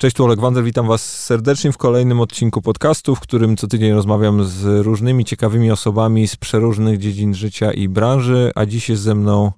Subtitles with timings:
[0.00, 3.92] Cześć, tu Olek Wander, witam was serdecznie w kolejnym odcinku podcastu, w którym co tydzień
[3.92, 9.14] rozmawiam z różnymi ciekawymi osobami z przeróżnych dziedzin życia i branży, a dziś jest ze
[9.14, 9.52] mną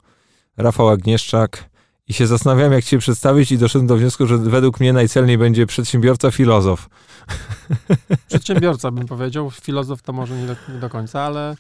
[0.57, 1.71] Rafał Agnieszczak
[2.09, 5.67] i się zastanawiałem, jak cię przedstawić i doszedłem do wniosku, że według mnie najcelniej będzie
[5.67, 6.89] przedsiębiorca, filozof.
[8.29, 11.57] Przedsiębiorca bym powiedział, filozof to może nie, nie do końca, ale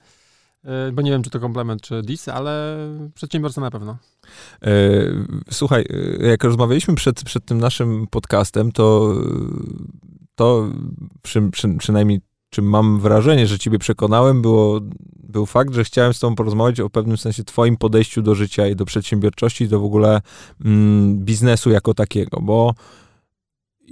[0.92, 2.76] bo nie wiem, czy to komplement, czy dis, ale
[3.14, 3.96] przedsiębiorca na pewno.
[4.62, 4.70] E,
[5.50, 5.84] słuchaj,
[6.20, 9.14] e, jak rozmawialiśmy przed, przed tym naszym podcastem, to,
[10.34, 10.70] to
[11.22, 12.20] przy, przy, przynajmniej
[12.50, 14.80] czym mam wrażenie, że ciebie przekonałem, było,
[15.22, 18.76] był fakt, że chciałem z tobą porozmawiać o pewnym sensie twoim podejściu do życia i
[18.76, 20.20] do przedsiębiorczości, do w ogóle
[20.64, 22.74] mm, biznesu jako takiego, bo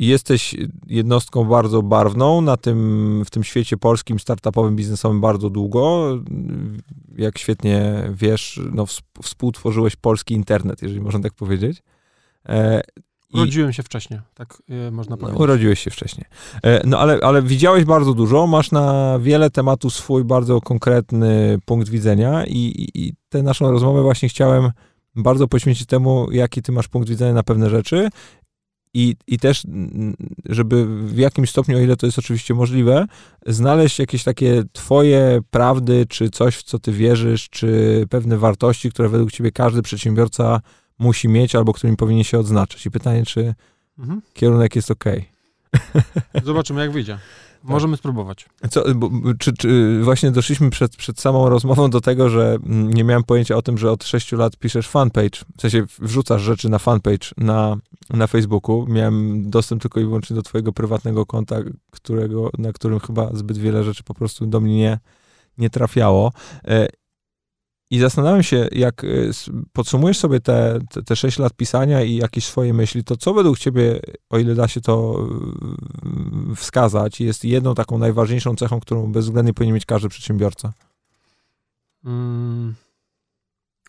[0.06, 6.08] jesteś jednostką bardzo barwną na tym, w tym świecie polskim, startupowym, biznesowym bardzo długo.
[7.16, 8.86] Jak świetnie wiesz, no,
[9.22, 11.82] współtworzyłeś polski internet, jeżeli można tak powiedzieć.
[12.48, 12.80] E,
[13.34, 15.38] Urodziłem się wcześniej, tak e, można powiedzieć.
[15.38, 16.26] No, urodziłeś się wcześniej.
[16.62, 21.88] E, no ale, ale widziałeś bardzo dużo, masz na wiele tematów swój bardzo konkretny punkt
[21.88, 24.70] widzenia i, i, i tę naszą rozmowę właśnie chciałem
[25.16, 28.08] bardzo poświęcić temu, jaki ty masz punkt widzenia na pewne rzeczy
[28.94, 29.62] i, I też,
[30.48, 33.06] żeby w jakimś stopniu, o ile to jest oczywiście możliwe,
[33.46, 39.08] znaleźć jakieś takie twoje prawdy, czy coś, w co ty wierzysz, czy pewne wartości, które
[39.08, 40.60] według ciebie każdy przedsiębiorca
[40.98, 42.86] musi mieć, albo którymi powinien się odznaczyć.
[42.86, 43.54] I pytanie, czy
[43.98, 44.22] mhm.
[44.34, 45.04] kierunek jest ok.
[46.44, 47.18] Zobaczymy, jak wyjdzie.
[47.60, 47.70] Tak.
[47.70, 48.46] Możemy spróbować.
[48.70, 53.04] Co, bo, czy, czy, właśnie doszliśmy przed, przed samą rozmową do tego, że mm, nie
[53.04, 56.78] miałem pojęcia o tym, że od 6 lat piszesz fanpage, w sensie wrzucasz rzeczy na
[56.78, 57.76] fanpage na,
[58.10, 58.86] na Facebooku.
[58.88, 61.56] Miałem dostęp tylko i wyłącznie do twojego prywatnego konta,
[61.90, 64.98] którego, na którym chyba zbyt wiele rzeczy po prostu do mnie nie,
[65.58, 66.32] nie trafiało.
[67.90, 69.30] I zastanawiam się, jak y,
[69.72, 73.58] podsumujesz sobie te, te, te 6 lat pisania i jakieś swoje myśli, to co według
[73.58, 75.26] ciebie, o ile da się to
[76.52, 80.72] y, wskazać, jest jedną taką najważniejszą cechą, którą bezwzględnie powinien mieć każdy przedsiębiorca?
[82.04, 82.74] Um,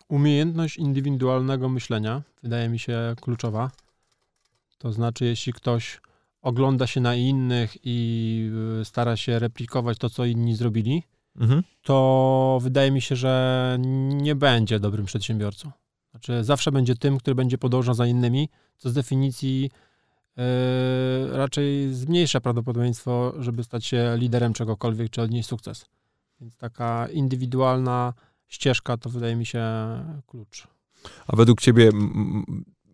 [0.08, 3.70] umiejętność indywidualnego myślenia wydaje mi się kluczowa.
[4.78, 6.00] To znaczy, jeśli ktoś
[6.42, 11.02] ogląda się na innych i y, stara się replikować to, co inni zrobili,
[11.36, 11.62] mhm.
[11.82, 13.76] to wydaje mi się, że
[14.08, 15.70] nie będzie dobrym przedsiębiorcą.
[16.10, 19.70] Znaczy, zawsze będzie tym, który będzie podążał za innymi, co z definicji
[20.36, 20.42] yy,
[21.36, 25.86] raczej zmniejsza prawdopodobieństwo, żeby stać się liderem czegokolwiek, czy odnieść sukces.
[26.40, 28.12] Więc taka indywidualna
[28.48, 29.64] ścieżka to wydaje mi się
[30.26, 30.68] klucz.
[31.26, 31.90] A według ciebie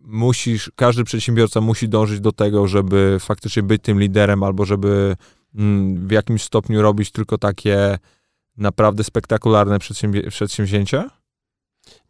[0.03, 5.17] musisz, każdy przedsiębiorca musi dążyć do tego, żeby faktycznie być tym liderem, albo żeby
[5.95, 7.99] w jakimś stopniu robić tylko takie
[8.59, 9.79] naprawdę spektakularne
[10.31, 11.11] przedsięwzięcia?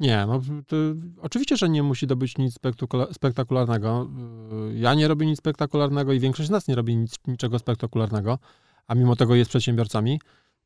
[0.00, 0.40] Nie, no
[1.20, 2.58] oczywiście, że nie musi to być nic
[3.12, 4.08] spektakularnego.
[4.74, 8.38] Ja nie robię nic spektakularnego i większość z nas nie robi nic, niczego spektakularnego,
[8.86, 10.20] a mimo tego jest przedsiębiorcami.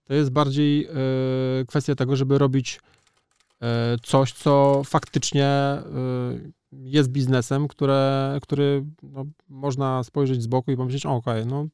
[0.04, 0.86] To jest bardziej
[1.60, 2.80] y, kwestia tego, żeby robić
[3.62, 3.66] y,
[4.02, 5.78] coś, co faktycznie
[6.36, 11.66] y, jest biznesem, które, który no, można spojrzeć z boku i pomyśleć, okej, okay, no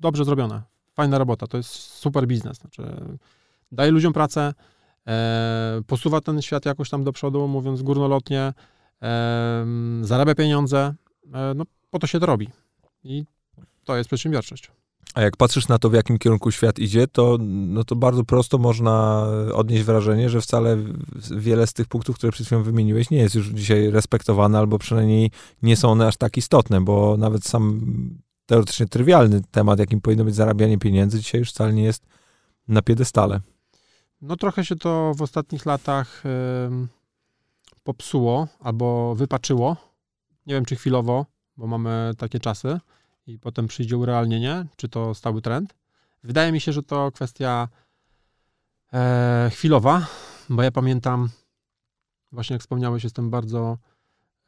[0.00, 0.62] dobrze zrobione,
[0.94, 2.56] fajna robota, to jest super biznes.
[2.56, 2.82] Znaczy,
[3.72, 4.54] daje ludziom pracę,
[5.08, 8.52] e, posuwa ten świat jakoś tam do przodu, mówiąc górnolotnie,
[9.02, 9.66] e,
[10.02, 10.94] zarabia pieniądze,
[11.34, 12.48] e, no po to się to robi.
[13.04, 13.24] I
[13.84, 14.70] to jest przedsiębiorczość.
[15.14, 18.58] A jak patrzysz na to, w jakim kierunku świat idzie, to, no to bardzo prosto
[18.58, 20.76] można odnieść wrażenie, że wcale
[21.30, 25.30] wiele z tych punktów, które przed chwilą wymieniłeś, nie jest już dzisiaj respektowane, albo przynajmniej
[25.62, 27.80] nie są one aż tak istotne, bo nawet sam
[28.46, 32.06] teoretycznie trywialny temat, jakim powinno być zarabianie pieniędzy, dzisiaj już wcale nie jest
[32.68, 33.40] na piedestale.
[34.20, 36.22] No trochę się to w ostatnich latach
[37.82, 39.76] popsuło albo wypaczyło.
[40.46, 42.80] Nie wiem, czy chwilowo, bo mamy takie czasy
[43.26, 45.74] i potem przyjdzie urealnienie, czy to stały trend.
[46.24, 47.68] Wydaje mi się, że to kwestia
[48.92, 50.06] e, chwilowa,
[50.48, 51.28] bo ja pamiętam,
[52.32, 53.78] właśnie jak wspomniałeś, jestem bardzo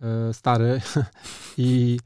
[0.00, 0.80] e, stary
[1.58, 1.98] i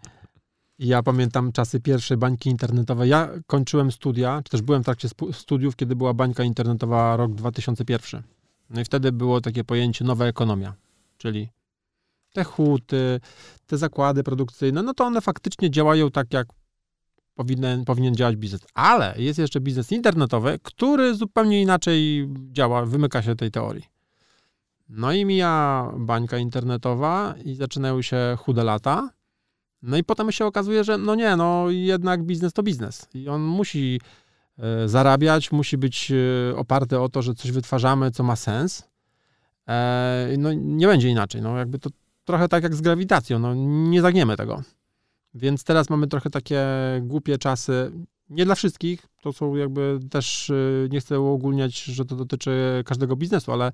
[0.78, 3.10] ja pamiętam czasy pierwszej bańki internetowej.
[3.10, 8.22] Ja kończyłem studia, czy też byłem w trakcie studiów, kiedy była bańka internetowa rok 2001.
[8.70, 10.74] No i wtedy było takie pojęcie nowa ekonomia,
[11.18, 11.48] czyli
[12.32, 13.20] te huty,
[13.66, 16.46] te zakłady produkcyjne, no to one faktycznie działają tak, jak
[17.34, 18.60] powinien, powinien działać biznes.
[18.74, 23.84] Ale jest jeszcze biznes internetowy, który zupełnie inaczej działa, wymyka się tej teorii.
[24.88, 29.10] No i mija bańka internetowa i zaczynają się chude lata.
[29.84, 33.42] No i potem się okazuje, że no nie, no jednak biznes to biznes i on
[33.42, 34.00] musi
[34.58, 38.88] e, zarabiać, musi być e, oparty o to, że coś wytwarzamy, co ma sens.
[39.68, 41.90] E, no nie będzie inaczej, no jakby to
[42.24, 43.54] trochę tak jak z grawitacją, no
[43.90, 44.62] nie zagniemy tego.
[45.34, 46.66] Więc teraz mamy trochę takie
[47.02, 47.92] głupie czasy.
[48.30, 50.52] Nie dla wszystkich, to są jakby też,
[50.90, 53.72] nie chcę uogólniać, że to dotyczy każdego biznesu, ale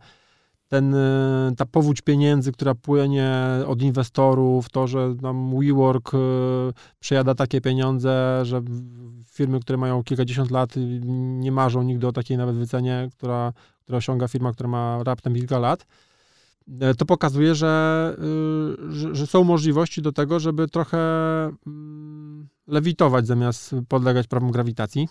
[0.70, 3.32] ten, y, ta powódź pieniędzy, która płynie
[3.66, 6.18] od inwestorów, to, że nam WeWork y,
[7.00, 8.62] przejada takie pieniądze, że
[9.26, 10.74] firmy, które mają kilkadziesiąt lat,
[11.40, 13.52] nie marzą nigdy o takiej nawet wycenie, która,
[13.82, 15.86] która osiąga firma, która ma raptem kilka lat,
[16.80, 18.16] e, to pokazuje, że,
[18.88, 20.98] że, że są możliwości do tego, żeby trochę
[21.66, 25.08] mm, lewitować zamiast podlegać prawom grawitacji.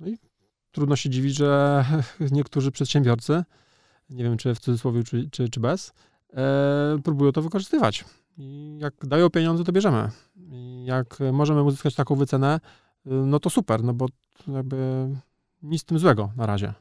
[0.00, 0.18] No i
[0.72, 1.84] trudno się dziwić, że
[2.30, 3.44] niektórzy przedsiębiorcy,
[4.10, 5.92] nie wiem czy w cudzysłowie, czy, czy, czy bez,
[6.32, 8.04] e, próbują to wykorzystywać.
[8.38, 10.10] I jak dają pieniądze, to bierzemy.
[10.36, 12.60] I jak możemy uzyskać taką wycenę,
[13.04, 14.06] no to super, no bo
[14.48, 15.08] jakby
[15.62, 16.74] nic z tym złego na razie.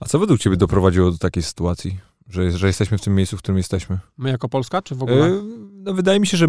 [0.00, 1.98] A co według ciebie doprowadziło do takiej sytuacji,
[2.28, 3.98] że, że jesteśmy w tym miejscu, w którym jesteśmy?
[4.18, 5.28] My jako Polska, czy w ogóle?
[5.28, 5.42] Yy,
[5.72, 6.46] no wydaje mi się, że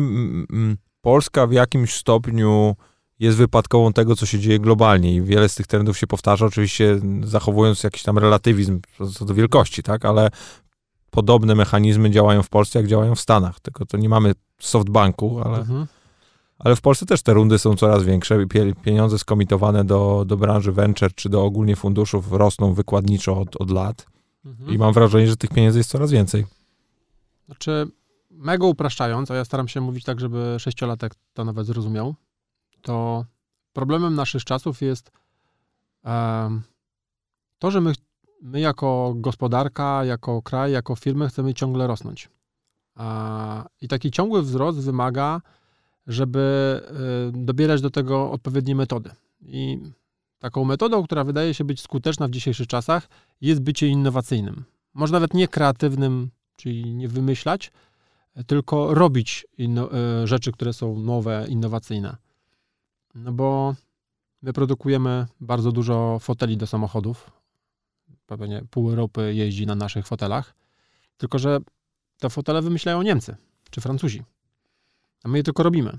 [1.01, 2.75] Polska w jakimś stopniu
[3.19, 6.99] jest wypadkową tego, co się dzieje globalnie i wiele z tych trendów się powtarza, oczywiście
[7.23, 8.79] zachowując jakiś tam relatywizm
[9.13, 10.29] co do wielkości, tak, ale
[11.11, 15.57] podobne mechanizmy działają w Polsce, jak działają w Stanach, tylko to nie mamy softbanku, ale,
[15.57, 15.85] mhm.
[16.59, 20.71] ale w Polsce też te rundy są coraz większe i pieniądze skomitowane do, do branży
[20.71, 24.05] venture czy do ogólnie funduszów rosną wykładniczo od, od lat
[24.45, 24.69] mhm.
[24.69, 26.45] i mam wrażenie, że tych pieniędzy jest coraz więcej.
[27.45, 27.87] Znaczy,
[28.31, 32.15] mega upraszczając, a ja staram się mówić tak, żeby sześciolatek to nawet zrozumiał,
[32.85, 33.25] to
[33.73, 35.11] problemem naszych czasów jest
[37.59, 37.93] to, że my,
[38.41, 42.29] my jako gospodarka, jako kraj, jako firmy chcemy ciągle rosnąć.
[43.81, 45.41] I taki ciągły wzrost wymaga,
[46.07, 46.81] żeby
[47.29, 49.09] y, dobierać do tego odpowiednie metody.
[49.41, 49.79] I
[50.39, 53.07] taką metodą, która wydaje się być skuteczna w dzisiejszych czasach,
[53.41, 54.63] jest bycie innowacyjnym.
[54.93, 57.71] Może nawet nie kreatywnym, czyli nie wymyślać,
[58.47, 59.47] tylko robić
[60.23, 62.24] y, rzeczy, które są nowe, innowacyjne.
[63.15, 63.75] No bo
[64.41, 67.31] my produkujemy bardzo dużo foteli do samochodów.
[68.25, 70.55] Pewnie pół Europy jeździ na naszych fotelach.
[71.17, 71.59] Tylko, że
[72.19, 73.35] te fotele wymyślają Niemcy
[73.69, 74.23] czy Francuzi.
[75.23, 75.97] A my je tylko robimy.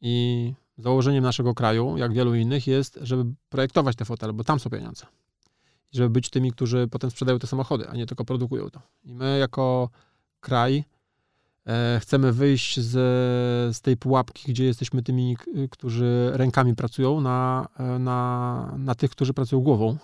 [0.00, 4.70] I założeniem naszego kraju, jak wielu innych, jest, żeby projektować te fotele, bo tam są
[4.70, 5.06] pieniądze.
[5.92, 8.80] I żeby być tymi, którzy potem sprzedają te samochody, a nie tylko produkują to.
[9.04, 9.90] I my jako
[10.40, 10.84] kraj
[12.00, 12.92] chcemy wyjść z,
[13.76, 15.36] z tej pułapki, gdzie jesteśmy tymi,
[15.70, 19.96] którzy rękami pracują, na, e, na, na tych, którzy pracują głową.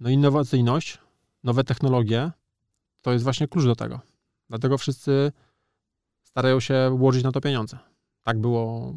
[0.00, 0.98] No innowacyjność,
[1.44, 2.30] nowe technologie,
[3.02, 4.00] to jest właśnie klucz do tego.
[4.48, 5.32] Dlatego wszyscy
[6.22, 7.78] starają się łożyć na to pieniądze.
[8.22, 8.94] Tak było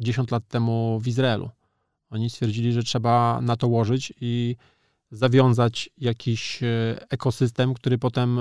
[0.00, 1.50] 10 lat temu w Izraelu.
[2.10, 4.56] Oni stwierdzili, że trzeba na to łożyć i
[5.10, 6.66] zawiązać jakiś e,
[7.10, 8.38] ekosystem, który potem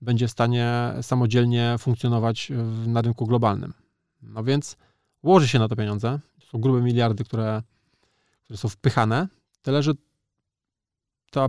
[0.00, 2.52] będzie w stanie samodzielnie funkcjonować
[2.86, 3.72] na rynku globalnym.
[4.22, 4.76] No więc
[5.22, 6.20] łoży się na to pieniądze.
[6.40, 7.62] To są grube miliardy, które,
[8.44, 9.28] które są wpychane.
[9.62, 9.92] Tyle, że
[11.30, 11.48] ta,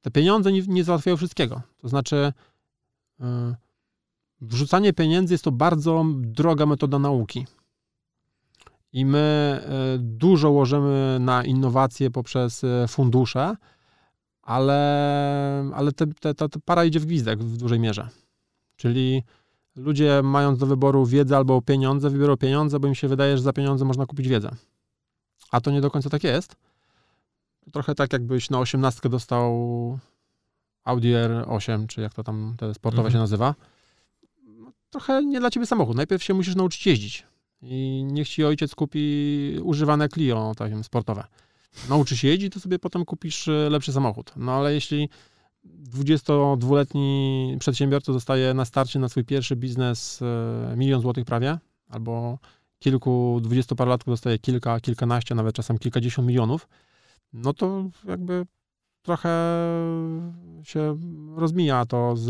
[0.00, 1.62] te pieniądze nie, nie załatwiają wszystkiego.
[1.78, 2.32] To znaczy,
[3.20, 3.26] yy,
[4.40, 7.46] wrzucanie pieniędzy jest to bardzo droga metoda nauki.
[8.92, 9.60] I my
[9.92, 13.56] yy, dużo łożymy na innowacje poprzez yy, fundusze,
[14.44, 18.08] ale, ale te, te, ta, ta para idzie w gwizdek w dużej mierze.
[18.76, 19.22] Czyli
[19.76, 23.52] ludzie mając do wyboru wiedzę albo pieniądze, wybiorą pieniądze, bo im się wydaje, że za
[23.52, 24.50] pieniądze można kupić wiedzę.
[25.50, 26.56] A to nie do końca tak jest.
[27.72, 29.52] Trochę tak jakbyś na osiemnastkę dostał
[30.84, 33.12] Audi R8, czy jak to tam te sportowe mhm.
[33.12, 33.54] się nazywa.
[34.44, 35.96] No, trochę nie dla ciebie samochód.
[35.96, 37.26] Najpierw się musisz nauczyć jeździć.
[37.62, 41.24] I niech ci ojciec kupi używane Clio, tak sportowe
[41.88, 44.32] nauczysz jeździć, to sobie potem kupisz e, lepszy samochód.
[44.36, 45.08] No ale jeśli
[45.94, 52.38] 22-letni przedsiębiorca dostaje na starcie na swój pierwszy biznes e, milion złotych prawie, albo
[52.78, 56.68] kilku, dwudziestoparolatków dostaje kilka, kilkanaście, nawet czasem kilkadziesiąt milionów,
[57.32, 58.46] no to jakby
[59.02, 59.30] trochę
[60.62, 60.98] się
[61.36, 62.26] rozmija to z,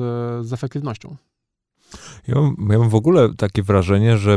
[0.47, 1.17] z efektywnością.
[2.29, 4.37] Ja mam, ja mam w ogóle takie wrażenie, że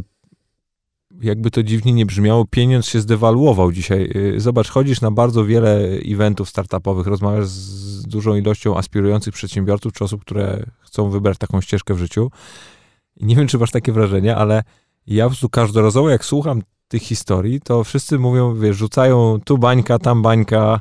[1.21, 4.11] jakby to dziwnie nie brzmiało, pieniądz się zdewaluował dzisiaj.
[4.15, 10.03] Y, zobacz, chodzisz na bardzo wiele eventów startupowych, rozmawiasz z dużą ilością aspirujących przedsiębiorców czy
[10.03, 12.31] osób, które chcą wybrać taką ścieżkę w życiu.
[13.21, 14.63] Nie wiem, czy masz takie wrażenie, ale
[15.07, 19.99] ja po prostu każdorazowo, jak słucham tych historii, to wszyscy mówią, wiesz, rzucają tu bańka,
[19.99, 20.79] tam bańka,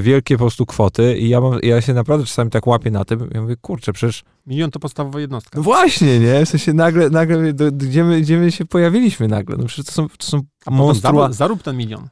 [0.00, 3.30] wielkie po prostu kwoty i ja, mam, ja się naprawdę czasami tak łapię na tym,
[3.34, 4.24] ja mówię, kurczę, przecież...
[4.46, 5.58] Milion to podstawowa jednostka.
[5.58, 6.46] No właśnie, nie?
[6.46, 9.56] W sensie nagle, nagle do, gdzie, my, gdzie my się pojawiliśmy nagle?
[9.56, 11.32] No przecież to są, to są monstrua...
[11.32, 12.08] zarób ten milion.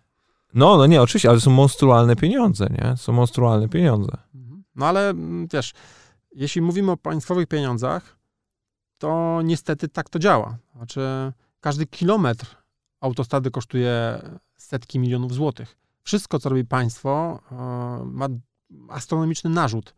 [0.54, 2.96] No, no nie, oczywiście, ale są monstrualne pieniądze, nie?
[2.96, 4.12] Są monstrualne pieniądze.
[4.34, 4.64] Mhm.
[4.74, 5.72] No ale mm, wiesz,
[6.34, 8.16] jeśli mówimy o państwowych pieniądzach,
[8.98, 10.58] to niestety tak to działa.
[10.76, 12.56] Znaczy, każdy kilometr
[13.00, 14.22] autostrady kosztuje
[14.56, 15.81] setki milionów złotych.
[16.02, 17.54] Wszystko, co robi państwo, e,
[18.04, 18.28] ma
[18.88, 19.94] astronomiczny narzut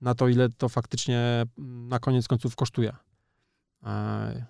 [0.00, 2.96] na to, ile to faktycznie na koniec końców kosztuje.
[3.82, 4.46] E,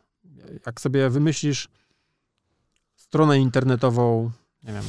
[0.67, 1.69] jak sobie wymyślisz
[2.95, 4.31] stronę internetową,
[4.63, 4.85] nie wiem,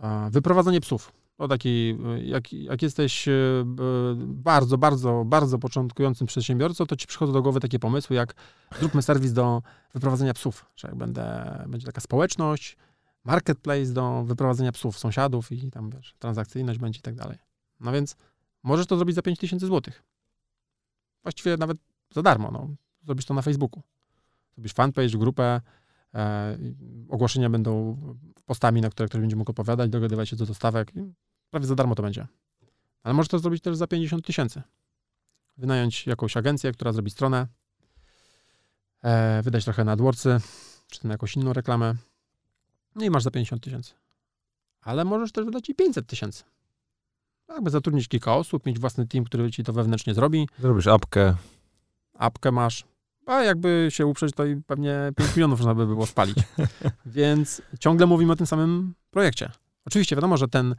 [0.00, 1.12] e, wyprowadzenie psów.
[1.38, 3.28] O taki, jak, jak jesteś
[4.16, 8.34] bardzo, bardzo, bardzo początkującym przedsiębiorcą, to ci przychodzą do głowy takie pomysły, jak
[8.78, 9.62] zróbmy serwis do
[9.94, 12.76] wyprowadzenia psów, że jak będę, będzie taka społeczność,
[13.24, 17.38] marketplace do wyprowadzenia psów, sąsiadów i tam, wiesz, transakcyjność będzie i tak dalej.
[17.80, 18.16] No więc
[18.62, 19.94] możesz to zrobić za 5000 zł.
[21.22, 21.78] Właściwie nawet
[22.10, 22.68] za darmo, no.
[23.02, 23.82] Zrobisz to na Facebooku.
[24.54, 25.60] Zrobisz fanpage, grupę,
[26.14, 26.58] e,
[27.08, 27.96] ogłoszenia będą
[28.46, 30.92] postami, na które ktoś będzie mógł opowiadać, dogadywać się do dostawek.
[31.50, 32.26] prawie za darmo to będzie.
[33.02, 34.62] Ale możesz to zrobić też za 50 tysięcy.
[35.56, 37.46] Wynająć jakąś agencję, która zrobi stronę,
[39.02, 40.40] e, wydać trochę na AdWordsy,
[40.90, 41.94] czy tam jakąś inną reklamę,
[42.94, 43.94] no i masz za 50 tysięcy.
[44.80, 46.44] Ale możesz też wydać i 500 tysięcy.
[47.48, 50.48] Jakby zatrudnić kilka osób, mieć własny team, który ci to wewnętrznie zrobi.
[50.58, 51.34] Zrobisz apkę.
[52.14, 52.84] Apkę masz.
[53.26, 56.36] A jakby się uprzeć, to i pewnie 5 milionów można by było spalić.
[57.06, 59.50] Więc ciągle mówimy o tym samym projekcie.
[59.84, 60.74] Oczywiście wiadomo, że ten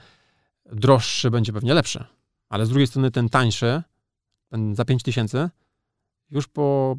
[0.65, 2.05] droższy będzie pewnie lepszy,
[2.49, 3.83] ale z drugiej strony ten tańszy,
[4.49, 5.49] ten za 5 tysięcy,
[6.29, 6.95] już po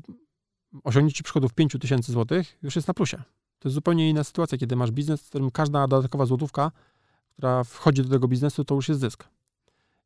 [0.85, 3.23] osiągnięciu przychodów 5 tysięcy złotych, już jest na plusie.
[3.58, 6.72] To jest zupełnie inna sytuacja, kiedy masz biznes, w którym każda dodatkowa złotówka,
[7.32, 9.25] która wchodzi do tego biznesu, to już jest zysk.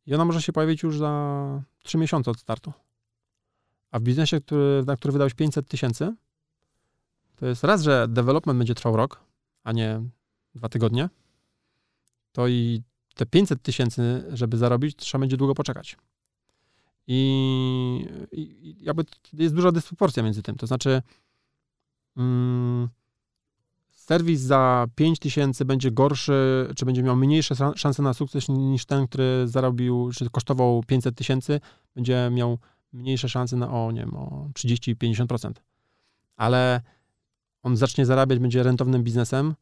[0.07, 2.73] I ona może się pojawić już za 3 miesiące od startu.
[3.91, 6.15] A w biznesie, który, na który wydałeś 500 tysięcy,
[7.37, 9.21] to jest raz, że development będzie trwał rok,
[9.65, 10.03] a nie
[10.55, 11.09] dwa tygodnie,
[12.33, 12.83] to i
[13.15, 15.97] te 500 tysięcy, żeby zarobić, trzeba będzie długo poczekać.
[17.07, 20.57] I, i jakby jest duża dysproporcja między tym.
[20.57, 21.03] To znaczy,
[22.17, 22.89] mm,
[24.11, 29.49] serwis za 5000 będzie gorszy, czy będzie miał mniejsze szanse na sukces niż ten, który
[29.49, 31.61] zarobił, czy kosztował 500 tysięcy,
[31.95, 32.59] będzie miał
[32.93, 35.53] mniejsze szanse na o, nie wiem, o 30-50%.
[36.37, 36.81] Ale
[37.63, 39.55] on zacznie zarabiać, będzie rentownym biznesem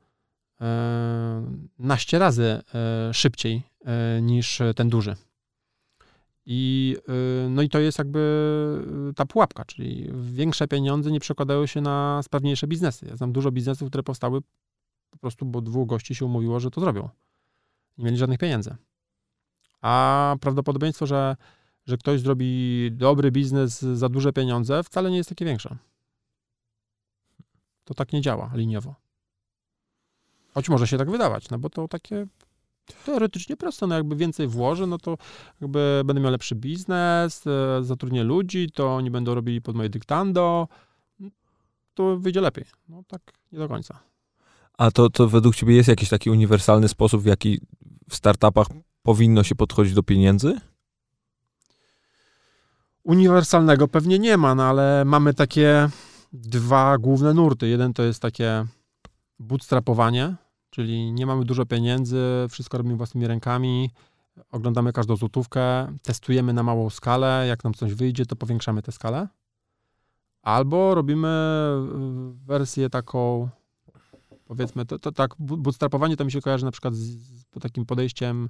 [0.61, 1.43] e,
[1.78, 5.17] naście razy e, szybciej e, niż ten duży.
[6.50, 6.97] I,
[7.47, 8.19] y, no i to jest jakby
[9.11, 13.07] y, ta pułapka, czyli większe pieniądze nie przekładają się na sprawniejsze biznesy.
[13.07, 14.40] Ja znam dużo biznesów, które powstały
[15.11, 17.09] po prostu, bo dwóch gości się umówiło, że to zrobią.
[17.99, 18.76] Nie mieli żadnych pieniędzy.
[19.81, 21.37] A prawdopodobieństwo, że,
[21.87, 25.76] że ktoś zrobi dobry biznes za duże pieniądze, wcale nie jest takie większe.
[27.85, 28.95] To tak nie działa liniowo.
[30.55, 32.26] Choć może się tak wydawać, no bo to takie
[33.07, 35.18] teoretycznie prosto, no jakby więcej włożę, no to
[35.61, 40.68] jakby będę miał lepszy biznes, e, zatrudnię ludzi, to oni będą robili pod moje dyktando,
[41.95, 42.64] to wyjdzie lepiej.
[42.88, 44.00] No tak nie do końca.
[44.78, 47.61] A to, to według ciebie jest jakiś taki uniwersalny sposób, w jaki
[48.11, 48.66] w startupach
[49.02, 50.61] powinno się podchodzić do pieniędzy?
[53.04, 55.88] Uniwersalnego pewnie nie ma, no ale mamy takie
[56.33, 57.68] dwa główne nurty.
[57.68, 58.66] Jeden to jest takie
[59.38, 60.35] bootstrapowanie,
[60.71, 63.91] Czyli nie mamy dużo pieniędzy, wszystko robimy własnymi rękami,
[64.51, 69.29] oglądamy każdą złotówkę, testujemy na małą skalę, jak nam coś wyjdzie, to powiększamy tę skalę.
[70.43, 71.29] Albo robimy
[72.47, 73.49] wersję taką,
[74.45, 78.49] powiedzmy, to, to tak, bootstrapowanie to mi się kojarzy na przykład z, z takim podejściem,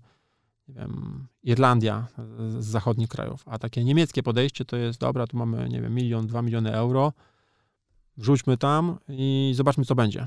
[0.68, 2.06] nie wiem, Irlandia
[2.58, 6.26] z zachodnich krajów, a takie niemieckie podejście to jest, dobra, tu mamy, nie wiem, milion,
[6.26, 7.12] dwa miliony euro,
[8.16, 10.26] wrzućmy tam i zobaczmy, co będzie.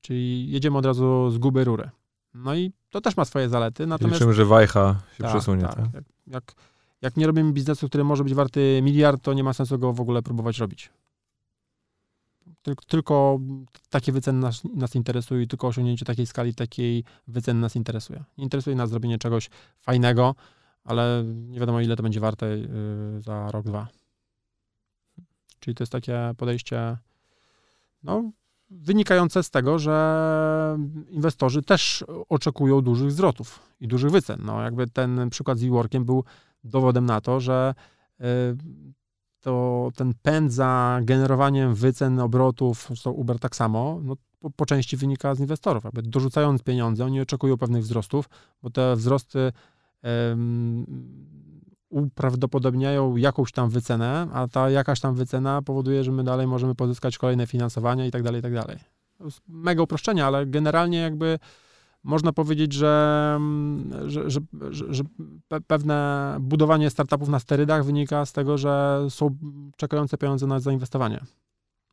[0.00, 1.90] Czyli jedziemy od razu z guby rury.
[2.34, 3.86] No i to też ma swoje zalety.
[3.86, 4.14] Natomiast...
[4.14, 5.62] Liczymy, że wajcha się tak, przesunie.
[5.62, 5.74] Tak.
[5.74, 5.94] tak?
[5.94, 6.54] Jak, jak,
[7.02, 10.00] jak, nie robimy biznesu, który może być warty miliard, to nie ma sensu go w
[10.00, 10.90] ogóle próbować robić.
[12.62, 13.38] Tylko, tylko
[13.90, 18.24] takie wyceny nas, nas interesują i tylko osiągnięcie takiej skali, takiej wyceny nas interesuje.
[18.36, 20.34] interesuje nas zrobienie czegoś fajnego,
[20.84, 23.88] ale nie wiadomo, ile to będzie warte yy, za rok, dwa.
[25.60, 26.96] Czyli to jest takie podejście,
[28.02, 28.30] no,
[28.70, 30.78] wynikające z tego, że
[31.10, 34.40] inwestorzy też oczekują dużych zwrotów i dużych wycen.
[34.44, 36.24] No, jakby ten przykład z e-workiem był
[36.64, 37.74] dowodem na to, że
[38.20, 38.24] y,
[39.40, 44.96] to ten pęd za generowaniem wycen, obrotów, zresztą Uber tak samo, no, po, po, części
[44.96, 45.84] wynika z inwestorów.
[45.84, 48.28] Jakby dorzucając pieniądze, oni oczekują pewnych wzrostów,
[48.62, 49.52] bo te wzrosty
[51.94, 57.18] uprawdopodobniają jakąś tam wycenę, a ta jakaś tam wycena powoduje, że my dalej możemy pozyskać
[57.18, 58.78] kolejne finansowania i tak dalej, i tak dalej.
[59.48, 61.38] Mega uproszczenie, ale generalnie jakby
[62.04, 65.04] można powiedzieć, że, mm, że, że, że
[65.66, 69.36] pewne budowanie startupów na sterydach wynika z tego, że są
[69.76, 71.20] czekające pieniądze na zainwestowanie.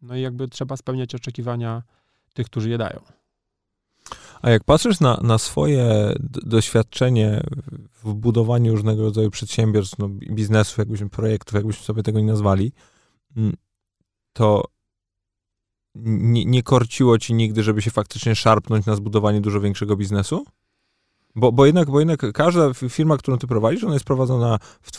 [0.01, 1.83] No i jakby trzeba spełniać oczekiwania
[2.33, 2.99] tych, którzy je dają.
[4.41, 6.13] A jak patrzysz na, na swoje
[6.45, 7.43] doświadczenie
[8.03, 12.71] w budowaniu różnego rodzaju przedsiębiorstw, no, biznesów, jakbyśmy projektów, jakbyśmy sobie tego nie nazwali,
[13.37, 13.53] mm,
[14.33, 14.63] to
[15.95, 20.45] nie, nie korciło ci nigdy, żeby się faktycznie szarpnąć na zbudowanie dużo większego biznesu?
[21.35, 24.91] Bo, bo, jednak, bo jednak każda firma, którą ty prowadzisz, ona jest prowadzona w,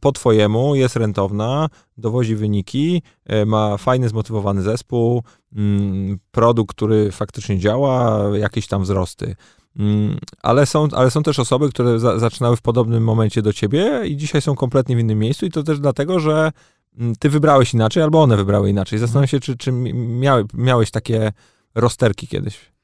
[0.00, 1.68] po, twojemu, jest rentowna,
[1.98, 9.36] dowozi wyniki, e, ma fajny, zmotywowany zespół, mm, produkt, który faktycznie działa, jakieś tam wzrosty.
[9.78, 14.02] Mm, ale, są, ale są też osoby, które za, zaczynały w podobnym momencie do ciebie
[14.06, 16.52] i dzisiaj są kompletnie w innym miejscu i to też dlatego, że
[16.98, 18.98] mm, ty wybrałeś inaczej albo one wybrały inaczej.
[18.98, 21.32] Zastanawiam się, czy, czy miały, miałeś takie
[21.74, 22.75] rozterki kiedyś.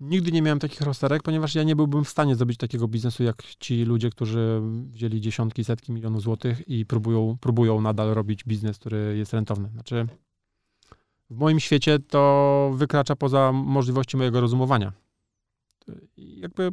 [0.00, 3.42] Nigdy nie miałem takich rozterek, ponieważ ja nie byłbym w stanie zrobić takiego biznesu jak
[3.42, 4.60] ci ludzie, którzy
[4.90, 9.68] wzięli dziesiątki, setki milionów złotych i próbują, próbują nadal robić biznes, który jest rentowny.
[9.68, 10.06] Znaczy,
[11.30, 14.92] w moim świecie to wykracza poza możliwości mojego rozumowania.
[16.16, 16.70] I jakby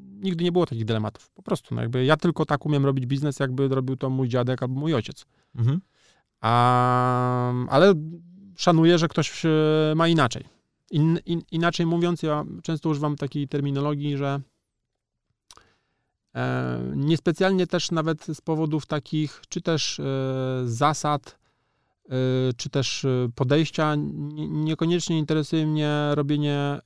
[0.00, 1.30] nigdy nie było takich dylematów.
[1.30, 4.62] Po prostu, no jakby ja tylko tak umiem robić biznes, jakby robił to mój dziadek
[4.62, 5.26] albo mój ojciec.
[5.54, 5.80] Mhm.
[6.40, 7.94] A, ale
[8.56, 9.42] szanuję, że ktoś
[9.96, 10.59] ma inaczej.
[10.90, 14.40] In, in, inaczej mówiąc, ja często używam takiej terminologii, że
[16.34, 20.04] e, niespecjalnie też nawet z powodów takich, czy też e,
[20.64, 21.38] zasad,
[22.08, 22.12] e,
[22.56, 26.80] czy też e, podejścia, nie, niekoniecznie interesuje mnie robienie e,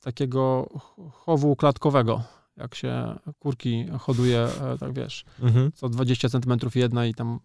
[0.00, 0.68] takiego
[1.12, 2.22] chowu klatkowego,
[2.56, 5.72] jak się kurki hoduje, e, tak wiesz, mhm.
[5.72, 7.40] co 20 centymetrów jedna i tam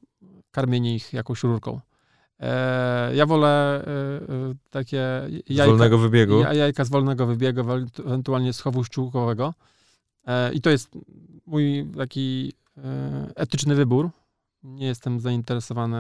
[0.52, 1.82] karmienie ich jakąś rurką.
[2.44, 6.40] E, ja wolę e, e, takie jajka, z wolnego wybiegu.
[6.54, 7.62] jajka z wolnego wybiegu,
[8.06, 9.54] ewentualnie z chowu ściółkowego.
[10.54, 10.90] I to jest
[11.46, 12.54] mój taki
[13.36, 14.10] etyczny wybór.
[14.64, 16.00] Nie jestem zainteresowany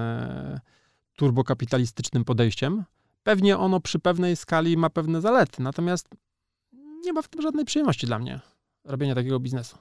[1.16, 2.84] turbokapitalistycznym podejściem.
[3.24, 6.10] Pewnie ono przy pewnej skali ma pewne zalety, natomiast
[7.04, 8.40] nie ma w tym żadnej przyjemności dla mnie
[8.84, 9.78] robienia takiego biznesu.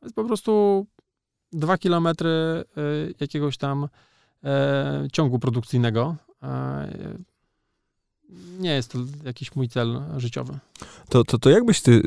[0.00, 0.86] To jest po prostu
[1.52, 2.64] dwa kilometry
[3.20, 3.88] jakiegoś tam
[5.12, 6.16] ciągu produkcyjnego.
[6.42, 6.88] E,
[8.58, 10.58] nie jest to jakiś mój cel życiowy.
[11.08, 12.02] To, to, to jakbyś ty,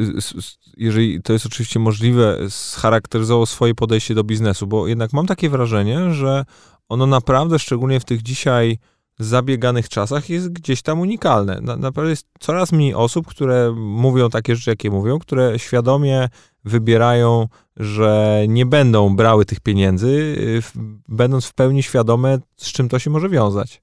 [0.78, 4.67] jeżeli to jest oczywiście możliwe, scharakteryzował swoje podejście do biznesu?
[4.67, 6.45] Bo jednak mam takie wrażenie, że
[6.89, 8.80] ono naprawdę, szczególnie w tych dzisiaj
[9.20, 11.62] zabieganych czasach, jest gdzieś tam unikalne.
[11.62, 16.30] Na, naprawdę jest coraz mniej osób, które mówią takie rzeczy, jakie mówią, które świadomie
[16.66, 20.62] wybierają, że nie będą brały tych pieniędzy, y,
[21.08, 23.82] będąc w pełni świadome, z czym to się może wiązać.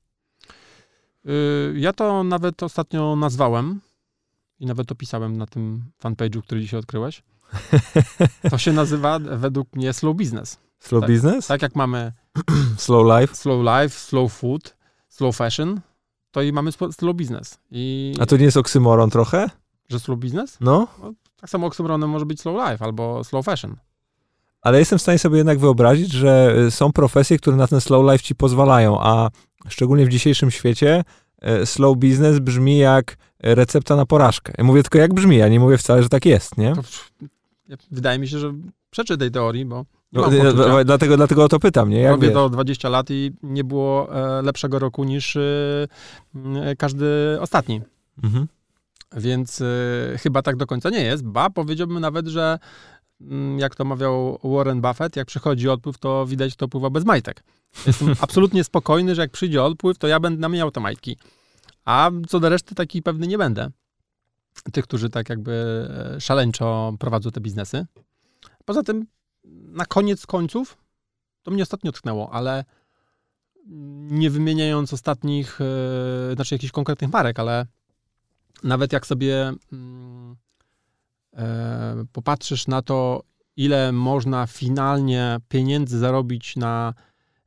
[1.27, 3.81] Y, ja to nawet ostatnio nazwałem
[4.61, 7.23] i nawet opisałem na tym fanpage'u, który dzisiaj odkryłeś.
[8.51, 10.59] To się nazywa według mnie slow business.
[10.81, 11.47] Slow tak, business?
[11.47, 12.13] Tak jak mamy
[12.77, 14.77] slow life, slow life, slow food,
[15.15, 15.81] slow fashion,
[16.31, 17.59] to i mamy slow business.
[17.71, 18.15] I...
[18.21, 19.51] A to nie jest oksymoron trochę?
[19.89, 20.57] Że slow business?
[20.61, 20.89] No.
[21.03, 23.77] no tak samo oksymoron może być slow life albo slow fashion.
[24.63, 28.13] Ale jestem w stanie sobie jednak wyobrazić, że y, są profesje, które na ten slow
[28.13, 29.31] life ci pozwalają, a
[29.69, 31.05] szczególnie w dzisiejszym świecie
[31.63, 34.53] y, slow business brzmi jak recepta na porażkę.
[34.59, 36.75] Ja mówię tylko jak brzmi, ja nie mówię wcale, że tak jest, nie?
[36.75, 36.83] To,
[37.91, 38.53] wydaje mi się, że
[38.91, 42.01] przeczy tej teorii, bo no, dlatego, dlatego o to pytam, nie?
[42.01, 42.35] Jak Robię wiesz?
[42.35, 45.87] to 20 lat i nie było e, lepszego roku niż e,
[46.79, 47.81] każdy ostatni.
[48.23, 48.47] Mhm.
[49.17, 49.65] Więc e,
[50.19, 51.25] chyba tak do końca nie jest.
[51.25, 52.59] Ba, powiedziałbym nawet, że
[53.21, 57.45] mm, jak to mawiał Warren Buffett, jak przychodzi odpływ, to widać, to pływa bez majtek.
[57.87, 61.17] Jestem absolutnie spokojny, że jak przyjdzie odpływ, to ja będę miał te majtki.
[61.85, 63.71] A co do reszty, taki pewny nie będę.
[64.73, 65.89] Tych, którzy tak jakby
[66.21, 67.87] szaleńczo prowadzą te biznesy.
[68.65, 69.07] Poza tym
[69.75, 70.77] na koniec końców,
[71.43, 72.65] to mnie ostatnio tknęło, ale
[74.11, 75.59] nie wymieniając ostatnich,
[76.29, 77.67] yy, znaczy jakichś konkretnych marek, ale
[78.63, 81.41] nawet jak sobie yy,
[82.13, 83.23] popatrzysz na to,
[83.57, 86.95] ile można finalnie pieniędzy zarobić na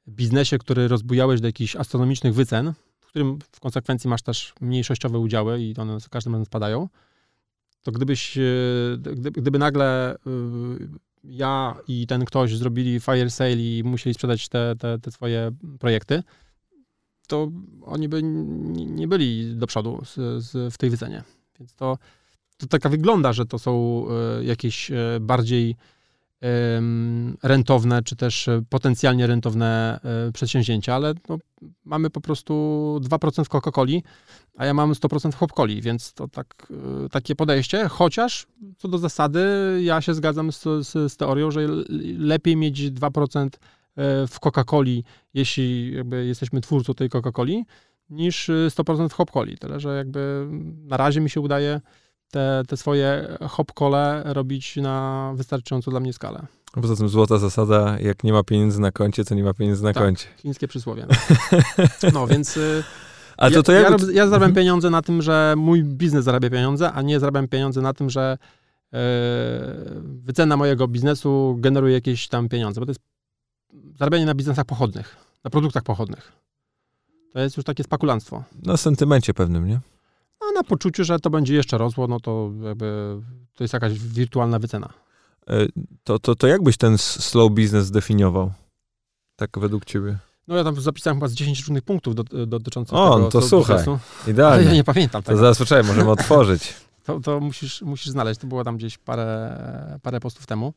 [0.07, 5.61] biznesie, który rozbujałeś do jakichś astronomicznych wycen, w którym w konsekwencji masz też mniejszościowe udziały
[5.61, 6.89] i one za każdym razem spadają,
[7.83, 8.37] to gdybyś,
[8.97, 10.15] gdyby, gdyby nagle
[11.27, 16.23] ja i ten ktoś zrobili fire sale i musieli sprzedać te, te, te swoje projekty,
[17.27, 17.51] to
[17.85, 18.23] oni by
[18.73, 21.23] nie byli do przodu z, z, w tej wycenie.
[21.59, 21.97] Więc to,
[22.57, 25.75] to taka wygląda, że to są e, jakieś e, bardziej
[27.43, 29.99] rentowne, czy też potencjalnie rentowne
[30.33, 31.37] przedsięwzięcia, ale no,
[31.85, 32.53] mamy po prostu
[33.03, 34.01] 2% w Coca-Coli,
[34.57, 36.67] a ja mam 100% w Hopcoli, więc to tak,
[37.11, 38.47] takie podejście, chociaż
[38.77, 39.39] co do zasady
[39.83, 41.67] ja się zgadzam z, z, z teorią, że
[42.17, 43.49] lepiej mieć 2%
[44.27, 45.93] w Coca-Coli, jeśli
[46.25, 47.63] jesteśmy twórcą tej Coca-Coli,
[48.09, 49.57] niż 100% w Hopcoli.
[49.57, 50.47] Tyle, że jakby
[50.83, 51.81] na razie mi się udaje
[52.31, 56.47] te, te swoje hopkole robić na wystarczającą dla mnie skalę.
[56.81, 59.93] Poza tym złota zasada, jak nie ma pieniędzy na koncie, to nie ma pieniędzy na
[59.93, 60.27] tak, koncie.
[60.37, 61.05] chińskie przysłowie.
[62.13, 62.83] No więc y,
[63.37, 66.91] a to, to ja, ja, ja zarabiam pieniądze na tym, że mój biznes zarabia pieniądze,
[66.91, 68.37] a nie zarabiam pieniądze na tym, że
[68.91, 68.99] yy,
[70.03, 73.01] wycena mojego biznesu generuje jakieś tam pieniądze, bo to jest
[73.99, 76.31] zarabianie na biznesach pochodnych, na produktach pochodnych.
[77.33, 78.43] To jest już takie spakulanstwo.
[78.63, 79.79] Na sentymencie pewnym, nie?
[80.49, 83.17] A na poczuciu, że to będzie jeszcze rosło, no to jakby
[83.55, 84.89] to jest jakaś wirtualna wycena.
[85.47, 85.65] E,
[86.03, 88.51] to, to, to jak byś ten slow business zdefiniował?
[89.35, 90.17] Tak według ciebie?
[90.47, 93.27] No ja tam zapisałem chyba z 10 różnych punktów do, dotyczących o, tego.
[93.27, 93.85] O, to słuchaj,
[94.27, 94.55] idealnie.
[94.55, 95.37] Ale ja nie pamiętam tego.
[95.37, 96.73] To zaraz poczekaj, możemy otworzyć.
[97.05, 100.73] to, to musisz, musisz znaleźć, to było tam gdzieś parę, parę postów temu.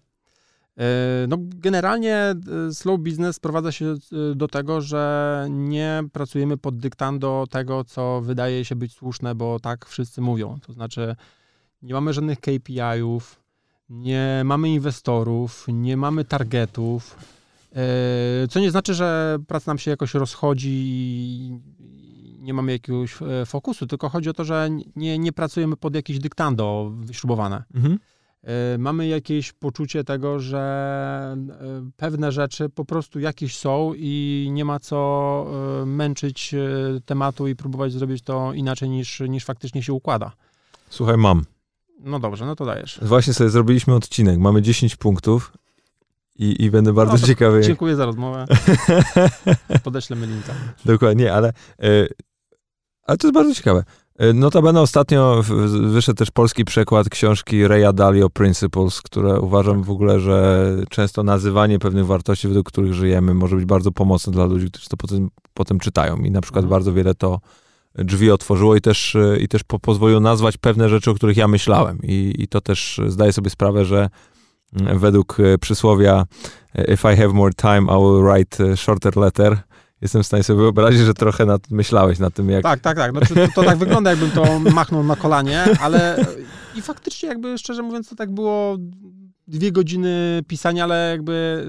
[0.78, 2.36] E, no, generalnie e,
[2.72, 8.64] slow business sprowadza się e, do tego, że nie pracujemy pod dyktando tego, co wydaje
[8.64, 10.58] się być słuszne, bo tak wszyscy mówią.
[10.66, 11.16] To znaczy,
[11.82, 13.40] nie mamy żadnych KPI-ów,
[13.90, 17.16] nie mamy inwestorów, nie mamy targetów.
[18.50, 21.58] Co nie znaczy, że praca nam się jakoś rozchodzi i
[22.38, 26.92] nie mamy jakiegoś fokusu, tylko chodzi o to, że nie, nie pracujemy pod jakieś dyktando
[26.94, 27.64] wyśrubowane.
[27.74, 27.98] Mhm.
[28.44, 34.64] E, mamy jakieś poczucie tego, że e, pewne rzeczy po prostu jakieś są i nie
[34.64, 35.46] ma co
[35.82, 36.54] e, męczyć
[37.04, 40.32] tematu i próbować zrobić to inaczej niż, niż faktycznie się układa.
[40.90, 41.44] Słuchaj, mam.
[42.00, 42.98] No dobrze, no to dajesz.
[43.02, 44.38] Właśnie sobie zrobiliśmy odcinek.
[44.38, 45.52] Mamy 10 punktów
[46.36, 47.62] i, i będę bardzo no, ciekawy.
[47.62, 48.46] Dziękuję za rozmowę.
[49.84, 50.54] Podeślemy linka.
[50.84, 51.52] Dokładnie, ale,
[53.02, 53.84] ale to jest bardzo ciekawe.
[54.20, 55.42] E, notabene ostatnio
[55.90, 61.78] wyszedł też polski przekład książki Raya Dalio Principles, które uważam w ogóle, że często nazywanie
[61.78, 65.78] pewnych wartości, według których żyjemy, może być bardzo pomocne dla ludzi, którzy to potem, potem
[65.78, 66.16] czytają.
[66.16, 66.70] I na przykład mhm.
[66.70, 67.40] bardzo wiele to
[67.94, 71.98] drzwi otworzyło i też, i też po, pozwoliło nazwać pewne rzeczy, o których ja myślałem.
[72.02, 74.08] I, I to też zdaję sobie sprawę, że
[74.80, 76.24] mm, według przysłowia
[76.92, 79.69] If I have more time, I will write a shorter letter
[80.02, 82.62] jestem w stanie sobie wyobrazić, że trochę nad, myślałeś nad tym, jak...
[82.62, 83.10] Tak, tak, tak.
[83.12, 86.24] Znaczy, to, to tak wygląda, jakbym to machnął na kolanie, ale
[86.76, 88.76] i faktycznie jakby, szczerze mówiąc, to tak było
[89.48, 91.66] dwie godziny pisania, ale jakby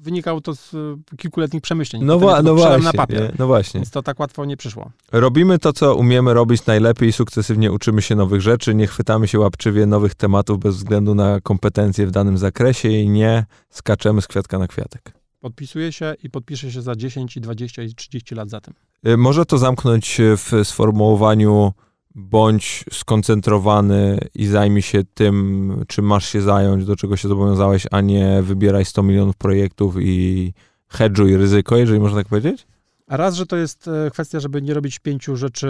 [0.00, 0.70] wynikało to z
[1.16, 2.04] kilkuletnich przemyśleń.
[2.04, 3.80] No, wa- no właśnie, na papier, no właśnie.
[3.80, 4.90] Więc to tak łatwo nie przyszło.
[5.12, 9.38] Robimy to, co umiemy robić najlepiej i sukcesywnie uczymy się nowych rzeczy, nie chwytamy się
[9.38, 14.58] łapczywie nowych tematów bez względu na kompetencje w danym zakresie i nie skaczemy z kwiatka
[14.58, 15.12] na kwiatek.
[15.44, 18.74] Podpisuje się i podpisze się za 10, 20 i 30 lat za tym.
[19.08, 21.72] Y, może to zamknąć w sformułowaniu
[22.14, 28.00] bądź skoncentrowany i zajmij się tym, czym masz się zająć, do czego się zobowiązałeś, a
[28.00, 30.52] nie wybieraj 100 milionów projektów i
[30.88, 32.66] hedżuj ryzyko, jeżeli można tak powiedzieć?
[33.06, 35.68] A raz, że to jest e, kwestia, żeby nie robić pięciu rzeczy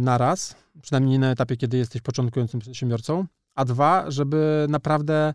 [0.00, 5.34] na raz, przynajmniej na etapie, kiedy jesteś początkującym przedsiębiorcą, a dwa, żeby naprawdę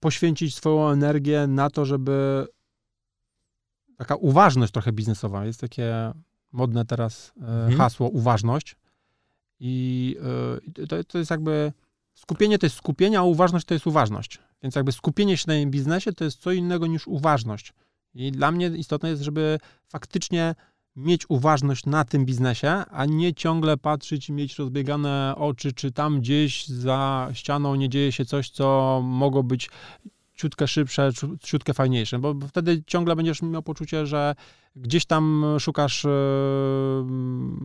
[0.00, 2.46] poświęcić swoją energię na to, żeby
[3.96, 6.12] taka uważność trochę biznesowa, jest takie
[6.52, 7.78] modne teraz e, mhm.
[7.78, 8.76] hasło uważność
[9.60, 10.16] i
[10.82, 11.72] e, to, to jest jakby
[12.14, 14.38] skupienie to jest skupienie, a uważność to jest uważność.
[14.62, 17.72] Więc jakby skupienie się na tym biznesie to jest co innego niż uważność.
[18.14, 20.54] I dla mnie istotne jest, żeby faktycznie
[20.96, 26.20] mieć uważność na tym biznesie, a nie ciągle patrzeć i mieć rozbiegane oczy, czy tam
[26.20, 29.70] gdzieś za ścianą nie dzieje się coś, co mogło być
[30.34, 34.34] ciutkę szybsze, ciutkę fajniejsze, bo wtedy ciągle będziesz miał poczucie, że
[34.76, 36.10] gdzieś tam szukasz yy,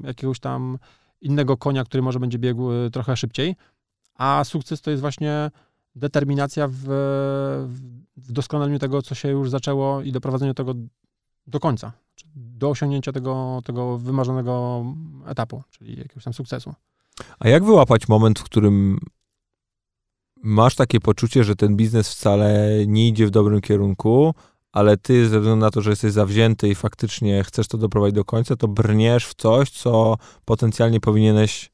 [0.03, 0.77] jakiegoś tam
[1.21, 3.55] innego konia, który może będzie biegł e, trochę szybciej,
[4.15, 5.51] a sukces to jest właśnie
[5.95, 6.83] determinacja w,
[8.17, 10.73] w doskonaleniu tego, co się już zaczęło i doprowadzeniu tego
[11.47, 11.91] do końca,
[12.37, 14.85] do osiągnięcia tego, tego wymarzonego
[15.25, 16.73] etapu, czyli jakiegoś tam sukcesu.
[17.39, 18.99] A jak wyłapać moment, w którym
[20.43, 24.33] masz takie poczucie, że ten biznes wcale nie idzie w dobrym kierunku,
[24.71, 28.25] ale ty ze względu na to, że jesteś zawzięty i faktycznie chcesz to doprowadzić do
[28.25, 31.71] końca, to brniesz w coś, co potencjalnie powinieneś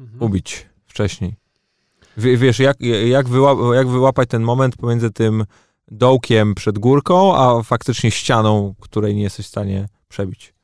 [0.00, 0.22] mhm.
[0.22, 1.36] ubić wcześniej.
[2.16, 3.26] W, wiesz, jak, jak,
[3.74, 5.44] jak wyłapać ten moment pomiędzy tym
[5.88, 10.54] dołkiem przed górką, a faktycznie ścianą, której nie jesteś w stanie przebić?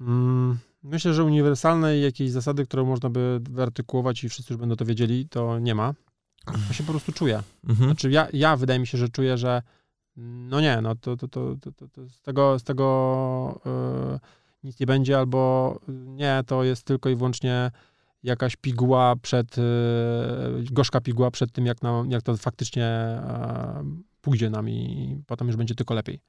[0.00, 4.84] Mm, myślę, że uniwersalnej jakiejś zasady, którą można by wyartykułować i wszyscy już będą to
[4.84, 5.94] wiedzieli, to nie ma.
[6.68, 7.42] Ja się po prostu czuję.
[7.68, 7.88] Mhm.
[7.88, 9.62] Znaczy ja, ja wydaje mi się, że czuję, że
[10.16, 13.60] no nie, no to, to, to, to, to, to z tego, z tego
[14.12, 14.18] yy,
[14.64, 17.70] nic nie będzie, albo nie, to jest tylko i wyłącznie
[18.24, 23.18] jakaś piguła przed, yy, gorzka piguła przed tym, jak, na, jak to faktycznie
[23.82, 26.20] yy, pójdzie nam i potem już będzie tylko lepiej.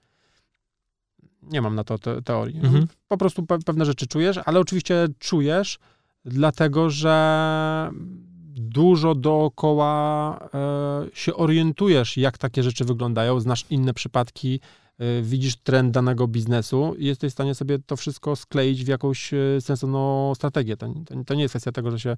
[1.41, 2.57] Nie mam na to te, teorii.
[2.57, 2.87] Mhm.
[3.07, 5.79] Po prostu pe, pewne rzeczy czujesz, ale oczywiście czujesz,
[6.25, 7.89] dlatego że
[8.55, 14.84] dużo dookoła e, się orientujesz, jak takie rzeczy wyglądają, znasz inne przypadki, e,
[15.23, 19.37] widzisz trend danego biznesu i jesteś w stanie sobie to wszystko skleić w jakąś e,
[19.61, 20.77] sensowną strategię.
[20.77, 22.17] To, to, to nie jest kwestia tego, że się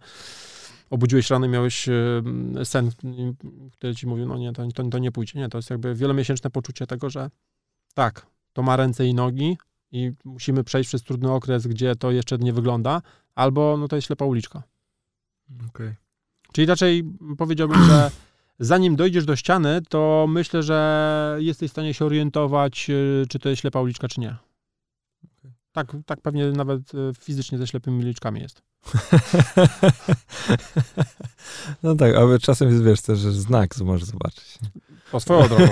[0.89, 2.21] obudziłeś rano i miałeś e,
[2.63, 2.91] sen,
[3.71, 5.39] który ci mówił, no nie, to, to, to nie pójdzie.
[5.39, 7.29] Nie, to jest jakby wielomiesięczne poczucie tego, że
[7.93, 9.57] tak, to ma ręce i nogi
[9.91, 13.01] i musimy przejść przez trudny okres, gdzie to jeszcze nie wygląda,
[13.35, 14.63] albo no to jest ślepa uliczka.
[15.69, 15.95] Okej.
[16.53, 17.03] Czyli raczej
[17.37, 18.11] powiedziałbym, że
[18.59, 23.49] zanim dojdziesz do ściany, to myślę, że jesteś w stanie się orientować, y, czy to
[23.49, 24.35] jest ślepa uliczka, czy nie.
[25.71, 28.61] Tak, tak pewnie nawet y, fizycznie ze ślepymi uliczkami jest.
[31.83, 34.59] No tak, ale czasem jest, wiesz, też, że znak możesz zobaczyć.
[35.11, 35.67] Po swoją drogą.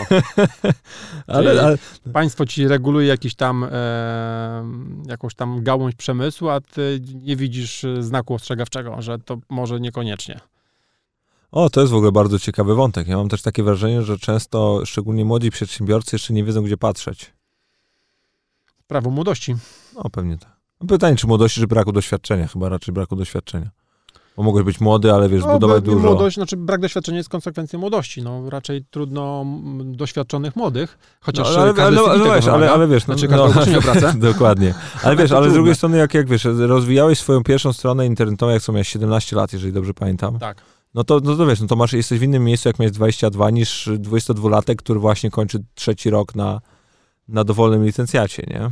[1.27, 1.77] ale, ale,
[2.13, 4.65] Państwo ci reguluje jakiś tam, e,
[5.07, 10.39] jakąś tam gałąź przemysłu, a ty nie widzisz y, znaku ostrzegawczego, że to może niekoniecznie.
[11.55, 13.07] O, to jest w ogóle bardzo ciekawy wątek.
[13.07, 17.33] Ja mam też takie wrażenie, że często, szczególnie młodzi przedsiębiorcy, jeszcze nie wiedzą, gdzie patrzeć.
[18.87, 19.55] Prawo młodości.
[19.95, 20.51] No, pewnie tak.
[20.81, 22.47] No, Pytanie, czy młodości, czy braku doświadczenia?
[22.47, 23.69] Chyba raczej braku doświadczenia.
[24.37, 25.99] Bo mogłeś być młody, ale wiesz, No, budować dużo.
[26.07, 28.21] Młodość, znaczy brak doświadczenia jest konsekwencją młodości.
[28.21, 29.45] No, raczej trudno
[29.85, 32.73] doświadczonych młodych, chociaż no, ale, ale, ale, tego wiesz, ale, wymaga.
[32.73, 34.13] ale wiesz, Znaczy, każdy ogłoszenie o pracę.
[34.17, 34.73] dokładnie.
[34.95, 38.51] Ale Ale wiesz, ale z drugiej strony, jak, jak wiesz, rozwijałeś swoją pierwszą stronę internetową,
[38.51, 40.57] jak co miałeś 17 lat, jeżeli dobrze pamiętam, Tak.
[40.95, 43.49] No to, no to wiesz, no to masz, jesteś w innym miejscu, jak miałeś 22,
[43.49, 46.61] niż 22-latek, który właśnie kończy trzeci rok na,
[47.27, 48.71] na dowolnym licencjacie, nie?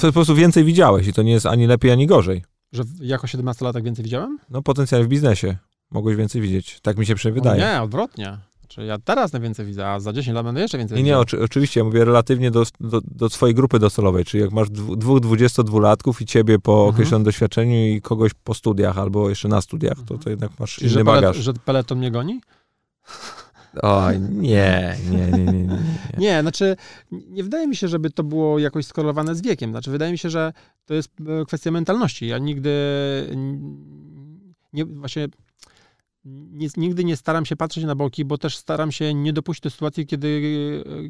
[0.00, 2.44] To po prostu więcej widziałeś i to nie jest ani lepiej, ani gorzej.
[2.72, 4.38] że jako 17-latek więcej widziałem?
[4.50, 5.56] No potencjalnie w biznesie
[5.90, 6.80] mogłeś więcej widzieć.
[6.80, 7.60] Tak mi się wydaje.
[7.60, 8.38] nie, odwrotnie.
[8.66, 11.42] Znaczy, ja teraz najwięcej widzę, a za 10 lat będę jeszcze więcej Nie, nie, oczy,
[11.42, 16.22] oczywiście, ja mówię relatywnie do, do, do swojej grupy docelowej, czyli jak masz dwóch 22-latków
[16.22, 16.94] i ciebie po Mhm.
[16.94, 20.20] określonym doświadczeniu i kogoś po studiach albo jeszcze na studiach, to, Mhm.
[20.20, 21.36] to jednak masz Czyli, że, inny pelet, bagaż.
[21.36, 22.40] że peleton mnie goni?
[23.82, 25.78] Oj, nie, nie, nie, nie, nie, nie.
[26.18, 26.76] Nie, znaczy
[27.10, 29.70] nie wydaje mi się, żeby to było jakoś skorelowane z wiekiem.
[29.70, 30.52] Znaczy wydaje mi się, że
[30.86, 32.26] to jest e, kwestia mentalności.
[32.26, 32.70] Ja nigdy
[34.72, 35.28] nie, właśnie
[36.52, 39.70] nie, nigdy nie staram się patrzeć na boki, bo też staram się nie dopuścić do
[39.70, 40.42] sytuacji, kiedy,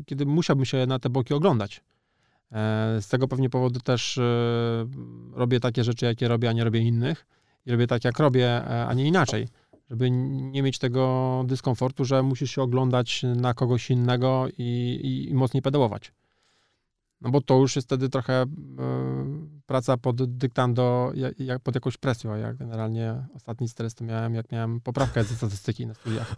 [0.07, 1.83] kiedy musiałbym się na te boki oglądać.
[2.53, 4.23] E, Z tego pewnie powodu też e,
[5.33, 7.27] robię takie rzeczy, jakie robię, a nie robię innych.
[7.67, 9.49] I robię tak, jak robię, e, a nie inaczej.
[9.91, 14.63] Żeby nie mieć tego dyskomfortu, że musisz się oglądać na kogoś innego i,
[15.03, 16.13] i, i mocniej pedałować.
[17.21, 18.47] No bo to już jest wtedy trochę e,
[19.67, 24.53] praca pod dyktando, jak, jak, pod jakąś presją, ja generalnie ostatni stres to miałem, jak
[24.53, 26.35] miałem poprawkę ze statystyki na studiach.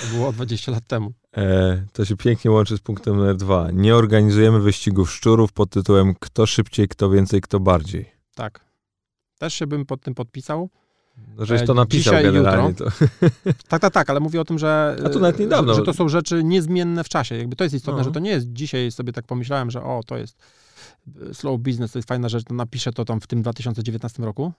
[0.00, 1.12] To było 20 lat temu.
[1.36, 3.70] E, to się pięknie łączy z punktem numer dwa.
[3.70, 8.12] Nie organizujemy wyścigów szczurów pod tytułem kto szybciej, kto więcej, kto bardziej.
[8.34, 8.64] Tak.
[9.38, 10.70] Też się bym pod tym podpisał.
[11.36, 12.74] No, żeś E, to napisał dzisiaj, generalnie.
[12.74, 12.84] To.
[13.68, 15.72] Tak, tak, tak, ale mówię o tym, że, A to nawet niedawno.
[15.74, 17.36] że, że to są rzeczy niezmienne w czasie.
[17.36, 18.04] Jakby to jest istotne, No.
[18.04, 20.38] że to nie jest dzisiaj sobie tak pomyślałem, że o, to jest
[21.30, 24.52] e, slow business, to jest fajna rzecz, to napiszę to tam w tym 2019 roku.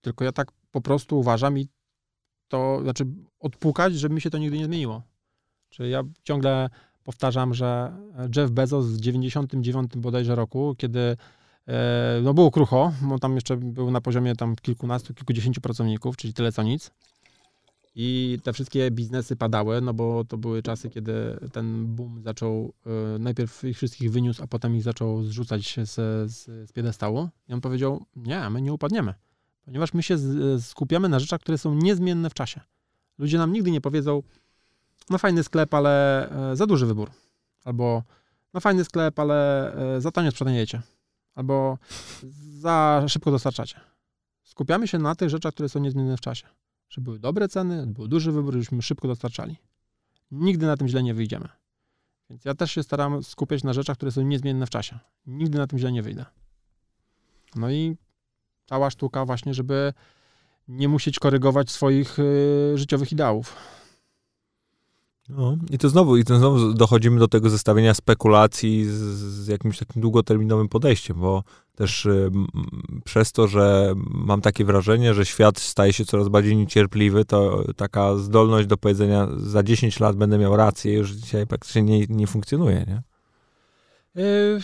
[0.00, 1.68] Tylko ja tak po prostu uważam i
[2.48, 3.04] to, znaczy
[3.40, 5.02] odpukać, żeby mi się to nigdy nie zmieniło.
[5.70, 6.70] Czyli ja ciągle
[7.04, 7.92] powtarzam, że
[8.36, 11.16] Jeff Bezos w 99 bodajże roku, kiedy e,
[12.22, 16.52] no było krucho, bo tam jeszcze był na poziomie tam kilkunastu, kilkudziesięciu pracowników, czyli tyle
[16.52, 16.90] co nic.
[18.00, 23.18] I te wszystkie biznesy padały, no bo to były czasy, kiedy ten boom zaczął, e,
[23.18, 25.94] najpierw ich wszystkich wyniósł, a potem ich zaczął zrzucać z,
[26.30, 27.28] z, z piedestału.
[27.48, 29.14] I on powiedział, nie, my nie upadniemy,
[29.64, 30.16] ponieważ my się
[30.60, 32.60] skupiamy na rzeczach, które są niezmienne w czasie.
[33.18, 34.22] Ludzie nam nigdy nie powiedzą,
[35.10, 37.10] no fajny sklep, ale e, za duży wybór.
[37.64, 38.02] Albo,
[38.54, 40.82] no fajny sklep, ale e, za tanio sprzedajecie.
[41.38, 41.78] Albo
[42.60, 43.80] za szybko dostarczacie.
[44.42, 46.46] Skupiamy się na tych rzeczach, które są niezmienne w czasie.
[46.88, 49.56] Żeby były dobre ceny, był duży wybór, żebyśmy szybko dostarczali.
[50.30, 51.48] Nigdy na tym źle nie wyjdziemy.
[52.30, 54.98] Więc ja też się staram skupiać na rzeczach, które są niezmienne w czasie.
[55.26, 56.24] Nigdy na tym źle nie wyjdę.
[57.54, 57.96] No i
[58.66, 59.92] cała sztuka właśnie, żeby
[60.68, 63.56] nie musieć korygować swoich y, życiowych ideałów.
[65.28, 69.78] No, i to znowu, i to znowu dochodzimy do tego zestawienia spekulacji z, z jakimś
[69.78, 72.30] takim długoterminowym podejściem, bo też y,
[73.04, 78.16] przez to, że mam takie wrażenie, że świat staje się coraz bardziej niecierpliwy, to taka
[78.16, 82.86] zdolność do powiedzenia za 10 lat będę miał rację, już dzisiaj praktycznie nie, nie funkcjonuje,
[82.88, 83.02] nie?
[84.22, 84.60] Yy,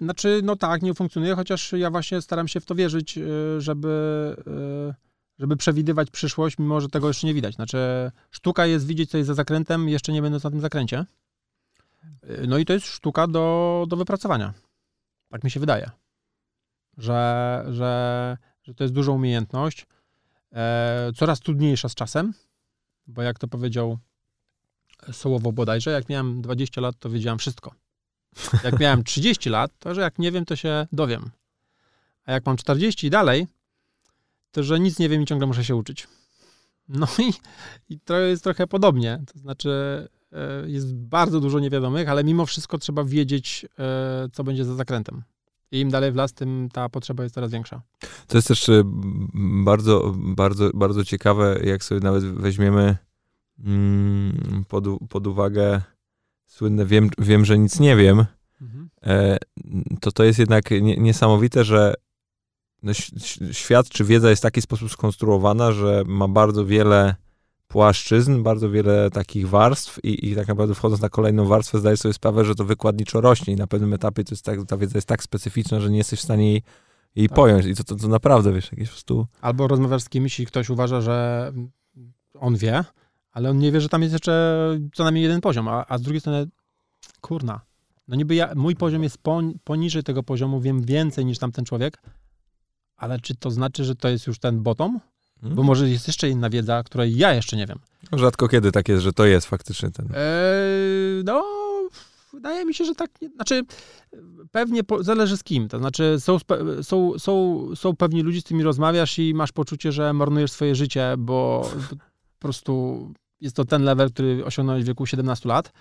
[0.00, 4.36] znaczy, no tak, nie funkcjonuje, chociaż ja właśnie staram się w to wierzyć, y, żeby...
[4.46, 5.09] Yy
[5.40, 7.54] żeby przewidywać przyszłość, mimo że tego jeszcze nie widać.
[7.54, 11.04] Znaczy, sztuka jest widzieć coś za zakrętem, jeszcze nie będąc na tym zakręcie.
[12.48, 14.54] No i to jest sztuka do, do wypracowania.
[15.28, 15.90] Tak mi się wydaje.
[16.98, 19.86] Że, że, że to jest duża umiejętność,
[20.52, 22.34] e, coraz trudniejsza z czasem,
[23.06, 23.98] bo jak to powiedział
[25.12, 27.74] Sołowo bodajże, jak miałem 20 lat, to wiedziałem wszystko.
[28.64, 31.30] Jak miałem 30 lat, to że jak nie wiem, to się dowiem.
[32.24, 33.46] A jak mam 40 i dalej,
[34.52, 36.08] to że nic nie wiem i ciągle muszę się uczyć.
[36.88, 37.32] No i,
[37.94, 39.22] i to jest trochę podobnie.
[39.32, 39.70] To znaczy,
[40.32, 45.22] e, jest bardzo dużo niewiadomych, ale mimo wszystko trzeba wiedzieć, e, co będzie za zakrętem.
[45.72, 47.82] I im dalej w las, tym ta potrzeba jest coraz większa.
[48.26, 48.82] To jest też e,
[49.64, 52.96] bardzo, bardzo, bardzo ciekawe, jak sobie nawet weźmiemy
[53.64, 55.82] mm, pod, pod uwagę
[56.46, 58.24] słynne wiem, wiem, że nic nie wiem,
[58.60, 58.88] mhm.
[60.00, 61.94] to to jest jednak niesamowite, że
[62.82, 62.92] no,
[63.52, 67.14] świat czy wiedza jest w taki sposób skonstruowana, że ma bardzo wiele
[67.68, 72.12] płaszczyzn, bardzo wiele takich warstw i, i tak naprawdę wchodząc na kolejną warstwę zdaję sobie
[72.12, 75.08] sprawę, że to wykładniczo rośnie i na pewnym etapie to jest tak, ta wiedza jest
[75.08, 76.62] tak specyficzna, że nie jesteś w stanie jej,
[77.16, 77.36] jej tak.
[77.36, 79.26] pojąć i to, to, to naprawdę, wiesz, jakieś po prostu...
[79.40, 81.52] Albo rozmawiasz z kimś i ktoś uważa, że
[82.40, 82.84] on wie,
[83.32, 84.58] ale on nie wie, że tam jest jeszcze
[84.94, 86.46] co najmniej jeden poziom, a, a z drugiej strony,
[87.20, 87.60] kurna,
[88.08, 89.18] no niby ja, mój poziom jest
[89.64, 92.02] poniżej tego poziomu, wiem więcej niż tamten człowiek,
[93.00, 95.00] ale czy to znaczy, że to jest już ten bottom?
[95.40, 95.56] Hmm.
[95.56, 97.78] Bo może jest jeszcze inna wiedza, której ja jeszcze nie wiem.
[98.12, 100.06] No, rzadko kiedy tak jest, że to jest faktycznie ten.
[100.06, 101.44] Eee, no,
[102.32, 103.10] wydaje mi się, że tak.
[103.34, 103.62] Znaczy,
[104.50, 105.68] pewnie po, zależy z kim.
[105.68, 106.38] To znaczy, są,
[106.82, 111.14] są, są, są pewni ludzie, z którymi rozmawiasz i masz poczucie, że marnujesz swoje życie,
[111.18, 111.70] bo
[112.38, 113.06] po prostu
[113.40, 115.72] jest to ten level, który osiągnąłeś w wieku 17 lat.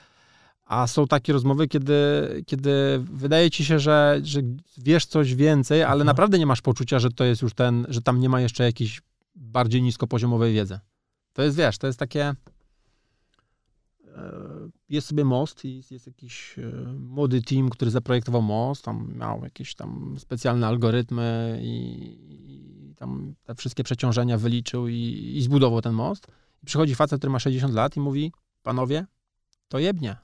[0.70, 1.94] A są takie rozmowy, kiedy,
[2.48, 4.42] kiedy wydaje ci się, że, że
[4.78, 6.08] wiesz coś więcej, ale mhm.
[6.08, 9.02] naprawdę nie masz poczucia, że to jest już ten, że tam nie ma jeszcze jakiejś
[9.36, 10.80] bardziej niskopoziomowej wiedzy.
[11.34, 12.24] To jest, wiesz, to jest takie.
[12.24, 12.36] E,
[14.90, 19.76] jest sobie most i jest jakiś e, młody team, który zaprojektował most, tam miał jakieś
[19.76, 26.28] tam specjalne algorytmy i, i tam te wszystkie przeciążenia wyliczył i, i zbudował ten most.
[26.64, 28.32] I przychodzi facet, który ma 60 lat i mówi,
[28.64, 29.06] panowie,
[29.70, 30.16] to jebnie.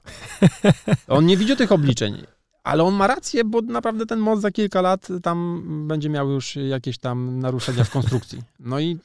[1.08, 2.26] On nie widzi tych obliczeń,
[2.64, 6.56] ale on ma rację, bo naprawdę ten most za kilka lat tam będzie miał już
[6.56, 8.42] jakieś tam naruszenia w konstrukcji.
[8.60, 8.98] No i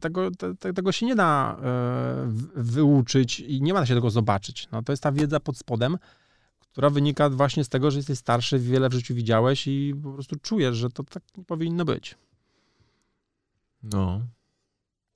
[0.00, 4.68] tego, te, tego się nie da e, wyuczyć i nie ma się tego zobaczyć.
[4.72, 5.98] No, to jest ta wiedza pod spodem,
[6.60, 10.36] która wynika właśnie z tego, że jesteś starszy, wiele w życiu widziałeś i po prostu
[10.36, 12.16] czujesz, że to tak nie powinno być.
[13.82, 14.20] No,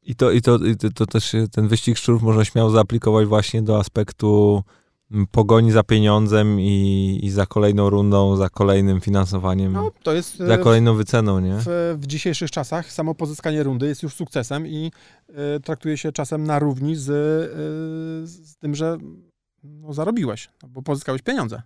[0.06, 3.78] i to, i to, i to, też ten wyścig szczurów można śmiało zaaplikować właśnie do
[3.78, 4.62] aspektu
[5.10, 10.36] mm, pogoni za pieniądzem i, i za kolejną rundą, za kolejnym finansowaniem, no, to jest,
[10.36, 11.56] za e, kolejną wyceną, nie?
[11.58, 14.92] W, w dzisiejszych czasach samo pozyskanie rundy jest już sukcesem i
[15.56, 18.98] y, traktuje się czasem na równi z, y, z tym, że
[19.64, 21.62] no, zarobiłeś, bo pozyskałeś pieniądze.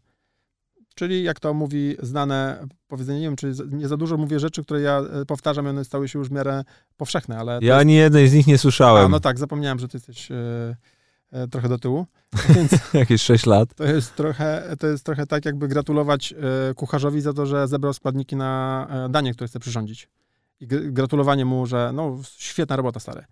[1.01, 4.81] Czyli jak to mówi znane powiedzenie, nie wiem, czy nie za dużo mówię rzeczy, które
[4.81, 6.65] ja e, powtarzam i one stały się już w miarę
[6.97, 7.59] powszechne, ale...
[7.63, 9.05] Ja ani jednej z nich nie słyszałem.
[9.05, 10.37] A, no tak, zapomniałem, że ty jesteś e,
[11.33, 12.07] e, trochę do tyłu.
[12.55, 13.75] Więc Jakieś 6 lat.
[13.75, 16.35] To jest, trochę, to jest trochę tak, jakby gratulować
[16.77, 20.09] kucharzowi za to, że zebrał składniki na danie, które chce przyrządzić.
[20.61, 23.25] I gratulowanie mu, że no, świetna robota, stary.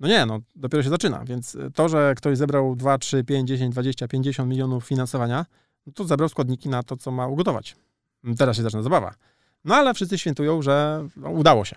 [0.00, 3.72] No nie, no dopiero się zaczyna, więc to, że ktoś zebrał 2, 3, 5, 10,
[3.72, 5.46] 20, 50 milionów finansowania,
[5.86, 7.76] no to zabrał składniki na to, co ma ugotować.
[8.38, 9.14] Teraz się zaczyna zabawa.
[9.64, 11.76] No ale wszyscy świętują, że no, udało się.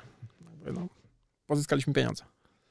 [0.74, 0.88] No,
[1.48, 2.24] pozyskaliśmy pieniądze.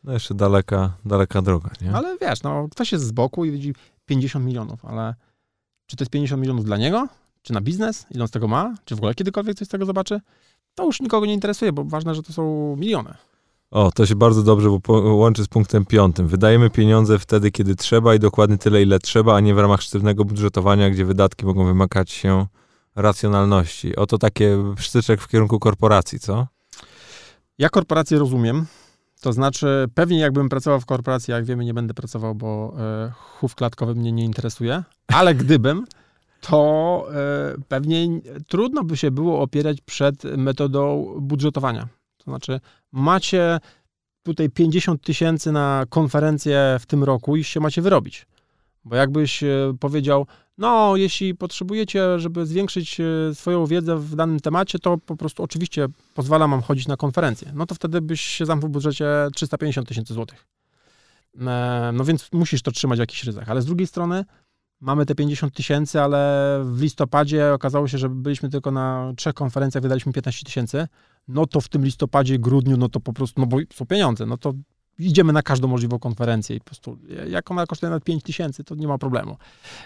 [0.05, 1.93] No jeszcze daleka, daleka droga, nie?
[1.93, 3.75] Ale wiesz, no ktoś jest z boku i widzi
[4.07, 5.15] 50 milionów, ale
[5.87, 7.09] czy to jest 50 milionów dla niego?
[7.43, 8.07] Czy na biznes?
[8.11, 8.75] Ile on z tego ma?
[8.85, 10.21] Czy w ogóle kiedykolwiek coś z tego zobaczy?
[10.75, 13.15] To już nikogo nie interesuje, bo ważne, że to są miliony.
[13.73, 16.29] O, to się bardzo dobrze łączy z punktem piątym.
[16.29, 20.25] Wydajemy pieniądze wtedy, kiedy trzeba i dokładnie tyle, ile trzeba, a nie w ramach sztywnego
[20.25, 22.47] budżetowania, gdzie wydatki mogą wymagać się
[22.97, 23.97] racjonalności.
[23.97, 26.47] Oto takie sztyczek w kierunku korporacji, co?
[27.59, 28.67] Ja korporację rozumiem.
[29.21, 33.55] To znaczy, pewnie jakbym pracował w korporacji, jak wiemy, nie będę pracował, bo e, chów
[33.55, 35.87] klatkowy mnie nie interesuje, ale gdybym,
[36.41, 42.02] to e, pewnie trudno by się było opierać przed metodą budżetowania.
[42.25, 42.61] To znaczy,
[42.93, 43.61] macie
[44.23, 48.27] tutaj 50 tysięcy na konferencję w tym roku i się macie wyrobić.
[48.85, 50.27] Bo jakbyś e, powiedział,
[50.59, 55.87] no, jeśli potrzebujecie, żeby zwiększyć e, swoją wiedzę w danym temacie, to po prostu oczywiście
[56.15, 57.53] pozwala wam chodzić na konferencję.
[57.55, 60.47] No to wtedy byś się zamknął w budżecie 350 tysięcy złotych.
[61.41, 63.51] E, no więc musisz to trzymać w jakichś ryzach.
[63.51, 64.25] Ale z drugiej strony
[64.83, 69.83] mamy te 50 tysięcy, ale w listopadzie okazało się, że byliśmy tylko na trzech konferencjach,
[69.83, 70.89] wydaliśmy 15 tysięcy.
[71.29, 74.37] No to w tym listopadzie, grudniu, no to po prostu, no bo są pieniądze, no
[74.37, 74.53] to
[74.99, 78.75] idziemy na każdą możliwą konferencję i po prostu jak ona kosztuje nawet 5 tysięcy, to
[78.75, 79.37] nie ma problemu.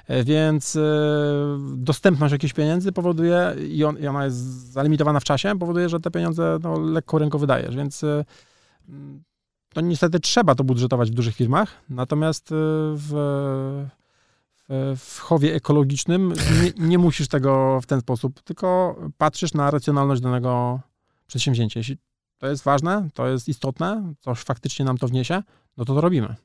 [0.07, 0.81] E, więc e,
[1.77, 4.37] dostępność jakichś pieniędzy powoduje i, on, i ona jest
[4.73, 8.05] zalimitowana w czasie, powoduje, że te pieniądze no, lekko ręko wydajesz, więc
[9.75, 13.87] to niestety trzeba to budżetować w dużych firmach, natomiast w,
[14.69, 20.81] w, chowie ekologicznym nie, nie musisz tego w ten sposób, tylko patrzysz na racjonalność danego
[21.27, 21.81] przedsięwzięcia.
[21.81, 21.97] Jeśli
[22.39, 25.43] to jest ważne, to jest istotne, coś faktycznie nam to wniesie,
[25.77, 26.37] no to to robimy.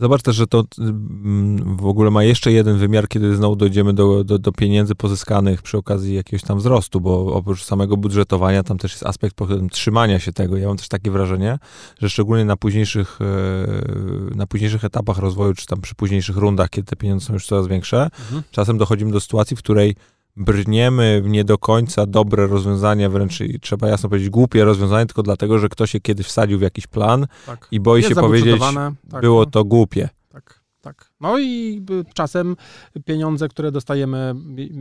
[0.00, 4.24] Zobacz też, że to mm, w ogóle ma jeszcze jeden wymiar, kiedy znowu dojdziemy do,
[4.24, 8.92] do, do, pieniędzy pozyskanych przy okazji jakiegoś tam wzrostu, bo oprócz samego budżetowania tam też
[8.92, 9.36] jest aspekt
[9.70, 10.56] trzymania się tego.
[10.56, 11.58] Ja mam też takie wrażenie,
[11.98, 16.86] że szczególnie na późniejszych, e, na późniejszych etapach rozwoju, czy tam przy późniejszych rundach, kiedy
[16.86, 18.42] te pieniądze są już coraz większe, mhm.
[18.50, 19.96] czasem dochodzimy do sytuacji, w której
[20.36, 25.58] brniemy w nie do końca dobre rozwiązania, wręcz trzeba jasno powiedzieć głupie rozwiązanie, tylko dlatego,
[25.58, 27.68] że ktoś się kiedyś wsadził w jakiś plan tak.
[27.70, 28.62] i boi Jest się powiedzieć,
[29.10, 29.50] tak, było no.
[29.50, 30.08] to głupie.
[30.28, 31.10] Tak, tak.
[31.20, 31.82] No i
[32.14, 32.56] czasem
[33.04, 34.34] pieniądze, które dostajemy,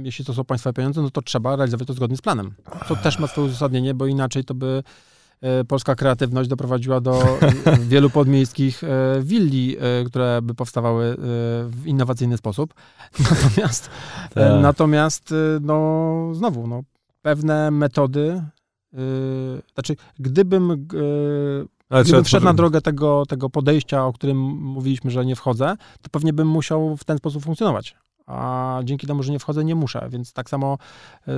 [0.03, 2.53] jeśli to są państwa pieniądze, no to trzeba realizować to zgodnie z planem.
[2.87, 4.83] To też ma swoje uzasadnienie, bo inaczej to by
[5.67, 7.39] polska kreatywność doprowadziła do
[7.79, 8.87] wielu podmiejskich e,
[9.21, 11.15] willi, e, które by powstawały
[11.65, 12.73] w innowacyjny sposób.
[13.31, 13.89] Natomiast,
[14.33, 14.61] tak.
[14.61, 16.81] natomiast no, znowu, no,
[17.21, 18.43] pewne metody,
[19.73, 20.87] znaczy, gdybym
[21.89, 26.09] ale Gdybym wszedł na drogę tego, tego podejścia, o którym mówiliśmy, że nie wchodzę, to
[26.09, 27.95] pewnie bym musiał w ten sposób funkcjonować
[28.29, 30.07] a dzięki temu, że nie wchodzę, nie muszę.
[30.09, 30.77] Więc tak samo
[31.27, 31.33] e,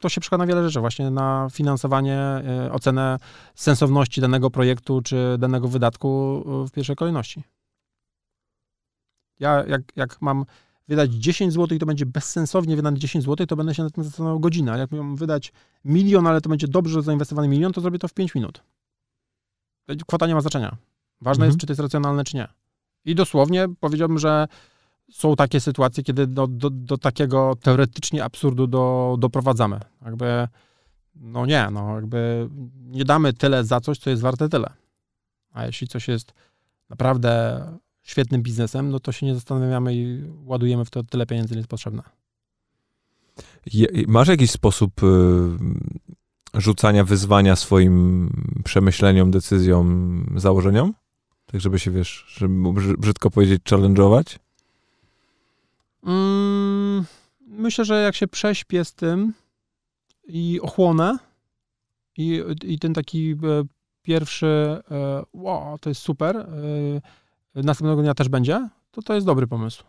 [0.00, 3.18] to, się przekłada na wiele rzeczy, właśnie na finansowanie, e, ocenę
[3.54, 7.42] sensowności danego projektu czy danego wydatku e, w pierwszej kolejności.
[9.40, 10.44] Ja jak, jak mam
[10.88, 14.04] wydać 10 zł i to będzie bezsensownie wydane 10 zł, to będę się na tym
[14.04, 14.78] zastanawiał godzinę.
[14.78, 15.52] Jak mam wydać
[15.84, 18.62] milion, ale to będzie dobrze zainwestowany milion, to zrobię to w 5 minut.
[20.06, 20.76] Kwota nie ma znaczenia.
[21.20, 21.48] Ważne mhm.
[21.48, 22.48] jest, czy to jest racjonalne, czy nie.
[23.04, 24.48] I dosłownie powiedziałbym, że
[25.10, 29.80] są takie sytuacje, kiedy do, do, do takiego teoretycznie absurdu do, doprowadzamy.
[30.04, 30.48] Jakby,
[31.14, 32.48] no nie, no jakby
[32.80, 34.72] nie damy tyle za coś, co jest warte tyle.
[35.52, 36.32] A jeśli coś jest
[36.88, 37.62] naprawdę
[38.02, 41.70] świetnym biznesem, no to się nie zastanawiamy i ładujemy w to tyle pieniędzy, ile jest
[41.70, 42.02] potrzebne.
[44.06, 45.06] Masz jakiś sposób y,
[46.54, 48.30] rzucania wyzwania swoim
[48.64, 50.94] przemyśleniom, decyzjom, założeniom?
[51.46, 54.38] Tak, żeby się, wiesz, żeby brzydko powiedzieć, challenge'ować?
[56.02, 57.04] Mm,
[57.40, 59.32] myślę, że jak się prześpię z tym
[60.28, 61.18] i ochłonę
[62.16, 63.36] i, i ten taki e,
[64.02, 69.46] pierwszy e, wow, to jest super, e, następnego dnia też będzie, to to jest dobry
[69.46, 69.84] pomysł.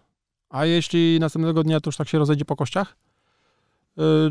[0.50, 2.98] A jeśli następnego dnia to już tak się rozejdzie po kościach,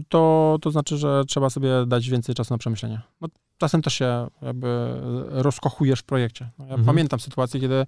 [0.08, 3.00] to, to znaczy, że trzeba sobie dać więcej czasu na przemyślenie.
[3.20, 6.50] No, czasem też się jakby rozkochujesz w projekcie.
[6.58, 6.86] No, ja mhm.
[6.86, 7.86] pamiętam sytuację, kiedy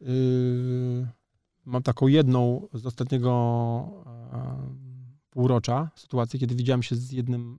[0.00, 1.06] yy,
[1.68, 3.30] mam taką jedną z ostatniego
[4.32, 4.74] e,
[5.30, 7.58] półrocza sytuację, kiedy widziałem się z jednym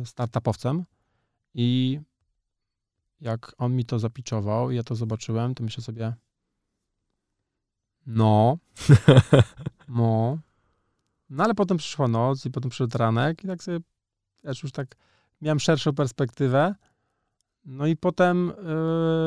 [0.00, 0.84] e, startupowcem
[1.54, 2.00] i
[3.20, 6.14] jak on mi to zapiczował, ja to zobaczyłem, to myślę sobie,
[8.06, 8.58] no,
[9.88, 10.38] no,
[11.30, 13.78] no ale potem przyszła noc i potem przyszedł ranek i tak sobie,
[14.42, 14.96] ja już tak
[15.40, 16.74] miałem szerszą perspektywę,
[17.64, 18.52] no i potem,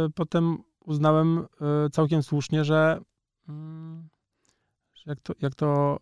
[0.03, 1.45] yy, potem uznałem
[1.91, 3.01] całkiem słusznie, że
[5.05, 5.99] jak to, jak to,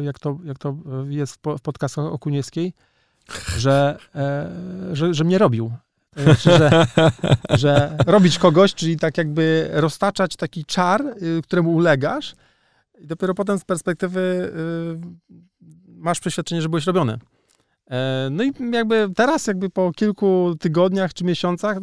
[0.00, 0.76] e, jak to, jak to
[1.08, 2.72] jest w podcastach Okuniewskiej,
[3.56, 4.50] że, e,
[4.92, 5.72] że, że mnie robił.
[6.16, 6.86] Znaczy, że,
[7.50, 12.34] że robić kogoś, czyli tak jakby roztaczać taki czar, y, któremu ulegasz
[13.00, 15.34] i dopiero potem z perspektywy y,
[15.86, 17.18] masz przeświadczenie, że byłeś robiony.
[18.30, 21.78] No i jakby teraz, jakby po kilku tygodniach czy miesiącach,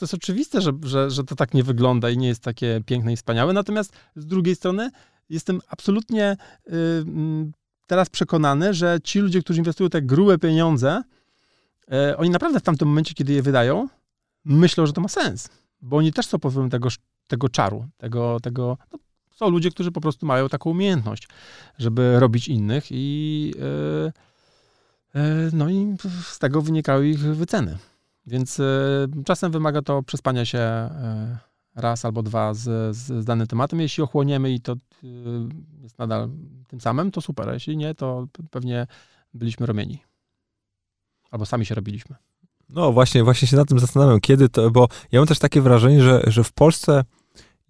[0.00, 3.12] to jest oczywiste, że, że, że to tak nie wygląda i nie jest takie piękne
[3.12, 3.52] i wspaniałe.
[3.52, 4.90] Natomiast z drugiej strony
[5.28, 6.36] jestem absolutnie
[6.66, 7.52] y, mm,
[7.86, 11.02] teraz przekonany, że ci ludzie, którzy inwestują te grube pieniądze,
[12.12, 13.88] y, oni naprawdę w tamtym momencie, kiedy je wydają,
[14.44, 15.48] myślą, że to ma sens.
[15.82, 16.88] Bo oni też są powodem tego,
[17.26, 18.98] tego czaru, tego, tego no,
[19.30, 21.28] są ludzie, którzy po prostu mają taką umiejętność,
[21.78, 24.12] żeby robić innych i yy,
[25.14, 27.78] yy, no i z tego wynikały ich wyceny.
[28.30, 30.90] Więc y, czasem wymaga to przespania się
[31.74, 33.80] raz albo dwa z, z, z danym tematem.
[33.80, 34.76] Jeśli ochłoniemy i to y,
[35.82, 36.28] jest nadal
[36.68, 37.48] tym samym, to super.
[37.52, 38.86] Jeśli nie, to pewnie
[39.34, 40.02] byliśmy robieni.
[41.30, 42.16] Albo sami się robiliśmy.
[42.68, 46.02] No właśnie, właśnie się nad tym zastanawiam, kiedy to, bo ja mam też takie wrażenie,
[46.02, 47.04] że, że w Polsce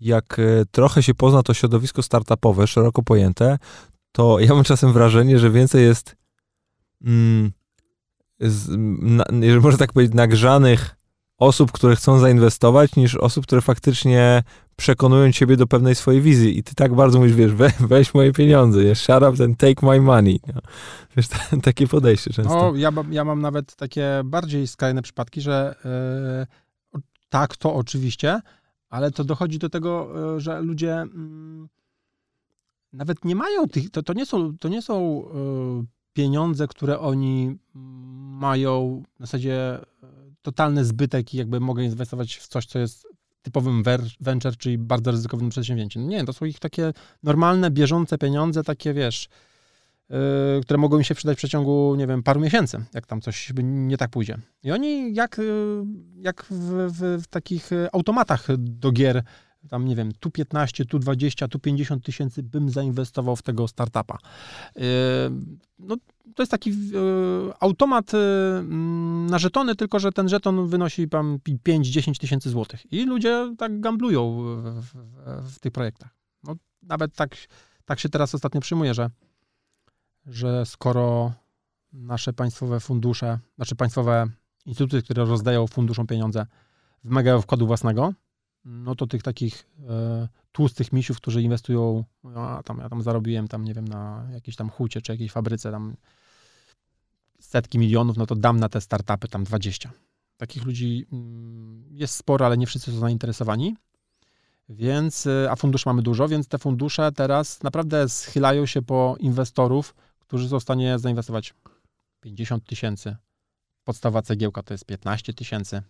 [0.01, 3.59] jak e, trochę się pozna to środowisko startupowe, szeroko pojęte,
[4.13, 6.17] to ja mam czasem wrażenie, że więcej jest,
[7.05, 7.53] mm,
[8.41, 8.69] z,
[9.01, 9.25] na,
[9.61, 10.97] można tak powiedzieć, nagrzanych
[11.39, 14.43] osób, które chcą zainwestować, niż osób, które faktycznie
[14.77, 16.59] przekonują ciebie do pewnej swojej wizji.
[16.59, 18.95] I ty tak bardzo mówisz, wiesz, we, weź moje pieniądze, nie?
[18.95, 20.41] shut up and take my money.
[21.17, 21.27] Wiesz,
[21.63, 22.55] takie podejście często.
[22.55, 25.75] No, ja, ja mam nawet takie bardziej skrajne przypadki, że
[26.95, 28.41] yy, tak, to oczywiście,
[28.89, 31.69] ale to dochodzi do tego, yy, że ludzie yy,
[32.93, 35.25] nawet nie mają tych, to, to nie są, to nie są
[35.81, 37.59] yy, pieniądze, które oni
[38.41, 39.79] mają w zasadzie
[40.43, 43.07] totalny zbytek i jakby mogę inwestować w coś, co jest
[43.43, 43.83] typowym
[44.21, 46.09] venture, czyli bardzo ryzykownym przedsięwzięciem.
[46.09, 49.29] Nie, to są ich takie normalne, bieżące pieniądze, takie wiesz,
[50.11, 50.17] yy,
[50.63, 53.97] które mogą mi się przydać w przeciągu, nie wiem, paru miesięcy, jak tam coś nie
[53.97, 54.39] tak pójdzie.
[54.63, 55.85] I oni jak, yy,
[56.17, 59.23] jak w, w, w takich automatach do gier
[59.69, 64.19] tam nie wiem, tu 15, tu 20, tu 50 tysięcy bym zainwestował w tego startupa.
[64.77, 64.83] Yy,
[65.79, 65.97] no,
[66.35, 68.19] to jest taki yy, automat yy,
[69.31, 71.39] na żetony, tylko że ten żeton wynosi tam
[71.69, 72.93] 5-10 tysięcy złotych.
[72.93, 76.11] I ludzie tak gamblują w, w, w tych projektach.
[76.45, 77.37] No, nawet tak,
[77.85, 79.11] tak się teraz ostatnio przyjmuje, że,
[80.27, 81.33] że skoro
[81.93, 84.27] nasze państwowe fundusze, znaczy państwowe
[84.67, 86.47] instytuty, które rozdają funduszom pieniądze,
[87.05, 88.13] wymagają wkładu własnego,
[88.65, 93.65] no to tych takich e, tłustych misiów, którzy inwestują, no, tam, ja tam zarobiłem tam,
[93.65, 95.97] nie wiem, na jakiejś tam hucie czy jakiejś fabryce tam
[97.41, 99.91] setki milionów, no to dam na te startupy tam 20.
[100.37, 103.77] Takich ludzi mm, jest sporo, ale nie wszyscy są zainteresowani.
[104.69, 109.95] Więc, e, a funduszy mamy dużo, więc te fundusze teraz naprawdę schylają się po inwestorów,
[110.19, 111.55] którzy są w stanie zainwestować
[112.21, 113.17] 50 tysięcy.
[113.85, 115.83] Podstawa cegiełka to jest 15 tysięcy.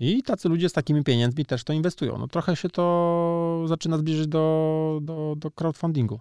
[0.00, 2.18] I tacy ludzie z takimi pieniędzmi też to inwestują.
[2.18, 6.20] No trochę się to zaczyna zbliżyć do, do, do crowdfundingu.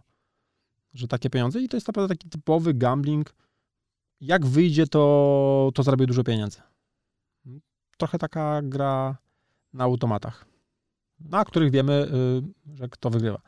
[0.94, 3.36] Że takie pieniądze i to jest naprawdę taki typowy gambling.
[4.22, 6.62] Jak wyjdzie, to, to zrobię dużo pieniędzy.
[7.98, 9.18] Trochę taka gra
[9.74, 10.46] na automatach,
[11.20, 12.08] na których wiemy,
[12.74, 13.42] y, że kto wygrywa.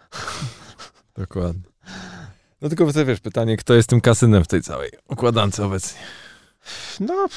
[1.18, 1.72] Dokładnie.
[2.62, 6.02] No tylko wiesz, pytanie, kto jest tym kasynem w tej całej układance obecnie?
[7.00, 7.28] No,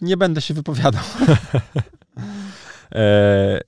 [0.00, 1.04] nie będę się wypowiadał.
[2.94, 3.60] e...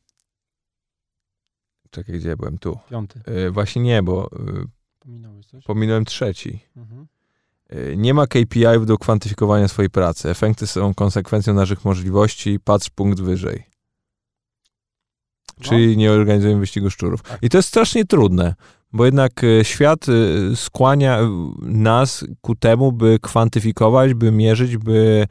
[1.91, 2.59] Czekaj, gdzie byłem?
[2.59, 2.79] Tu.
[2.91, 3.21] Piąty.
[3.27, 4.65] E, właśnie nie, bo e,
[4.99, 5.65] Pominąłeś coś?
[5.65, 6.61] pominąłem trzeci.
[6.77, 7.07] Mhm.
[7.69, 10.31] E, nie ma KPI do kwantyfikowania swojej pracy.
[10.31, 12.61] Efekty są konsekwencją naszych możliwości.
[12.65, 13.63] Patrz punkt wyżej.
[15.59, 15.65] No.
[15.65, 17.23] Czyli nie organizujemy wyścigu szczurów.
[17.23, 17.39] Tak.
[17.43, 18.55] I to jest strasznie trudne,
[18.93, 20.07] bo jednak świat
[20.55, 21.19] skłania
[21.63, 25.27] nas ku temu, by kwantyfikować, by mierzyć, by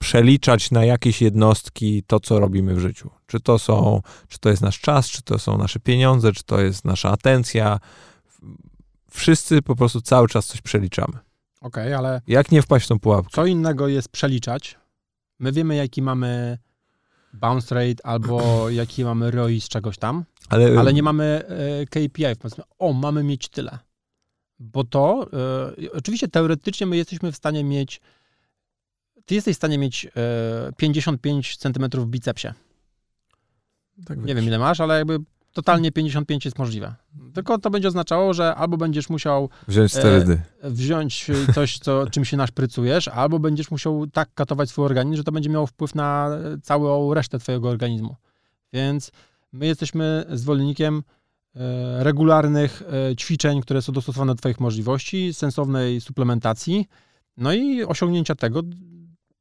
[0.00, 3.10] przeliczać na jakieś jednostki to, co robimy w życiu.
[3.26, 6.60] Czy to są, czy to jest nasz czas, czy to są nasze pieniądze, czy to
[6.60, 7.80] jest nasza atencja.
[9.10, 11.18] Wszyscy po prostu cały czas coś przeliczamy.
[11.60, 12.20] Okej, okay, ale.
[12.26, 13.30] Jak nie wpaść w tą pułapkę?
[13.32, 14.78] Co innego jest przeliczać?
[15.38, 16.58] My wiemy, jaki mamy
[17.32, 18.40] bounce rate albo
[18.80, 22.36] jaki mamy ROI z czegoś tam, ale, ale nie mamy e, KPI.
[22.38, 23.78] Powiedzmy, o, mamy mieć tyle.
[24.58, 25.26] Bo to,
[25.78, 28.00] e, oczywiście teoretycznie my jesteśmy w stanie mieć
[29.26, 30.10] ty jesteś w stanie mieć e,
[30.76, 32.48] 55 cm w bicepsie.
[34.06, 35.18] Tak nie wiem ile masz, ale jakby
[35.52, 36.94] totalnie 55 jest możliwe.
[37.34, 40.40] Tylko to będzie oznaczało, że albo będziesz musiał wziąć sterydy.
[40.62, 45.24] E, wziąć coś, co, czym się naszprycujesz, albo będziesz musiał tak katować swój organizm, że
[45.24, 46.30] to będzie miało wpływ na
[46.62, 48.16] całą resztę twojego organizmu.
[48.72, 49.12] Więc
[49.52, 51.02] my jesteśmy zwolennikiem
[51.56, 56.86] e, regularnych e, ćwiczeń, które są dostosowane do twoich możliwości, sensownej suplementacji,
[57.36, 58.62] no i osiągnięcia tego,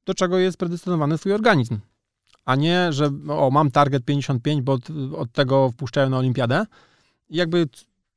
[0.05, 1.79] do czego jest predysponowany twój organizm.
[2.45, 4.87] A nie, że o, mam target 55, bo od,
[5.17, 6.65] od tego wpuszczają na olimpiadę.
[7.29, 7.67] I jakby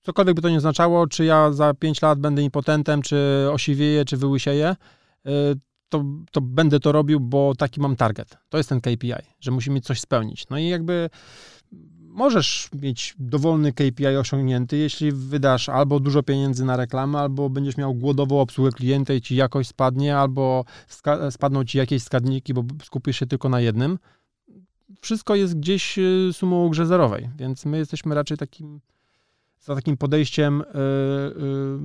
[0.03, 4.16] cokolwiek by to nie oznaczało, czy ja za 5 lat będę impotentem, czy osiwieję, czy
[4.16, 4.76] wyłysieję,
[5.26, 5.30] y,
[5.89, 8.39] to, to będę to robił, bo taki mam target.
[8.49, 10.49] To jest ten KPI, że musimy coś spełnić.
[10.51, 11.11] No i jakby
[12.12, 17.94] możesz mieć dowolny KPI osiągnięty, jeśli wydasz albo dużo pieniędzy na reklamę, albo będziesz miał
[17.94, 20.64] głodową obsługę klienta i ci jakoś spadnie, albo
[21.30, 23.98] spadną ci jakieś składniki, bo skupisz się tylko na jednym.
[25.00, 28.80] Wszystko jest gdzieś y, sumą grze zerowej, więc my jesteśmy raczej takim
[29.60, 30.80] za takim podejściem yy,
[31.42, 31.78] yy,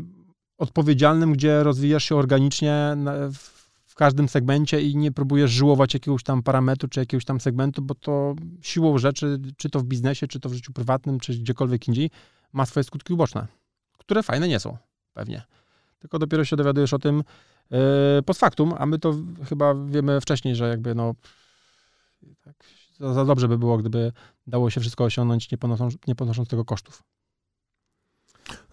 [0.58, 3.57] odpowiedzialnym, gdzie rozwijasz się organicznie na, w
[3.98, 8.36] każdym segmencie i nie próbujesz żyłować jakiegoś tam parametru czy jakiegoś tam segmentu, bo to
[8.62, 12.10] siłą rzeczy, czy to w biznesie, czy to w życiu prywatnym, czy gdziekolwiek indziej,
[12.54, 13.48] ma swoje skutki uboczne,
[13.98, 14.78] które fajne nie są,
[15.14, 15.44] pewnie.
[16.00, 17.24] Tylko dopiero się dowiadujesz o tym
[17.72, 17.78] yy,
[18.26, 19.16] post factum, a my to
[19.50, 21.14] chyba wiemy wcześniej, że jakby no
[22.42, 22.56] tak,
[23.00, 24.12] za, za dobrze by było, gdyby
[24.48, 25.58] dało się wszystko osiągnąć, nie
[26.08, 27.04] nie ponosząc tego kosztów.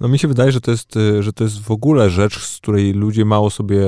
[0.01, 2.57] No mi się wydaje, że to, jest, y, że to jest w ogóle rzecz, z
[2.57, 3.87] której ludzie mało sobie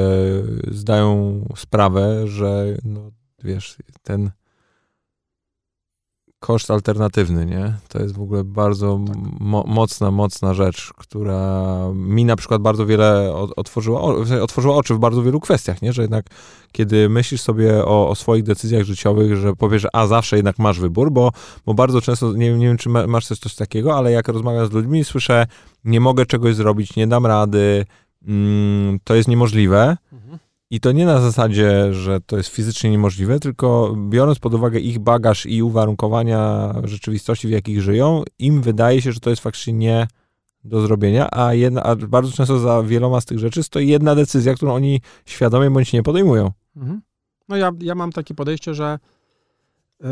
[0.71, 3.11] zdają sprawę, że no,
[3.45, 4.31] wiesz, ten
[6.47, 7.75] koszt alternatywny, nie?
[7.89, 9.17] To jest w ogóle bardzo tak.
[9.41, 14.01] mo mocna, mocna rzecz, która mi na przykład bardzo wiele otworzyła,
[14.43, 15.93] otworzyła oczy w bardzo wielu kwestiach, nie?
[15.93, 16.27] Że jednak
[16.73, 20.81] kiedy myślisz sobie o, o swoich decyzjach życiowych, że powiesz, że a zawsze jednak masz
[20.81, 21.33] wybór, bo,
[21.67, 24.73] bo bardzo często, nie, nie wiem, czy masz coś, coś takiego, ale jak rozmawiam z
[24.73, 25.47] ludźmi, słyszę,
[25.85, 27.87] nie mogę czegoś zrobić, nie dam rady,
[28.29, 29.97] mm, to jest niemożliwe.
[30.13, 30.39] Mhm.
[30.71, 34.99] I to nie na zasadzie, że to jest fizycznie niemożliwe, tylko biorąc pod uwagę ich
[34.99, 40.07] bagaż i uwarunkowania rzeczywistości, w jakich żyją, im wydaje się, że to jest faktycznie nie
[40.65, 44.55] do zrobienia, a, jedna, a bardzo często za wieloma z tych rzeczy stoi jedna decyzja,
[44.55, 46.51] którą oni świadomie bądź nie podejmują.
[46.77, 47.03] Mhm.
[47.49, 48.99] No ja, ja mam takie podejście, że
[50.01, 50.09] yy,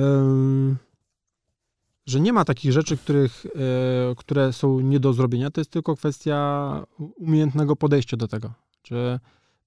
[2.07, 5.97] że nie ma takich rzeczy, których, yy, które są nie do zrobienia, to jest tylko
[5.97, 6.87] kwestia
[7.17, 8.53] umiejętnego podejścia do tego.
[8.83, 9.21] Czy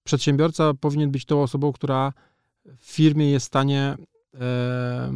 [0.07, 2.13] przedsiębiorca powinien być tą osobą, która
[2.79, 3.95] w firmie jest w stanie
[4.39, 5.11] e,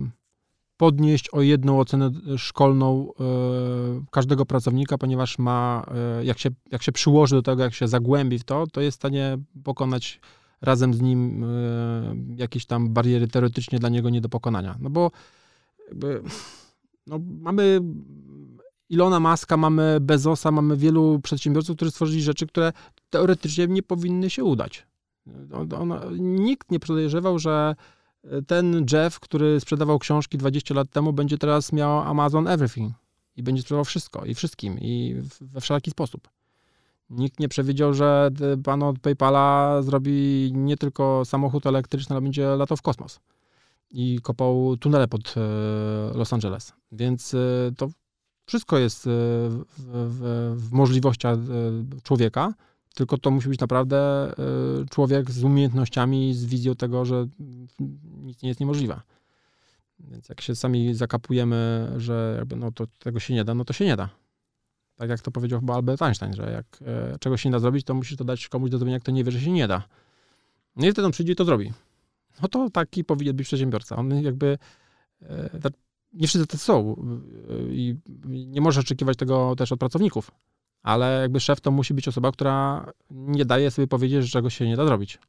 [0.78, 3.24] podnieść o jedną ocenę szkolną e,
[4.12, 5.86] każdego pracownika, ponieważ ma,
[6.20, 8.98] e, jak, się, jak się przyłoży do tego, jak się zagłębi w to, to jest
[8.98, 10.20] w stanie pokonać
[10.62, 11.46] razem z nim
[12.36, 14.76] jakieś tam bariery teoretycznie dla niego nie do pokonania.
[14.80, 15.12] No bo
[15.88, 16.22] jakby,
[17.08, 17.82] no mamy
[18.89, 22.74] Ilona Maska, mamy Bezosa, mamy wielu przedsiębiorców, którzy stworzyli rzeczy, które
[23.12, 24.88] teoretycznie nie powinny się udać.
[26.20, 27.76] nikt nie podejrzewał, że
[28.47, 32.93] ten Jeff, który sprzedawał książki 20 lat temu, będzie teraz miał Amazon Everything
[33.36, 36.30] i będzie sprzedawał wszystko i wszystkim i we wszelki sposób.
[37.09, 38.30] Nikt nie przewidział, że
[38.64, 43.20] pan od PayPala zrobi nie tylko samochód elektryczny, ale będzie latał w kosmos
[43.91, 46.74] i kopał tunele pod e, Los Angeles.
[46.91, 47.38] Więc e,
[47.78, 47.89] to
[48.45, 50.22] wszystko jest e, w, w,
[50.55, 51.38] w możliwościach
[52.03, 52.53] człowieka,
[52.96, 54.32] tylko to musi być naprawdę
[54.89, 57.28] człowiek z umiejętnościami, z wizją tego, że
[58.24, 59.02] nic nie jest niemożliwe.
[60.00, 63.74] Więc jak się sami zakapujemy, że jakby no to tego się nie da, no to
[63.74, 64.10] się nie da.
[64.96, 67.86] Tak jak to powiedział chyba Albert Einstein, że jak e, czegoś się nie da zrobić,
[67.86, 69.84] to musisz to dać komuś do zrobienia, kto nie wie, że się nie da.
[70.76, 71.72] No i wtedy on przyjdzie i to zrobi.
[72.42, 73.96] No to taki powinien być przedsiębiorca.
[73.96, 74.58] On jakby
[75.22, 75.60] e,
[76.14, 76.96] nie wszyscy to są
[77.50, 80.32] e, i nie może oczekiwać tego też od pracowników,
[80.84, 84.67] ale jakby szef to musi być osoba, która nie daje sobie powiedzieć, że czegoś się
[84.67, 85.19] nie da zrobić.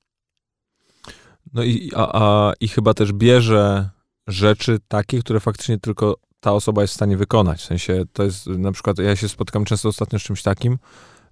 [1.53, 3.91] No i, a, a, i chyba też bierze
[4.27, 7.61] rzeczy takie, które faktycznie tylko ta osoba jest w stanie wykonać.
[7.61, 10.79] W sensie to jest na przykład, ja się spotkam często ostatnio z czymś takim,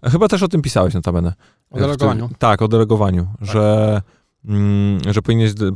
[0.04, 1.34] chyba też o tym pisałeś notabene.
[1.70, 2.28] O delegowaniu.
[2.28, 3.48] Tym, tak, o delegowaniu, tak.
[3.48, 4.02] że,
[4.44, 5.22] mm, że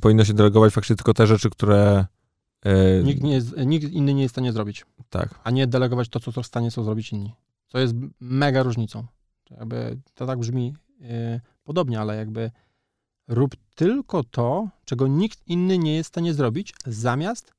[0.00, 2.06] powinno się delegować faktycznie tylko te rzeczy, które
[2.64, 4.84] e, Nikt, nie nikt inny nie jest w stanie zrobić.
[5.10, 5.40] Tak.
[5.44, 7.32] A nie delegować to, co w stanie są zrobić inni.
[7.74, 9.06] To jest mega różnicą.
[9.50, 12.50] Jakby to tak brzmi e, podobnie, ale jakby
[13.28, 17.52] rób tylko to, czego nikt inny nie jest w stanie zrobić, zamiast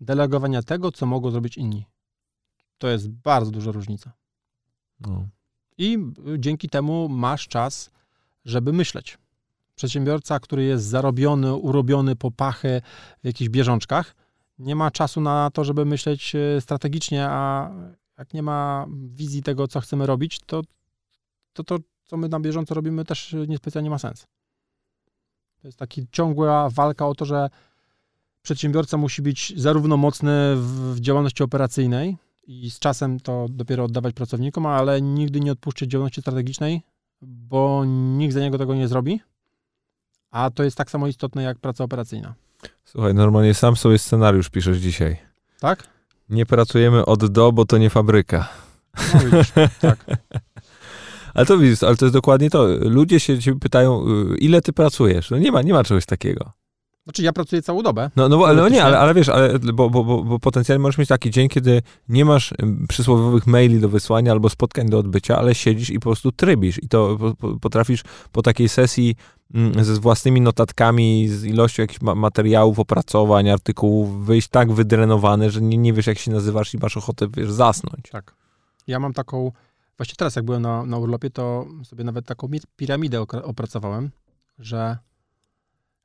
[0.00, 1.86] delegowania tego, co mogą zrobić inni.
[2.78, 4.12] To jest bardzo duża różnica.
[5.00, 5.28] No.
[5.78, 5.98] I
[6.38, 7.90] dzięki temu masz czas,
[8.44, 9.18] żeby myśleć.
[9.74, 12.82] Przedsiębiorca, który jest zarobiony, urobiony po pachy
[13.22, 14.14] w jakichś bieżączkach,
[14.58, 17.70] nie ma czasu na to, żeby myśleć e, strategicznie, a
[18.22, 20.62] jak nie ma wizji tego, co chcemy robić, to
[21.52, 24.26] to, to co my na bieżąco robimy, też niespecjalnie ma sens.
[25.60, 27.50] To jest taka ciągła walka o to, że
[28.42, 32.16] przedsiębiorca musi być zarówno mocny w działalności operacyjnej
[32.46, 36.82] i z czasem to dopiero oddawać pracownikom, ale nigdy nie odpuszczać działalności strategicznej,
[37.22, 37.84] bo
[38.16, 39.20] nikt za niego tego nie zrobi,
[40.30, 42.34] a to jest tak samo istotne jak praca operacyjna.
[42.84, 45.16] Słuchaj, normalnie sam sobie scenariusz piszesz dzisiaj.
[45.60, 45.91] Tak?
[46.32, 48.48] Nie pracujemy od do, bo to nie fabryka.
[49.14, 50.06] No widzisz, tak.
[51.34, 52.66] Ale to widzisz, ale to jest dokładnie to.
[52.80, 55.30] Ludzie się pytają, y, ile ty pracujesz?
[55.30, 56.52] No nie ma, nie ma czegoś takiego.
[57.04, 58.10] Znaczy ja pracuję całą dobę.
[58.16, 60.98] No, no, bo, no nie, ale, ale wiesz, ale, bo, bo, bo, bo potencjalnie możesz
[60.98, 62.54] mieć taki dzień, kiedy nie masz
[62.88, 66.88] przysłowiowych maili do wysłania albo spotkań do odbycia, ale siedzisz i po prostu trybisz i
[66.88, 67.18] to
[67.60, 69.16] potrafisz po takiej sesji
[69.80, 75.92] ze własnymi notatkami, z ilością jakichś materiałów, opracowań, artykułów, wyjść tak wydrenowany, że nie, nie
[75.92, 78.10] wiesz jak się nazywasz i masz ochotę, wiesz, zasnąć.
[78.10, 78.34] Tak.
[78.86, 79.52] Ja mam taką,
[79.96, 84.10] właśnie teraz jak byłem na, na urlopie, to sobie nawet taką piramidę opracowałem,
[84.58, 84.98] że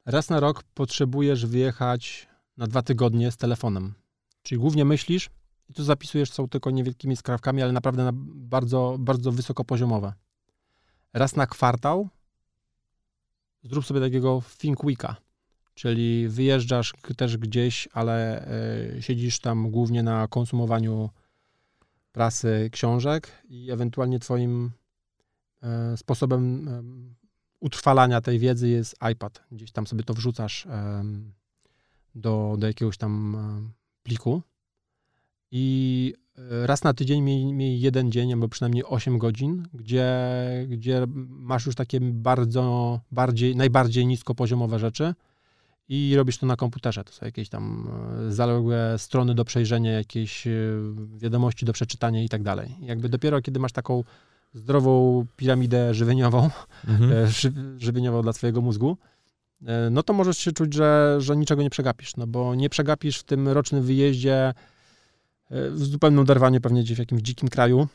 [0.08, 2.28] raz na rok potrzebujesz wyjechać
[2.58, 3.94] na dwa tygodnie z telefonem.
[4.42, 5.30] Czyli głównie myślisz
[5.70, 10.14] i tu zapisujesz, są tylko niewielkimi skrawkami, ale naprawdę na bardzo, bardzo wysokopoziomowe.
[11.14, 12.10] Raz na kwartał
[13.64, 15.16] zrób sobie takiego think weeka,
[15.74, 18.48] czyli wyjeżdżasz też gdzieś, ale
[18.98, 21.10] y, siedzisz tam głównie na konsumowaniu
[22.12, 24.72] prasy, książek i ewentualnie twoim
[25.94, 27.27] y, sposobem y,
[27.60, 29.44] utrwalania tej wiedzy jest iPad.
[29.52, 30.68] Gdzieś tam sobie to wrzucasz
[32.16, 33.38] do, do jakiegoś tam
[34.04, 34.42] pliku
[35.52, 40.08] i raz na tydzień miej, miej jeden dzień, albo przynajmniej 8 godzin, gdzie,
[40.70, 45.14] gdzie masz już takie bardzo, bardziej, najbardziej niskopoziomowe rzeczy
[45.90, 47.04] i robisz to na komputerze.
[47.04, 47.90] To są jakieś tam
[48.28, 50.52] e, zaległe strony do przejrzenia, jakieś e,
[51.18, 52.76] wiadomości do przeczytania i tak dalej.
[52.82, 54.04] Jakby dopiero kiedy masz taką
[54.54, 56.50] zdrową piramidę żywieniową,
[56.88, 57.12] mhm.
[57.12, 58.98] E, ży, żywieniową dla swojego mózgu,
[59.92, 63.24] no to możesz się czuć, że, że niczego nie przegapisz, no bo nie przegapisz w
[63.24, 64.54] tym rocznym wyjeździe
[65.50, 67.88] w zupełnym oderwaniu pewnie gdzieś w jakimś dzikim kraju,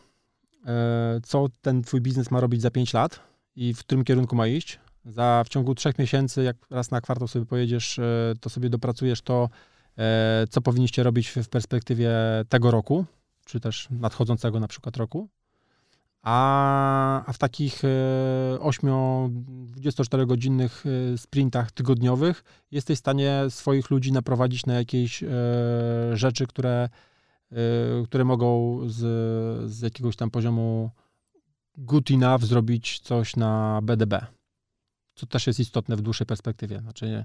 [1.22, 3.20] co ten twój biznes ma robić za 5 lat
[3.56, 4.80] i w którym kierunku ma iść.
[5.04, 8.00] Za w ciągu trzech miesięcy, jak raz na kwartał sobie pojedziesz,
[8.40, 9.48] to sobie dopracujesz to,
[10.50, 12.10] co powinniście robić w perspektywie
[12.48, 13.04] tego roku,
[13.44, 15.28] czy też nadchodzącego na przykład roku.
[16.22, 17.82] A, w takich
[18.58, 25.28] 8-24 godzinnych e, sprintach tygodniowych jesteś w stanie swoich ludzi naprowadzić na jakieś e,
[26.12, 26.88] rzeczy, które,
[27.52, 27.56] e,
[28.04, 30.90] które mogą z, z jakiegoś tam poziomu
[31.78, 34.26] good enough zrobić coś na BDB.
[35.14, 36.80] Co też jest istotne w dłuższej perspektywie.
[36.80, 37.24] Znaczy,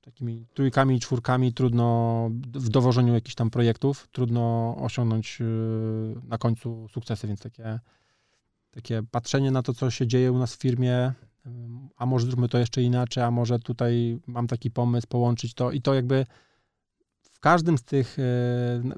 [0.00, 5.38] takimi trójkami i czwórkami trudno w dowożeniu jakichś tam projektów, trudno osiągnąć
[6.24, 7.80] na końcu sukcesy, więc takie
[8.78, 11.12] takie patrzenie na to, co się dzieje u nas w firmie,
[11.96, 15.82] a może zróbmy to jeszcze inaczej, a może tutaj mam taki pomysł, połączyć to i
[15.82, 16.26] to jakby
[17.20, 18.22] w każdym z tych, e,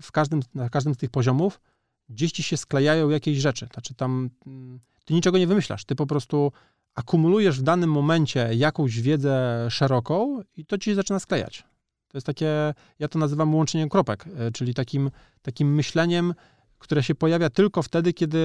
[0.01, 1.61] w każdym, na każdym z tych poziomów
[2.09, 3.69] gdzieś ci się sklejają jakieś rzeczy.
[3.73, 6.53] Znaczy tam mm, ty niczego nie wymyślasz, ty po prostu
[6.95, 11.65] akumulujesz w danym momencie jakąś wiedzę szeroką i to ci zaczyna sklejać.
[12.09, 15.11] To jest takie, ja to nazywam łączeniem kropek, e, czyli takim,
[15.43, 16.35] takim myśleniem,
[16.81, 18.41] które się pojawia tylko wtedy, kiedy,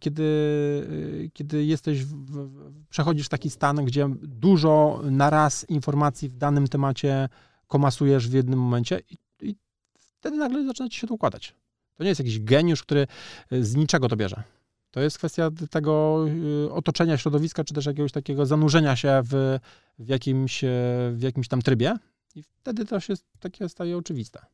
[0.00, 2.48] kiedy, kiedy jesteś, w,
[2.88, 7.28] przechodzisz taki stan, gdzie dużo naraz informacji w danym temacie
[7.66, 9.16] komasujesz w jednym momencie i,
[9.48, 9.56] i
[9.98, 11.54] wtedy nagle zaczyna ci się to układać.
[11.94, 13.06] To nie jest jakiś geniusz, który
[13.50, 14.42] z niczego to bierze.
[14.90, 16.24] To jest kwestia tego
[16.66, 19.58] y, otoczenia środowiska, czy też jakiegoś takiego zanurzenia się w,
[19.98, 20.64] w, jakimś,
[21.12, 21.94] w jakimś tam trybie
[22.34, 24.46] i wtedy to się takie staje oczywiste.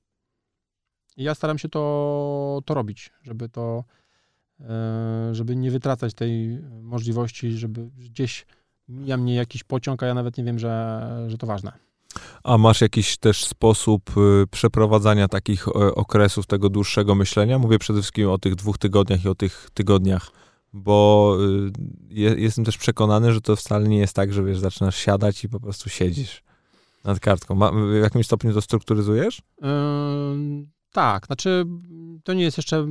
[1.17, 3.85] I ja staram się to, to robić, żeby to,
[4.61, 8.47] e, żeby nie wytracać tej możliwości, żeby gdzieś
[8.89, 11.73] mija mnie jakiś pociąg, a ja nawet nie wiem, że, że to ważne.
[12.45, 17.59] A masz jakiś też sposób y, przeprowadzania takich e, okresów tego dłuższego myślenia?
[17.59, 20.31] Mówię przede wszystkim o tych dwóch tygodniach i o tych tygodniach,
[20.73, 21.37] bo
[22.11, 25.49] y, jestem też przekonany, że to wcale nie jest tak, że wiesz, zaczynasz siadać i
[25.49, 26.43] po prostu siedzisz
[27.05, 27.59] nad kartką.
[27.59, 29.43] w jakimś stopniu to strukturyzujesz?
[30.93, 31.65] Tak, znaczy
[32.25, 32.87] to nie jest jeszcze e,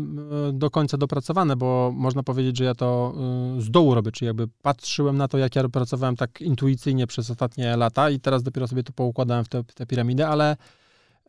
[0.54, 3.14] do końca dopracowane, bo można powiedzieć, że ja to
[3.58, 7.30] e, z dołu robię, czyli jakby patrzyłem na to, jak ja pracowałem tak intuicyjnie przez
[7.30, 10.58] ostatnie lata i teraz dopiero sobie to poukładałem w tę, te piramidę, ale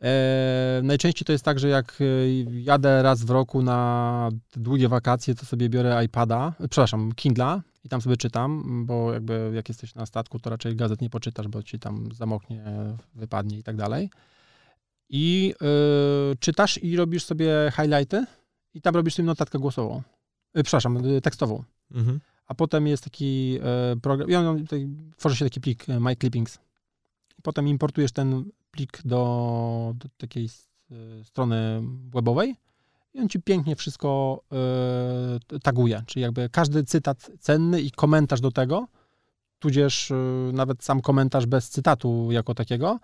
[0.01, 2.05] e, najczęściej to jest tak, że jak e,
[2.61, 8.01] jadę raz w roku na długie wakacje, to sobie biorę iPada, przepraszam, Kindla i tam
[8.01, 11.79] sobie czytam, bo jakby jak jesteś na statku, to raczej gazet nie poczytasz, bo ci
[11.79, 12.63] tam zamoknie,
[13.15, 14.09] wypadnie i tak dalej
[15.09, 18.25] i yy, czytasz i robisz sobie highlighty
[18.73, 20.01] i tam robisz sobie notatkę głosową.
[20.53, 21.63] Yy, przepraszam, yy, tekstową.
[21.91, 22.19] Mhm.
[22.47, 23.59] A potem jest taki
[24.01, 24.87] program, on, tutaj
[25.17, 26.59] tworzy się taki plik My Clippings.
[27.43, 30.49] Potem importujesz ten plik do, do takiej
[31.23, 32.55] strony webowej
[33.13, 34.41] i on ci pięknie wszystko
[35.63, 36.03] taguje.
[36.05, 38.87] Czyli jakby każdy cytat cenny i komentarz do tego,
[39.59, 40.11] tudzież
[40.53, 42.99] nawet sam komentarz bez cytatu jako takiego,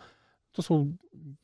[0.52, 0.96] to są,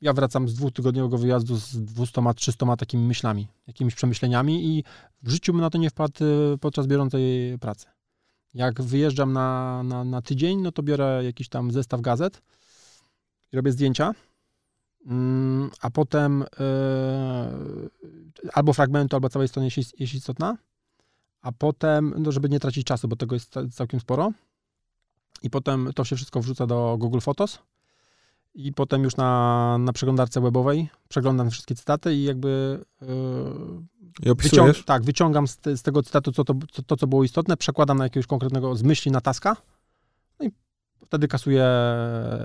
[0.01, 4.83] ja wracam z dwutygodniowego wyjazdu z 200-300 takimi myślami, jakimiś przemyśleniami i
[5.23, 7.87] w życiu bym na to nie wpadł y, podczas bieżącej pracy.
[8.53, 12.41] Jak wyjeżdżam na, na, na tydzień, no to biorę jakiś tam zestaw gazet
[13.51, 14.13] i robię zdjęcia,
[15.05, 17.89] mm, a potem yy,
[18.53, 20.57] albo fragmentu, albo całej strony, jeśli, jeśli istotna,
[21.41, 24.31] a potem, no żeby nie tracić czasu, bo tego jest całkiem sporo,
[25.43, 27.59] i potem to się wszystko wrzuca do Google Photos,
[28.55, 32.79] i potem już na, na przeglądarce webowej przeglądam wszystkie cytaty i jakby
[34.21, 37.23] yy, wyciąg, tak, wyciągam z, te, z, tego cytatu co to, co, to, co było
[37.23, 39.55] istotne, przekładam na jakiegoś konkretnego z myśli na taska
[40.39, 40.51] no i
[41.05, 41.67] wtedy kasuję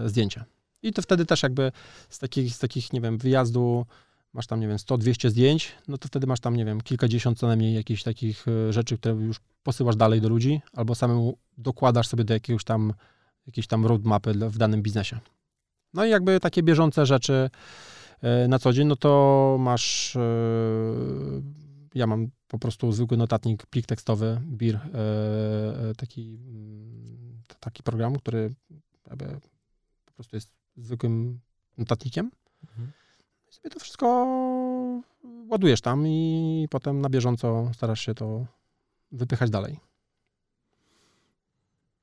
[0.04, 0.44] zdjęcie.
[0.82, 1.72] I to wtedy też jakby
[2.08, 3.86] z takich, z takich nie wiem, wyjazdu
[4.32, 7.46] masz tam, nie wiem, 100-200 zdjęć, no to wtedy masz tam, nie wiem, kilkadziesiąt co
[7.46, 12.24] najmniej jakichś takich e, rzeczy, które już posyłasz dalej do ludzi, albo samemu dokładasz sobie
[12.24, 12.92] do jakiegoś tam,
[13.46, 15.18] jakiejś tam roadmapy w danym biznesie.
[15.94, 17.50] No i jakby takie bieżące rzeczy
[18.20, 20.20] e, na co dzień, no to masz, e,
[21.94, 24.78] ja mam po prostu zwykły notatnik, plik tekstowy, BIR,
[25.96, 28.54] taki, mm, taki program, który
[30.04, 31.40] po prostu jest zwykłym
[31.78, 32.30] notatnikiem.
[32.62, 32.92] Mhm
[33.50, 34.26] sobie to wszystko
[35.48, 38.46] ładujesz tam i potem na bieżąco starasz się to
[39.12, 39.80] wypychać dalej.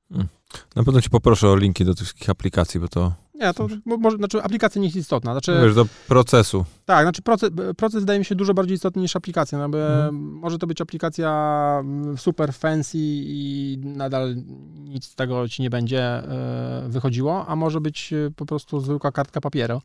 [0.09, 0.27] Hmm.
[0.75, 3.13] Na pewno ci poproszę o linki do tych wszystkich aplikacji, bo to...
[3.39, 5.31] Nie, to może, znaczy aplikacja nie jest istotna.
[5.31, 6.65] Znaczy, Wiesz, do procesu.
[6.85, 9.57] Tak, znaczy proces, proces wydaje mi się dużo bardziej istotny niż aplikacja.
[9.57, 10.15] No, hmm.
[10.15, 11.31] Może to być aplikacja
[11.79, 14.35] mm, super fancy i nadal
[14.73, 19.11] nic z tego ci nie będzie e, wychodziło, a może być e, po prostu zwykła
[19.11, 19.81] kartka papieru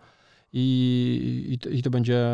[0.52, 2.28] i, i, i to będzie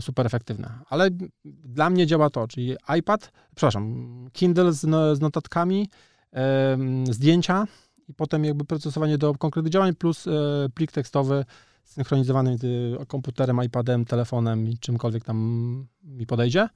[0.00, 0.70] super efektywne.
[0.88, 1.10] Ale
[1.44, 5.88] dla mnie działa to, czyli iPad, przepraszam, Kindle z, no, z notatkami,
[6.32, 6.78] e,
[7.10, 7.66] zdjęcia
[8.08, 10.30] i potem jakby procesowanie do konkretnych działań plus e,
[10.74, 11.44] plik tekstowy
[11.84, 16.68] synchronizowany między komputerem, iPadem, telefonem i czymkolwiek tam mi podejdzie.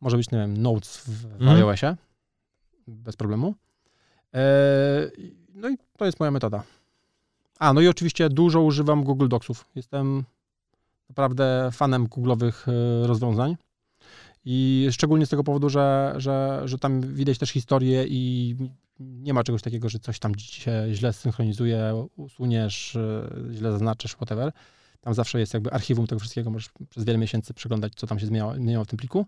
[0.00, 1.48] Może być, nie wiem, Notes w, mm.
[1.48, 1.96] iOSie
[2.86, 3.54] bez problemu.
[4.34, 4.40] E,
[5.54, 6.62] no i to jest moja metoda.
[7.58, 9.64] A, no i oczywiście dużo używam Google Docsów.
[9.74, 10.24] Jestem
[11.08, 13.56] naprawdę fanem Google'owych e, rozwiązań.
[14.44, 18.56] I szczególnie z tego powodu, że, że, że tam widać też historię i
[19.00, 24.52] nie ma czegoś takiego, że coś tam się źle synchronizuje, usuniesz, e, źle zaznaczysz, whatever.
[25.00, 28.26] Tam zawsze jest jakby archiwum tego wszystkiego, możesz przez wiele miesięcy przeglądać, co tam się
[28.26, 29.26] zmieniało, zmieniało w tym pliku.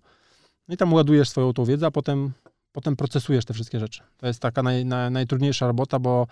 [0.69, 2.33] No i tam ładujesz swoją tą wiedzę, a potem,
[2.73, 4.03] potem procesujesz te wszystkie rzeczy.
[4.17, 6.27] To jest taka naj, naj, najtrudniejsza robota, bo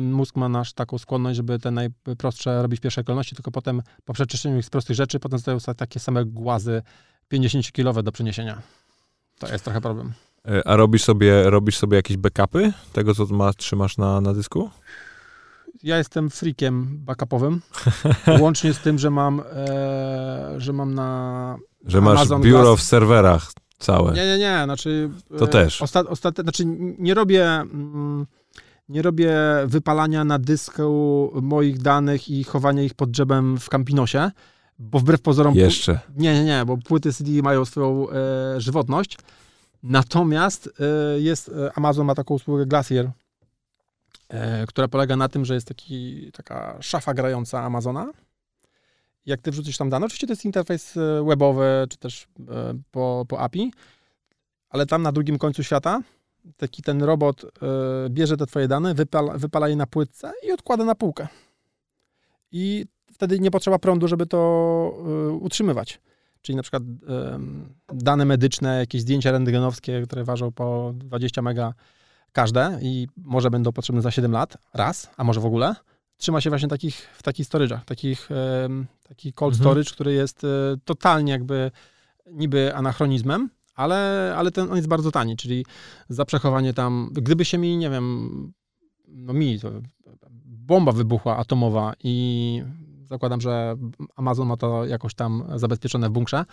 [0.00, 4.12] mózg ma nasz taką skłonność, żeby te najprostsze robić w pierwszej kolejności, tylko potem po
[4.12, 6.82] przeczyszczeniu ich z prostych rzeczy, potem zostają takie same głazy
[7.32, 8.62] 50-kilowe do przeniesienia.
[9.38, 10.12] To jest trochę problem.
[10.48, 14.70] E, a robisz sobie, robisz sobie jakieś backupy tego, co ma, trzymasz na, na dysku?
[15.82, 17.60] Ja jestem freakiem backupowym,
[18.40, 22.80] łącznie z tym, że mam, e, że mam na Że masz Amazon biuro Glass.
[22.80, 24.12] w serwerach całe.
[24.12, 25.10] Nie, nie, nie, znaczy...
[25.38, 25.82] To e, też.
[25.82, 26.64] Osta, ostat, znaczy
[26.98, 27.46] nie robię...
[27.46, 28.26] Mm,
[28.88, 29.34] nie robię
[29.66, 34.30] wypalania na dysku moich danych i chowania ich pod drzewem w Campinosie,
[34.78, 35.54] bo wbrew pozorom...
[35.54, 36.00] Jeszcze.
[36.16, 38.14] Nie, nie, nie, bo płyty CD mają swoją e,
[38.60, 39.16] żywotność.
[39.82, 43.10] Natomiast e, jest, e, Amazon ma taką usługę Glacier,
[44.28, 48.12] e, która polega na tym, że jest taki, taka szafa grająca Amazona.
[49.26, 50.94] Jak ty wrzucisz tam dane, oczywiście to jest interfejs
[51.28, 52.28] webowy, czy też
[52.90, 53.72] po, po API,
[54.70, 56.00] ale tam na drugim końcu świata
[56.56, 57.42] taki ten robot
[58.08, 61.28] bierze te twoje dane, wypala, wypala je na płytce i odkłada na półkę.
[62.52, 64.38] I wtedy nie potrzeba prądu, żeby to
[65.40, 66.00] utrzymywać.
[66.48, 66.82] Czyli na przykład
[67.92, 71.74] dane medyczne, jakieś zdjęcia rentgenowskie, które ważą po 20 mega
[72.32, 75.74] każde i może będą potrzebne za 7 lat, raz, a może w ogóle,
[76.16, 78.28] trzyma się właśnie takich, w takich storage'ach, takich,
[79.08, 79.64] taki cold mhm.
[79.64, 80.46] storage, który jest
[80.84, 81.70] totalnie jakby
[82.26, 85.66] niby anachronizmem, ale, ale ten, on jest bardzo tani, czyli
[86.08, 88.52] za przechowanie tam, gdyby się mi, nie wiem,
[89.08, 89.60] no mi,
[90.44, 92.62] bomba wybuchła atomowa i
[93.10, 93.76] zakładam, że
[94.16, 96.44] Amazon ma to jakoś tam zabezpieczone w bunkrze,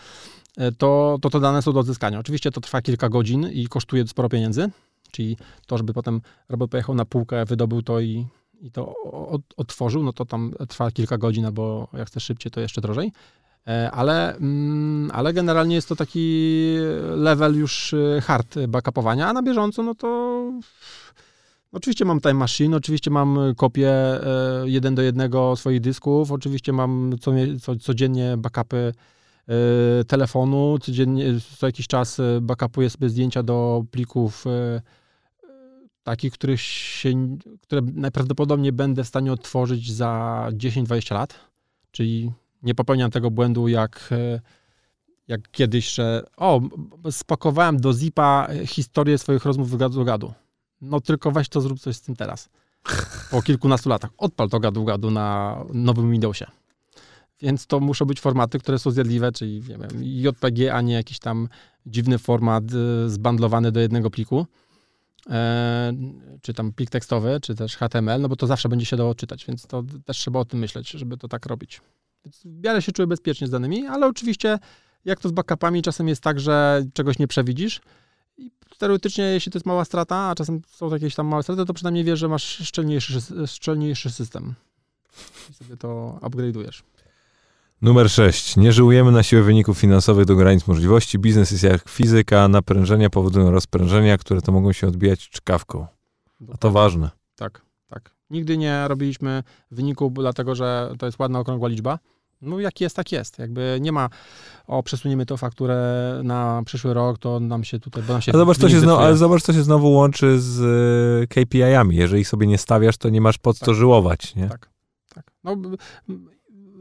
[0.78, 2.20] to, to te dane są do odzyskania.
[2.20, 4.70] Oczywiście to trwa kilka godzin i kosztuje sporo pieniędzy,
[5.12, 5.38] czyli
[5.68, 8.28] to, żeby potem robot pojechał na półkę, wydobył to i,
[8.62, 8.94] i to
[9.58, 13.12] otworzył, no to tam trwa kilka godzin, albo jak chcesz szybciej, to jeszcze drożej.
[13.68, 16.76] E, ale, mm, ale generalnie jest to taki
[17.16, 20.52] level już y, hard backupowania, a na bieżąco, no to
[21.76, 24.22] oczywiście mam time machine, oczywiście mam kopię e,
[24.66, 28.94] jeden do jednego swoich dysków, oczywiście mam co, co, codziennie backupy
[29.48, 31.26] e, telefonu, codziennie,
[31.58, 34.46] co jakiś czas backupuję sobie zdjęcia do plików
[36.06, 41.40] takich, których się, które najprawdopodobniej będę w stanie odtworzyć za 10-20 lat,
[41.92, 42.32] czyli
[42.64, 44.42] nie popełniam tego błędu jak, e,
[45.28, 46.62] jak kiedyś, że o,
[47.12, 50.34] spakowałem do zipa historię swoich rozmów w gadu gadu.
[50.82, 52.50] No tylko weź to, zrób coś z tym teraz.
[53.32, 54.12] Po kilkunastu latach.
[54.18, 56.46] Odpal to gadu gadu na nowym Windowsie.
[57.42, 61.20] Więc to muszą być formaty, które są zjadliwe, czyli nie wiem, JPG, a nie jakiś
[61.20, 61.50] tam
[61.86, 64.46] dziwny format e, zbandlowany do jednego pliku.
[65.30, 65.94] E,
[66.42, 69.46] czy tam plik tekstowy, czy też HTML, no bo to zawsze będzie się dało czytać,
[69.46, 71.82] więc to też trzeba o tym myśleć, żeby to tak robić.
[72.26, 74.60] Więc w miarę się czuję bezpiecznie z danymi, ale oczywiście
[75.06, 77.82] jak to z backupami, czasem jest tak, że czegoś nie przewidzisz
[78.78, 82.04] teoretycznie, jeśli to jest mała strata, a czasem są jakieś tam małe straty, to przynajmniej
[82.04, 84.54] wiesz, że masz szczelniejszy, szczelniejszy system.
[85.50, 86.82] I sobie to upgrade'ujesz.
[87.82, 88.58] Numer 6.
[88.58, 91.20] Nie żyjemy na siłę wyników finansowych do granic możliwości.
[91.20, 95.88] Biznes jest jak fizyka, naprężenia powodują rozprężenia, które to mogą się odbijać czkawką.
[96.54, 97.10] A to ważne.
[97.36, 98.12] Tak, tak.
[98.30, 102.00] Nigdy nie robiliśmy wyniku, dlatego że to jest ładna, okrągła liczba.
[102.46, 103.40] No jak jest, tak jest.
[103.40, 104.10] Jakby nie ma,
[104.68, 108.40] o przesuniemy to fakturę na przyszły rok, to nam się tutaj, bo nam się ale
[108.40, 111.96] zobacz, co się znowu, ale zobacz, co się znowu łączy z y, KPI-ami.
[111.96, 113.66] Jeżeli sobie nie stawiasz, to nie masz pod tak.
[113.66, 114.50] co żyłować, nie?
[114.50, 114.70] Tak,
[115.14, 115.32] tak.
[115.44, 115.58] No,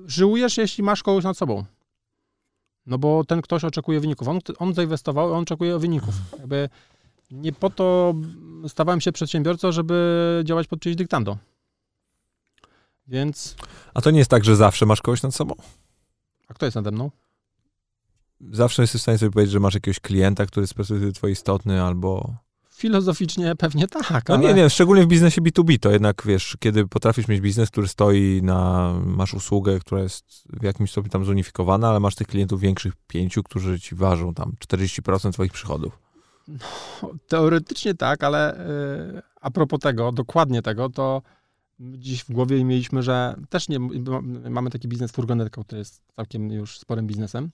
[0.07, 1.65] żyłujesz, jeśli masz kogoś nad sobą.
[2.87, 4.29] No bo ten ktoś oczekuje wyników.
[4.29, 6.15] On, on zainwestował, on oczekuje wyników.
[6.39, 6.69] Jakby
[7.31, 8.15] nie po to
[8.69, 11.37] stawałem się przedsiębiorcą, żeby działać pod czyjeś dyktando.
[13.07, 13.57] Więc...
[13.95, 15.55] A to nie jest tak, że zawsze masz kogoś nad sobą?
[16.49, 17.11] A kto jest nade mną?
[18.51, 21.33] Zawsze jesteś w stanie sobie powiedzieć, że masz jakiegoś klienta, który jest z perspektywy twojej
[21.33, 22.35] istotny, albo...
[22.75, 24.45] Filozoficznie pewnie tak, No ale...
[24.45, 28.41] nie, nie, szczególnie w biznesie B2B, to jednak, wiesz, kiedy potrafisz mieć biznes, który stoi
[28.43, 28.93] na...
[29.05, 30.25] Masz usługę, która jest
[30.61, 34.53] w jakimś stopniu tam zunifikowana, ale masz tych klientów większych pięciu, którzy ci ważą tam
[34.69, 35.99] 40% twoich przychodów.
[37.03, 38.67] No, teoretycznie tak, ale
[39.15, 41.23] yy, a propos tego, dokładnie tego, to
[41.79, 43.79] dziś w głowie mieliśmy, że też nie,
[44.51, 47.51] mamy taki biznes furgonetką, który jest całkiem już sporym biznesem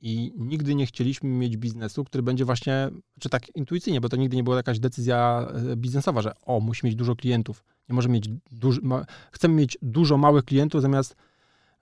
[0.00, 4.36] i nigdy nie chcieliśmy mieć biznesu, który będzie właśnie, czy tak intuicyjnie, bo to nigdy
[4.36, 8.28] nie była jakaś decyzja e, biznesowa, że o, musi mieć dużo klientów, nie może mieć
[8.50, 11.16] duży, ma, chcemy mieć dużo małych klientów zamiast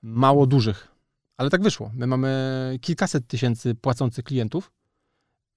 [0.02, 0.88] mało dużych.
[1.36, 1.90] Ale tak wyszło.
[1.94, 4.72] My mamy kilkaset tysięcy płacących klientów,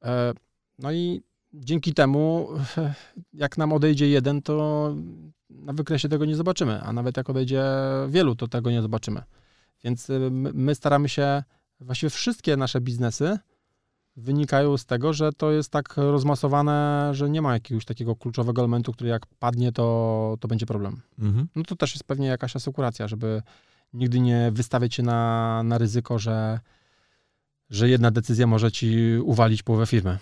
[0.04, 0.34] e,
[0.80, 1.22] no i
[1.54, 2.50] dzięki temu,
[3.34, 4.96] jak nam odejdzie jeden, to
[5.60, 7.64] na wykresie tego nie zobaczymy, a nawet jak odejdzie
[8.10, 9.24] wielu, to tego nie zobaczymy.
[9.84, 11.43] Więc y, my staramy się,
[11.80, 13.38] właściwie wszystkie nasze biznesy
[14.18, 18.93] wynikają z tego, że to jest tak rozmasowane, że nie ma jakiegoś takiego kluczowego elementu,
[18.93, 21.01] który jak padnie, to, to będzie problem.
[21.20, 21.47] Mhm.
[21.56, 23.41] No to też jest pewnie jakaś asekuracja, żeby
[23.93, 26.60] nigdy nie wystawiać się na, na ryzyko, że,
[27.70, 30.18] że jedna decyzja może ci uwalić połowę firmy.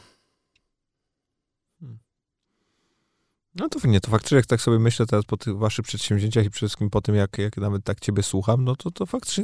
[3.55, 6.49] No to nie, to faktycznie jak tak sobie myślę teraz po tych waszych przedsięwzięciach i
[6.49, 9.43] przede wszystkim po tym, jak, jak nawet tak ciebie słucham, no to, to faktycznie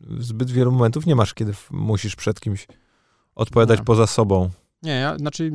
[0.00, 2.66] zbyt wielu momentów nie masz, kiedy musisz przed kimś
[3.34, 3.84] odpowiadać nie.
[3.84, 4.50] poza sobą.
[4.82, 5.50] Nie, ja, znaczy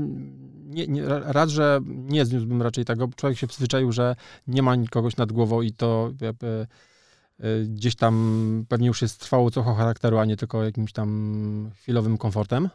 [0.66, 4.16] nie, nie, raz, że nie zniósłbym raczej tego, człowiek się przyzwyczaił, że
[4.48, 6.68] nie ma nikogoś nad głową i to jakby,
[7.44, 12.18] y, gdzieś tam pewnie już jest trwało cocho charakteru, a nie tylko jakimś tam chwilowym
[12.18, 12.70] komfortem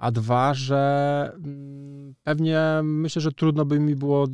[0.00, 4.28] a dwa, że mm, pewnie myślę, że trudno by mi było e,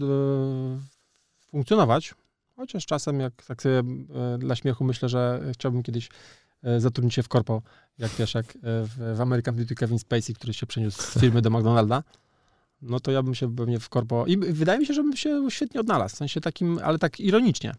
[1.46, 2.14] funkcjonować,
[2.56, 6.08] chociaż czasem jak tak sobie e, dla śmiechu myślę, że chciałbym kiedyś
[6.62, 7.62] e, zatrudnić się w korpo,
[7.98, 11.50] jak wiesz, jak w, w American Beauty Kevin Spacey, który się przeniósł z firmy do
[11.50, 12.02] McDonalda,
[12.82, 15.50] no to ja bym się pewnie w korpo i wydaje mi się, że bym się
[15.50, 17.74] świetnie odnalazł, w sensie takim, ale tak ironicznie,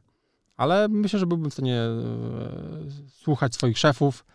[0.58, 1.82] ale myślę, że byłbym w stanie
[3.08, 4.26] słuchać swoich szefów,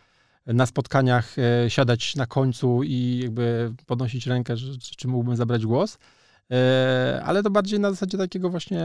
[0.46, 5.98] na spotkaniach e, siadać na końcu i jakby podnosić rękę, że, czy mógłbym zabrać głos.
[6.50, 8.78] E, ale to bardziej na zasadzie takiego właśnie...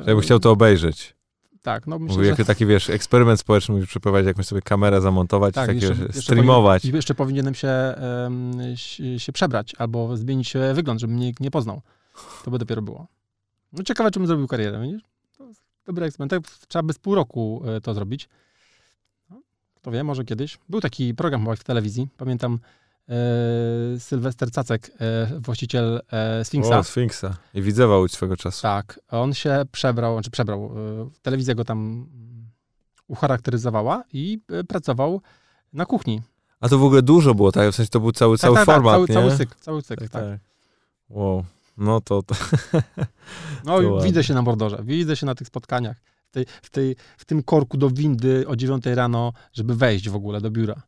[0.00, 1.16] Ja bym chciał to obejrzeć.
[1.62, 2.44] Tak, no myślę, Mówię, że...
[2.44, 6.84] taki, wiesz, eksperyment społeczny musisz przeprowadzić, jakąś sobie kamerę zamontować tak, i takie jeszcze, streamować.
[6.84, 7.70] Jeszcze, jeszcze powinienem się,
[8.22, 8.76] um,
[9.18, 11.82] się, przebrać albo zmienić wygląd, żeby mnie nie poznał.
[12.44, 13.06] To by dopiero było.
[13.72, 15.02] No ciekawe, czy bym zrobił karierę, widzisz?
[15.86, 16.30] Dobry eksperyment.
[16.30, 18.28] Tak, trzeba by z pół roku e, to zrobić.
[19.86, 20.58] Kto wie, może kiedyś.
[20.68, 22.58] Był taki program w telewizji, pamiętam
[23.08, 23.14] e,
[24.00, 26.78] Sylwester Cacek, e, właściciel e, Sfinksa.
[26.78, 27.36] O, Sfinksa.
[27.54, 28.62] I widzewał swego czasu.
[28.62, 29.00] Tak.
[29.10, 32.06] On się przebrał, znaczy przebrał, e, telewizja go tam
[33.08, 35.20] ucharakteryzowała i pracował
[35.72, 36.22] na kuchni.
[36.60, 37.70] A to w ogóle dużo było, tak?
[37.70, 39.14] W sensie to był cały, tak, cały tak, tak format, cały, nie?
[39.14, 40.12] cały cykl, cały cykl, tak.
[40.12, 40.22] tak.
[40.30, 40.40] tak.
[41.08, 41.44] Wow.
[41.76, 42.22] No to...
[42.22, 42.34] to
[43.64, 45.96] no to widzę się na mordorze, widzę się na tych spotkaniach
[46.30, 50.40] tej, w, tej, w tym korku do windy o 9 rano, żeby wejść w ogóle
[50.40, 50.82] do biura.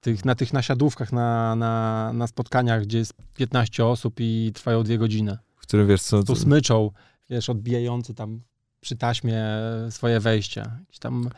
[0.00, 4.98] Tych, na tych nasiadówkach, na, na, na spotkaniach, gdzie jest 15 osób i trwają dwie
[4.98, 5.38] godziny.
[5.56, 6.22] W którym wiesz co...
[6.22, 6.90] Tu smyczą,
[7.30, 8.40] wiesz, odbijający tam
[8.80, 9.44] przy taśmie
[9.90, 10.62] swoje wejście.
[10.88, 11.30] Gdzieś tam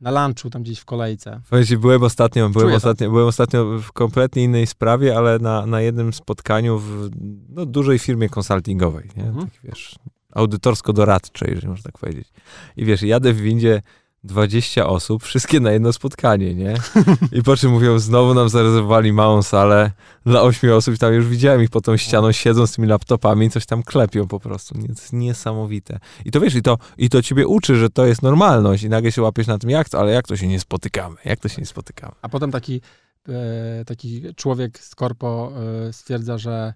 [0.00, 1.40] na lunchu, tam gdzieś w kolejce.
[1.40, 6.12] Słuchajcie, byłem ostatnio, byłem ostatnio, byłem ostatnio w kompletnie innej sprawie, ale na, na jednym
[6.12, 7.10] spotkaniu w
[7.48, 9.24] no, dużej firmie konsultingowej, nie?
[9.24, 9.46] Mhm.
[9.46, 9.94] Tak, wiesz,
[10.32, 12.28] audytorsko-doradczej, jeżeli można tak powiedzieć.
[12.76, 13.82] I wiesz, jadę w windzie
[14.24, 16.74] 20 osób, wszystkie na jedno spotkanie, nie?
[17.38, 19.90] I po czym mówią, znowu nam zarezerwowali małą salę
[20.26, 23.46] dla 8 osób i tam już widziałem ich pod tą ścianą, siedzą z tymi laptopami
[23.46, 24.74] i coś tam klepią po prostu.
[24.74, 25.98] To jest niesamowite.
[26.24, 29.12] I to wiesz, i to, i to ciebie uczy, że to jest normalność i nagle
[29.12, 31.16] się łapiesz na tym, jak to, ale jak to się nie spotykamy?
[31.24, 32.12] Jak to się nie spotykamy?
[32.22, 32.80] A potem taki
[33.28, 35.52] e, taki człowiek z korpo
[35.88, 36.74] e, stwierdza, że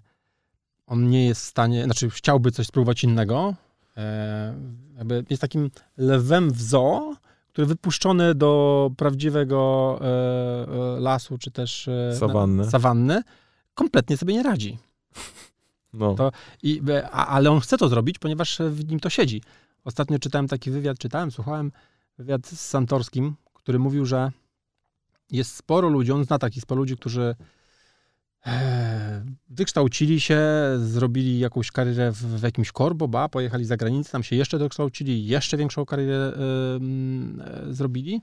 [0.87, 3.53] on nie jest w stanie, znaczy chciałby coś spróbować innego,
[3.97, 4.55] e,
[4.97, 7.15] jakby jest takim lewem w zoo,
[7.47, 12.69] który wypuszczony do prawdziwego e, e, lasu, czy też Sawanny.
[12.69, 13.21] Sawanny,
[13.73, 14.77] kompletnie sobie nie radzi.
[15.97, 16.15] No.
[16.15, 16.31] To,
[16.63, 16.81] i,
[17.11, 19.41] a, ale on chce to zrobić, ponieważ w nim to siedzi.
[19.83, 21.71] Ostatnio czytałem taki wywiad, czytałem, słuchałem
[22.17, 24.31] wywiad z Santorskim, który mówił, że
[25.31, 27.35] jest sporo ludzi, on zna takich sporo ludzi, którzy
[29.49, 30.39] wykształcili się,
[30.77, 35.25] zrobili jakąś karierę w, w jakimś korbo, ba, pojechali za granicę, tam się jeszcze dokształcili,
[35.25, 36.39] jeszcze większą karierę e,
[37.69, 38.21] e, zrobili,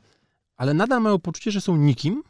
[0.56, 2.22] ale nadal mają poczucie, że są nikim,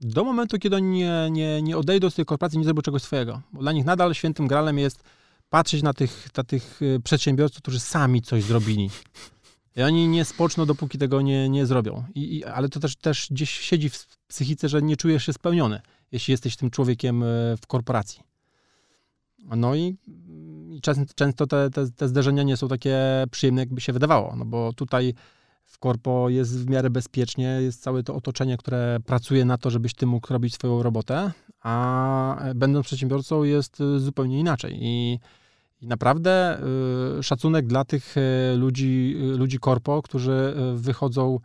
[0.00, 3.40] do momentu, kiedy oni nie, nie, nie odejdą z tej korporacji, nie zrobią czegoś swojego.
[3.52, 5.02] Bo dla nich nadal świętym gralem jest
[5.48, 8.90] patrzeć na tych, na tych y, przedsiębiorców, którzy sami coś zrobili.
[9.76, 12.04] I oni nie spoczną, dopóki tego nie, nie zrobią.
[12.14, 15.80] I, i, ale to też, też gdzieś siedzi w psychice, że nie czujesz się spełniony,
[16.12, 18.22] jeśli jesteś tym człowiekiem y, w korporacji.
[19.56, 19.96] No i,
[21.14, 22.98] często, te, te, te zderzenia nie są takie
[23.30, 24.36] przyjemne, jakby się wydawało.
[24.36, 25.14] No bo tutaj
[25.64, 29.94] w korpo jest w miarę bezpiecznie, jest całe to otoczenie, które pracuje na to, żebyś
[29.94, 31.32] ty mógł robić swoją robotę,
[31.62, 34.78] a będąc przedsiębiorcą jest y, zupełnie inaczej.
[34.80, 35.18] I,
[35.80, 36.60] i naprawdę
[37.18, 38.14] y, szacunek dla tych
[38.56, 41.40] ludzi, ludzi korpo, którzy wychodzą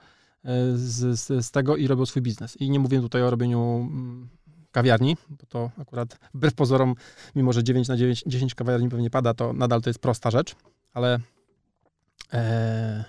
[0.74, 2.57] z, z, z, tego i robią swój biznes.
[2.61, 4.30] I nie mówię tutaj o robieniu mm,
[4.74, 6.95] kawiarni, bo to akurat wbrew pozorom,
[7.36, 10.55] mimo że 9 na 9, 10 kawiarni pewnie pada, to nadal to jest prosta rzecz,
[10.93, 11.19] ale
[12.34, 13.03] e,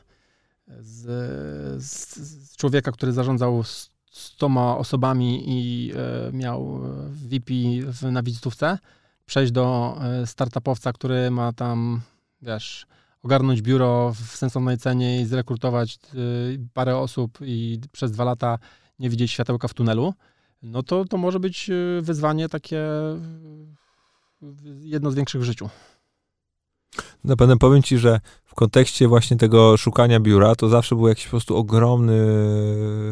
[0.81, 1.03] z,
[1.85, 2.17] z,
[2.51, 3.63] z człowieka, który zarządzał
[4.11, 7.53] stoma osobami i e, miał VP
[7.87, 8.79] w, na wizytówce,
[9.27, 12.01] przejść do e, startupowca, który ma tam,
[12.43, 12.87] wiesz,
[13.23, 15.99] ogarnąć biuro w sensownej cenie i zrekrutować e,
[16.75, 18.59] parę osób i przez dwa lata
[18.99, 20.15] nie widzieć światełka w tunelu,
[20.65, 22.83] no to to może być e, wyzwanie takie
[24.81, 25.69] jedno z większych w życiu.
[27.25, 31.25] Na pewno powiem ci, że w kontekście właśnie tego szukania biura, to zawsze był jakiś
[31.25, 32.19] po prostu ogromny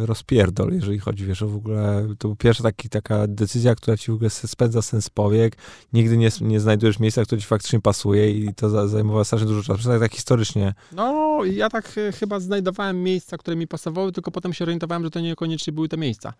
[0.07, 4.12] rozpierdol, jeżeli chodzi, wiesz, o w ogóle, to był pierwsza taki, taka decyzja, która ci
[4.12, 5.57] w ogóle spędza sens powiek,
[5.92, 9.88] nigdy nie, nie znajdujesz miejsca, które ci faktycznie pasuje i to zajmowało strasznie dużo czasu,
[9.88, 10.74] tak, tak historycznie.
[10.92, 15.11] No, ja tak e, chyba znajdowałem miejsca, które mi pasowały, tylko potem się orientowałem, że
[15.11, 16.34] to niekoniecznie były te miejsca.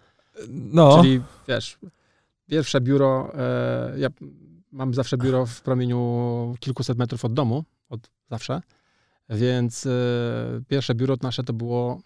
[0.49, 1.03] No.
[1.03, 1.79] Czyli, wiesz,
[2.47, 4.09] pierwsze biuro, e, ja
[4.73, 8.61] mam zawsze biuro w promieniu kilkuset metrów od domu, od zawsze,
[9.29, 9.91] więc y,
[10.69, 12.01] pierwsze biuro nasze to było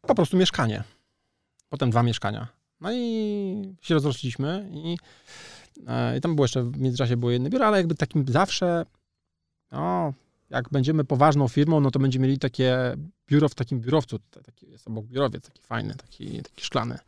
[0.00, 0.84] po prostu mieszkanie.
[1.68, 2.48] Potem dwa mieszkania.
[2.80, 4.96] No i się rozrośliśmy i,
[5.78, 8.86] y, i tam było jeszcze w międzyczasie było jedno biuro, ale jakby takim zawsze,
[9.72, 10.12] no,
[10.50, 12.96] jak będziemy poważną firmą, no to będziemy mieli takie
[13.28, 14.18] biuro w takim biurowcu.
[14.18, 16.98] Taki jest obok biurowiec, taki fajny, taki, taki szklany.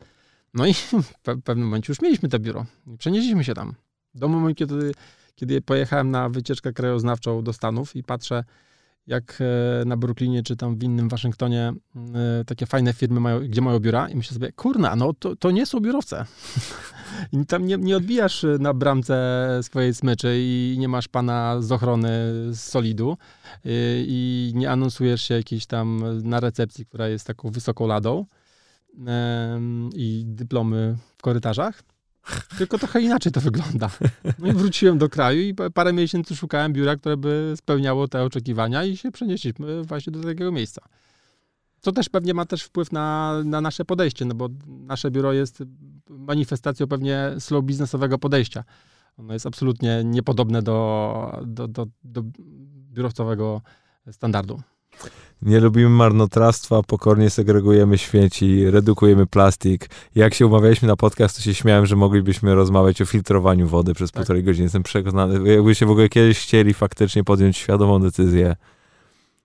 [0.54, 0.74] No i
[1.24, 2.66] w pewnym momencie już mieliśmy to biuro.
[2.98, 3.74] Przenieśliśmy się tam.
[4.14, 4.92] Do momentu, kiedy,
[5.34, 8.44] kiedy pojechałem na wycieczkę krajoznawczą do Stanów i patrzę,
[9.06, 11.72] jak e, na Brooklynie czy tam w innym Waszyngtonie
[12.14, 15.50] e, takie fajne firmy mają, gdzie mają biura i myślę sobie, kurna, no to, to
[15.50, 16.24] nie są biurowce.
[17.32, 22.08] I tam nie, nie odbijasz na bramce swojej smyczy i nie masz pana z ochrony
[22.50, 23.16] z solidu
[23.64, 28.26] i, e, nie anonsujesz się jakiś tam na recepcji, która jest taką wysoką ladą
[29.94, 31.82] i dyplomy w korytarzach.
[32.58, 33.90] Tylko trochę inaczej to wygląda.
[34.38, 38.84] No i wróciłem do kraju i parę miesięcy szukałem biura, które by spełniało te oczekiwania
[38.84, 40.82] i się przenieśliśmy właśnie do takiego miejsca.
[41.80, 45.62] Co też pewnie ma też wpływ na, na nasze podejście, no bo nasze biuro jest
[46.08, 48.64] manifestacją pewnie slow biznesowego podejścia.
[49.16, 52.22] Ono jest absolutnie niepodobne do, do, do, do
[52.92, 53.60] biurowcowego
[54.12, 54.60] standardu.
[55.42, 59.88] Nie lubimy marnotrawstwa, pokornie segregujemy śmieci, redukujemy plastik.
[60.14, 64.10] Jak się umawialiśmy na podcast, to się śmiałem, że moglibyśmy rozmawiać o filtrowaniu wody przez
[64.10, 64.20] tak.
[64.20, 64.64] półtorej godziny.
[64.64, 68.56] Jestem przekonany, jakbyście w ogóle kiedyś chcieli faktycznie podjąć świadomą decyzję,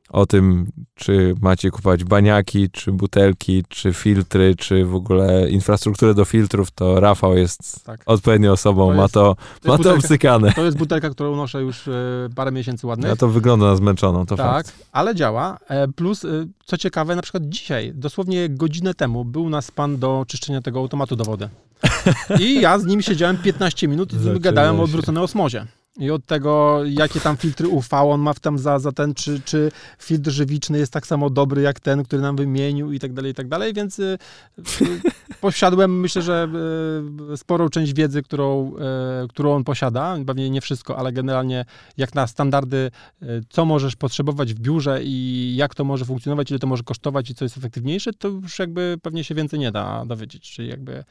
[0.10, 6.26] o tym, czy macie kupować baniaki, czy butelki, czy filtry, czy w ogóle infrastrukturę do
[6.26, 8.02] filtrów, to Rafał jest tak.
[8.06, 10.53] odpowiednią osobą, to jest, ma to, to ma to obcykane.
[10.53, 11.91] To jest butelka, którą noszę już e,
[12.36, 13.10] parę miesięcy ładnych.
[13.10, 14.86] Ja to wygląda na zmęczoną, to tak, fakt.
[14.91, 15.57] ale działa.
[15.68, 16.27] E, plus, e,
[16.65, 21.15] co ciekawe, na przykład dzisiaj, dosłownie godzinę temu, był nas pan do czyszczenia tego automatu
[21.15, 21.49] do wody.
[22.40, 25.65] I ja z nim siedziałem 15 minut i z nim gadałem o odwróconej osmozie.
[25.99, 29.41] I od tego, jakie tam filtry UV on ma w tam za, za ten, czy,
[29.41, 33.32] czy filtr żywiczny jest tak samo dobry jak ten, który nam wymienił i tak dalej,
[33.32, 34.18] i tak dalej, więc y,
[34.82, 35.02] y,
[35.41, 36.48] posiadłem, myślę, że
[37.34, 38.74] y, sporą część wiedzy, którą,
[39.24, 41.65] y, którą on posiada, pewnie nie wszystko, ale generalnie
[41.98, 42.91] jak na standardy,
[43.24, 47.30] y, co możesz potrzebować w biurze i jak to może funkcjonować, ile to może kosztować
[47.30, 51.03] i co jest efektywniejsze, to już jakby pewnie się więcej nie da dowiedzieć, czyli jakby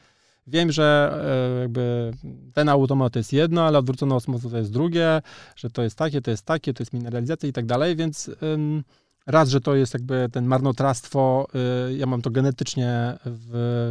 [0.47, 1.19] Wiem, że
[1.57, 2.11] e, jakby
[2.53, 5.21] ten automat to jest jedno, ale odwrócony osmoza to jest drugie,
[5.55, 8.31] że to jest takie, to jest takie, to jest mineralizacja i tak dalej, więc
[9.27, 11.47] raz, że to jest jakby ten marnotrawstwo,
[11.89, 13.49] y, ja mam to genetycznie w,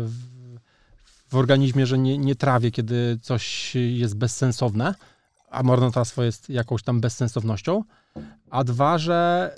[0.08, 4.94] w, w organizmie, że nie, nie trawię, kiedy coś jest bezsensowne,
[5.50, 7.82] a marnotrawstwo jest jakąś tam bezsensownością.
[8.50, 9.50] A dwa, że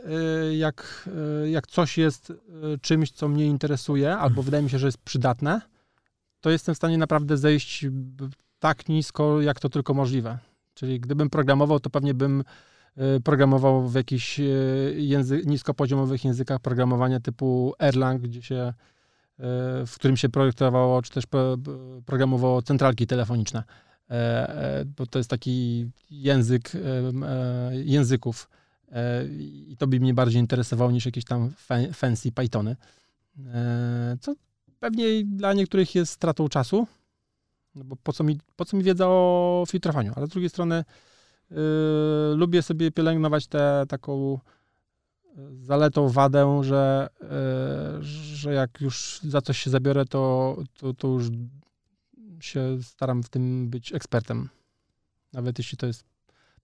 [0.51, 1.09] y, jak,
[1.45, 2.33] y, jak coś jest
[2.81, 5.61] czymś, co mnie interesuje, albo wydaje mi się, że jest przydatne,
[6.49, 7.87] to jestem w stanie naprawdę zejść
[8.59, 10.39] tak nisko, jak to tylko możliwe.
[10.75, 12.45] Czyli gdybym programował, to pewnie bym
[13.17, 19.43] y, programował w jakichś y, języ niskopoziomowych językach programowania typu Erlang, gdzie się, y,
[19.87, 21.25] w którym się projektowało, czy też
[22.07, 23.63] programowało centralki telefoniczne.
[24.11, 24.15] E,
[24.81, 26.81] e, bo to jest taki język e,
[27.77, 28.51] języków.
[29.69, 31.53] I to by mnie bardziej interesowało niż jakieś tam
[31.93, 32.77] fancy Pythony.
[34.21, 34.35] Co
[34.79, 36.87] pewnie dla niektórych jest stratą czasu,
[37.75, 40.85] no bo po co mi, po co mi wiedza o filtrowaniu, ale z drugiej strony
[41.51, 41.57] yy,
[42.35, 44.39] lubię sobie pielęgnować tę taką
[45.37, 47.29] yy, zaletą, wadę, że, yy,
[48.03, 51.25] że jak już za coś się zabiorę, to, to, to już
[52.41, 54.49] się staram w tym być ekspertem.
[55.33, 56.05] Nawet jeśli to jest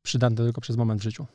[0.05, 1.27] przydatne tylko przez moment w życiu.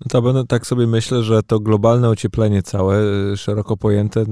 [0.00, 3.02] No to będę tak sobie myślę, że to globalne ocieplenie całe,
[3.32, 4.24] y, szeroko pojęte,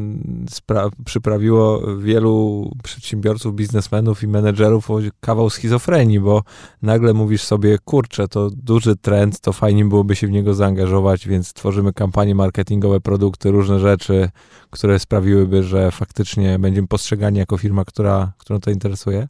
[1.05, 6.43] przyprawiło wielu przedsiębiorców, biznesmenów i menedżerów o kawał schizofrenii, bo
[6.83, 11.53] nagle mówisz sobie, kurczę, to duży trend, to fajnie byłoby się w niego zaangażować, więc
[11.53, 14.29] tworzymy kampanie marketingowe, produkty, różne rzeczy,
[14.71, 19.29] które sprawiłyby, że faktycznie będziemy postrzegani jako firma, która, którą to interesuje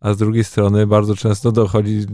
[0.00, 2.06] a z drugiej strony bardzo często dochodzi,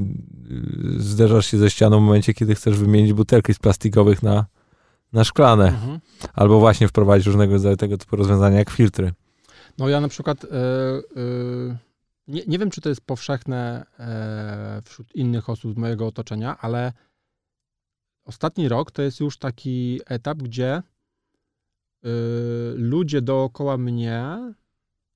[0.96, 4.46] zderzasz się ze ścianą w momencie, kiedy chcesz wymienić butelki z plastikowych na,
[5.12, 5.68] na szklane.
[5.68, 6.00] Mhm.
[6.34, 9.12] Albo właśnie wprowadzić różnego rodzaju tego typu rozwiązania jak filtry.
[9.78, 10.50] No ja na przykład yy,
[11.22, 11.76] yy,
[12.28, 16.92] nie, nie wiem, czy to jest powszechne yy, wśród innych osób z mojego otoczenia, ale
[18.24, 20.82] ostatni rok to jest już taki etap, gdzie
[22.74, 24.38] ludzie dookoła mnie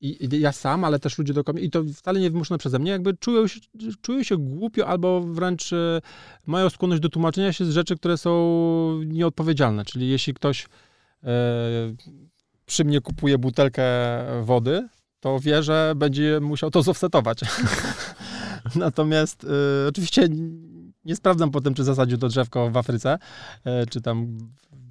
[0.00, 3.16] i, ja sam, ale też ludzie dookoła i to wcale nie wymuszone przeze mnie, jakby
[3.16, 3.60] czują się,
[4.02, 6.00] czują się głupio albo wręcz e,
[6.46, 9.84] mają skłonność do tłumaczenia się z rzeczy, które są nieodpowiedzialne.
[9.84, 10.66] Czyli jeśli ktoś
[11.24, 11.28] e,
[12.66, 13.84] przy mnie kupuje butelkę
[14.42, 14.88] wody,
[15.20, 17.40] to wie, że będzie musiał to zofsetować.
[18.74, 20.28] Natomiast e, oczywiście
[21.04, 23.18] nie sprawdzam potem, czy zasadził to drzewko w Afryce,
[23.64, 24.38] e, czy tam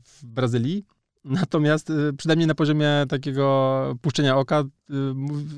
[0.04, 0.86] w Brazylii,
[1.26, 4.64] Natomiast y, przynajmniej na poziomie takiego puszczenia oka, y,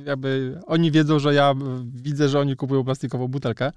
[0.05, 3.71] jakby oni wiedzą, że ja widzę, że oni kupują plastikową butelkę.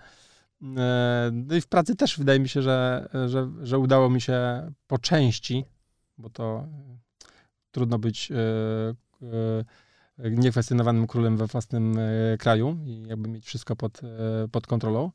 [1.32, 4.38] No i w pracy też wydaje mi się, że, że, że udało mi się
[4.86, 5.64] po części,
[6.18, 6.66] bo to
[7.70, 8.32] trudno być
[10.18, 11.98] niekwestionowanym królem we własnym
[12.38, 14.00] kraju i jakby mieć wszystko pod,
[14.52, 15.10] pod kontrolą.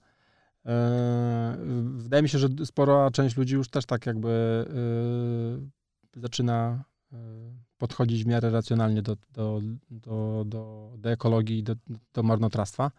[1.96, 4.66] Wydaje mi się, że spora część ludzi już też tak jakby
[6.16, 6.84] zaczyna
[7.14, 7.18] e,
[7.78, 11.76] podchodzić w miarę racjonalnie do, do, do, do, do ekologii do,
[12.14, 12.92] do marnotrawstwa.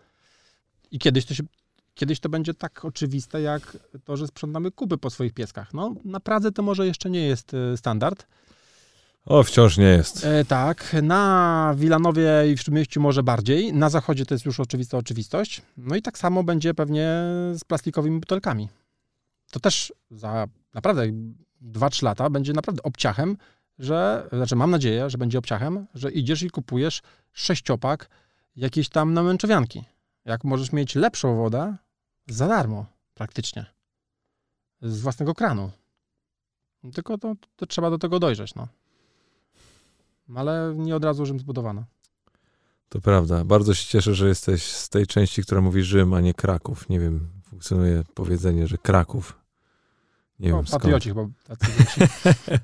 [0.91, 1.43] I kiedyś to się
[1.97, 5.75] kiedyś to będzie tak oczywiste, jak to, że sprzątamy kuby po swoich pieskach.
[5.75, 8.27] No, na Pradze to może jeszcze nie jest e, standard.
[9.27, 10.25] O, wciąż nie jest.
[10.25, 13.73] E, tak, na Wilanowie i w Śródmieściu może bardziej.
[13.73, 15.63] Na zachodzie to jest już oczywista oczywistość.
[15.77, 17.09] No i tak samo będzie pewnie
[17.55, 18.69] z plastikowymi butelkami.
[19.51, 21.07] To też za naprawdę
[21.63, 23.37] 2-3 lata będzie naprawdę obciachem,
[23.79, 27.03] że, znaczy mam nadzieję, że będzie obciachem, że idziesz i kupujesz
[27.33, 28.09] sześciopak
[28.57, 29.85] jakiejś tam namęczowianki.
[30.25, 31.77] Jak możesz mieć lepszą wodę
[32.27, 33.67] za darmo praktycznie.
[34.83, 35.71] Z własnego kranu.
[36.95, 38.69] Tylko to, to trzeba do tego dojrzeć, no.
[40.37, 41.85] Ale nie od razu Rzym zbudowano.
[42.89, 43.45] To prawda.
[43.45, 46.89] Bardzo się cieszę, że jesteś z tej części, która mówi Rzym, a nie Kraków.
[46.89, 49.46] Nie wiem, funkcjonuje powiedzenie, że Kraków
[50.41, 51.33] nie no, wiem patrioci skąd.
[51.47, 51.73] chyba tacy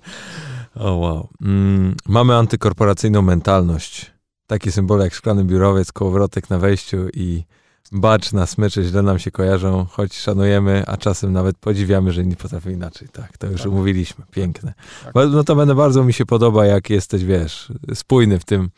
[0.74, 1.28] O wow.
[1.40, 4.12] Mm, mamy antykorporacyjną mentalność.
[4.46, 7.44] Takie symbole jak szklany biurowiec, kołowrotek na wejściu i
[7.92, 12.36] Bacz na smyczy źle nam się kojarzą, choć szanujemy, a czasem nawet podziwiamy, że nie
[12.36, 13.08] potrafią inaczej.
[13.12, 13.70] Tak, to już Tak.
[13.72, 14.24] umówiliśmy.
[14.30, 14.74] Piękne.
[15.04, 15.14] Tak.
[15.32, 18.70] No to będę bardzo mi się podoba, jak jesteś, wiesz, spójny w tym,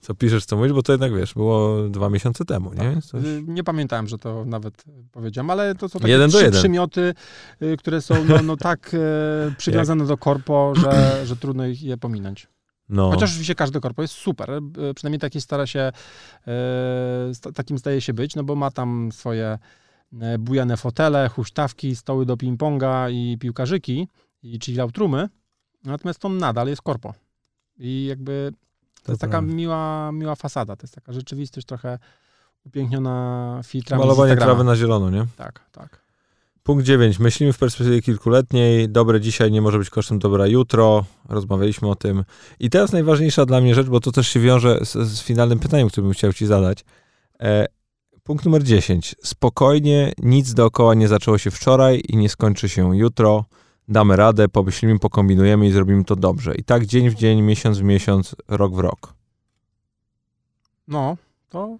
[0.00, 2.94] co piszesz, co mówisz, bo to jednak, wiesz, było dwa miesiące temu, nie?
[2.94, 3.04] Tak.
[3.04, 3.24] Coś...
[3.24, 7.14] Y, Nie pamiętałem, że to nawet powiedziałem, ale to są takie Jeden trzy przymioty,
[7.62, 8.98] y, które są no, no tak e,
[9.58, 12.48] przywiązane do korpo, że, że trudno ich je pominąć.
[12.92, 14.60] No, Chociaż oczywiście każde korpo jest super, e,
[14.94, 15.92] przynajmniej taki stara się,
[16.46, 19.58] e, takim staje się być, no bo ma tam swoje
[20.20, 24.08] e, bujane fotele, huśtawki, stoły do ping-ponga i piłkarzyki,
[24.42, 24.58] i
[24.98, 25.28] roomy,
[25.84, 27.14] natomiast to nadal jest korpo.
[27.78, 28.52] I jakby
[29.02, 31.98] to jest taka miła, miła fasada, to jest taka rzeczywistość trochę
[32.64, 35.26] upiękniona filtrami Malowanie trawy na zielono, nie?
[35.36, 36.01] Tak, tak.
[36.62, 37.18] Punkt 9.
[37.18, 38.88] Myślimy w perspektywie kilkuletniej.
[38.88, 41.04] Dobre dzisiaj nie może być kosztem dobra jutro.
[41.28, 42.24] Rozmawialiśmy o tym.
[42.60, 45.88] I teraz najważniejsza dla mnie rzecz, bo to też się wiąże z, z finalnym pytaniem,
[45.88, 46.84] które bym chciał ci zadać.
[47.40, 47.66] E,
[48.22, 49.14] punkt numer 10.
[49.22, 53.44] Spokojnie, nic dookoła nie zaczęło się wczoraj i nie skończy się jutro.
[53.88, 56.54] Damy radę, pomyślimy, pokombinujemy i zrobimy to dobrze.
[56.54, 59.14] I tak dzień w dzień, miesiąc w miesiąc, rok w rok.
[60.88, 61.16] No,
[61.48, 61.78] to,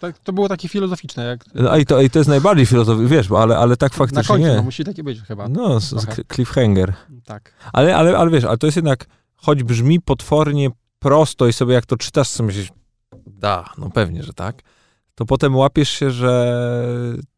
[0.00, 3.16] tak, to było takie filozoficzne, jak No, a i to, i to jest najbardziej filozoficzne,
[3.16, 4.62] wiesz, bo, ale, ale tak na faktycznie końcu, no, nie.
[4.62, 5.48] musi takie być chyba.
[5.48, 6.24] No, trochę.
[6.32, 6.94] cliffhanger.
[7.24, 7.52] Tak.
[7.72, 9.06] Ale, ale, ale wiesz, ale to jest jednak,
[9.36, 12.68] choć brzmi potwornie prosto i sobie jak to czytasz, sobie myślisz,
[13.26, 14.62] da, no pewnie, że tak,
[15.14, 16.62] to potem łapiesz się, że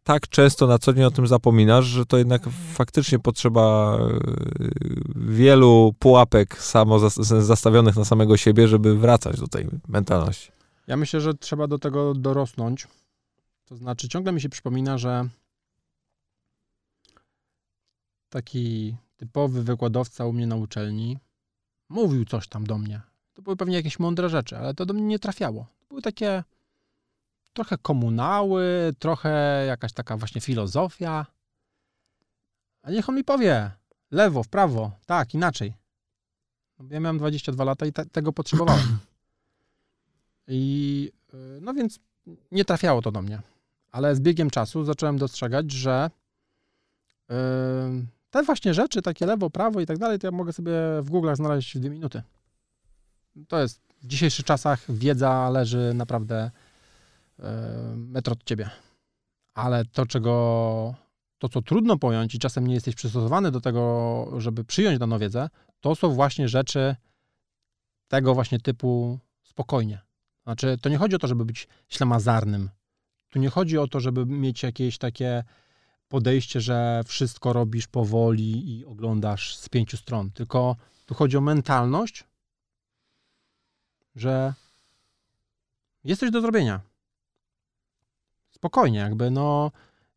[0.05, 2.43] tak często na co dzień o tym zapominasz, że to jednak
[2.75, 3.99] faktycznie potrzeba
[4.61, 4.71] yy,
[5.17, 10.58] wielu pułapek samo zas- zastawionych na samego siebie, żeby wracać do tej mentalności.
[10.89, 12.89] Ja myślę, że trzeba do tego dorosnąć.
[13.65, 15.29] To znaczy, ciągle mi się przypomina, że
[18.29, 21.19] taki typowy wykładowca u mnie na uczelni
[21.89, 23.01] mówił coś tam do mnie.
[23.35, 25.67] To były pewnie jakieś mądre rzeczy, ale to do mnie nie trafiało.
[25.81, 26.45] To były takie
[27.53, 31.27] trochę komunały, trochę jakaś taka właśnie filozofia.
[32.83, 33.71] A niech on mi powie,
[34.11, 35.75] lewo, w prawo, tak, inaczej.
[36.91, 38.99] Ja miałem 22 lata i te, tego potrzebowałem.
[40.49, 42.01] I y, no więc
[42.53, 43.41] nie trafiało to do mnie.
[43.93, 46.11] Ale z biegiem czasu zacząłem dostrzegać, że
[47.31, 47.35] y,
[48.31, 50.73] te właśnie rzeczy, takie lewo, prawo i tak dalej, to ja mogę sobie
[51.03, 52.23] w Google'ach znaleźć w dwie minuty.
[53.49, 56.51] To jest w dzisiejszych czasach wiedza leży naprawdę
[57.39, 57.43] y,
[57.97, 58.71] metr od ciebie.
[59.55, 60.95] Ale to, czego
[61.39, 65.49] to, co trudno pojąć i czasem nie jesteś przystosowany do tego, żeby przyjąć daną wiedzę,
[65.81, 66.97] to są właśnie rzeczy
[68.09, 70.08] tego właśnie typu spokojnie.
[70.49, 72.71] Znaczy, to nie chodzi o to, żeby być ślamazarnym.
[73.29, 75.45] Tu nie chodzi o to, żeby mieć jakieś takie
[76.09, 80.31] podejście, że wszystko robisz powoli i oglądasz z pięciu stron.
[80.31, 80.77] Tylko
[81.07, 82.25] tu chodzi o mentalność,
[84.17, 84.55] że
[86.05, 86.81] jest coś do zrobienia.
[88.51, 89.71] Spokojnie, jakby no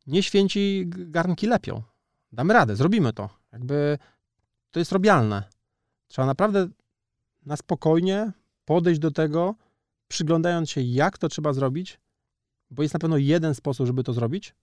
[0.08, 1.84] nie święci garnki lepią.
[2.32, 3.30] Damy radę, zrobimy to.
[3.52, 3.98] Jakby
[4.72, 5.44] to jest robialne.
[6.08, 6.68] Trzeba naprawdę
[7.46, 8.32] na spokojnie
[8.66, 9.56] podejść do tego,
[10.12, 12.00] przyglądając się, jak to trzeba zrobić,
[12.72, 14.56] bo jest na pewno jeden sposób, żeby to zrobić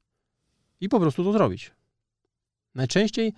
[0.81, 1.73] i po prostu to zrobić.
[2.75, 3.33] Najczęściej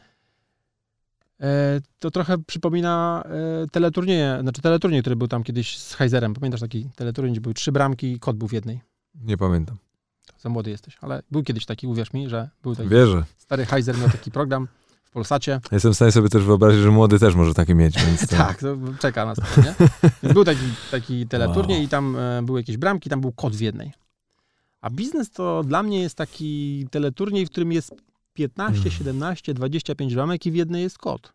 [1.41, 6.35] e, to trochę przypomina e, teleturnieje, znaczy teleturniej, który był tam kiedyś z Heizerem.
[6.35, 8.81] Pamiętasz taki teleturniej, gdzie były trzy bramki i kot był w jednej?
[9.15, 9.77] Nie pamiętam.
[10.39, 13.25] Za młody jesteś, ale był kiedyś taki, uwierz mi, że był taki Wierzę.
[13.39, 14.69] stary Heizer miał taki program
[15.11, 15.61] w Polsacie.
[15.73, 18.37] Jestem w stanie sobie też wyobrazić, że młody też może takie mieć, więc to...
[18.47, 19.75] Tak, to czeka nas to, nie?
[20.23, 20.61] Więc był taki,
[20.91, 21.87] taki teleturniej Wow.
[21.87, 23.93] i tam e, były jakieś bramki, tam był kot w jednej.
[24.81, 27.95] A biznes to dla mnie jest taki teleturniej, w którym jest
[28.35, 28.91] 15, Mm.
[28.93, 31.33] 17, 25 bramek i w jednej jest kot.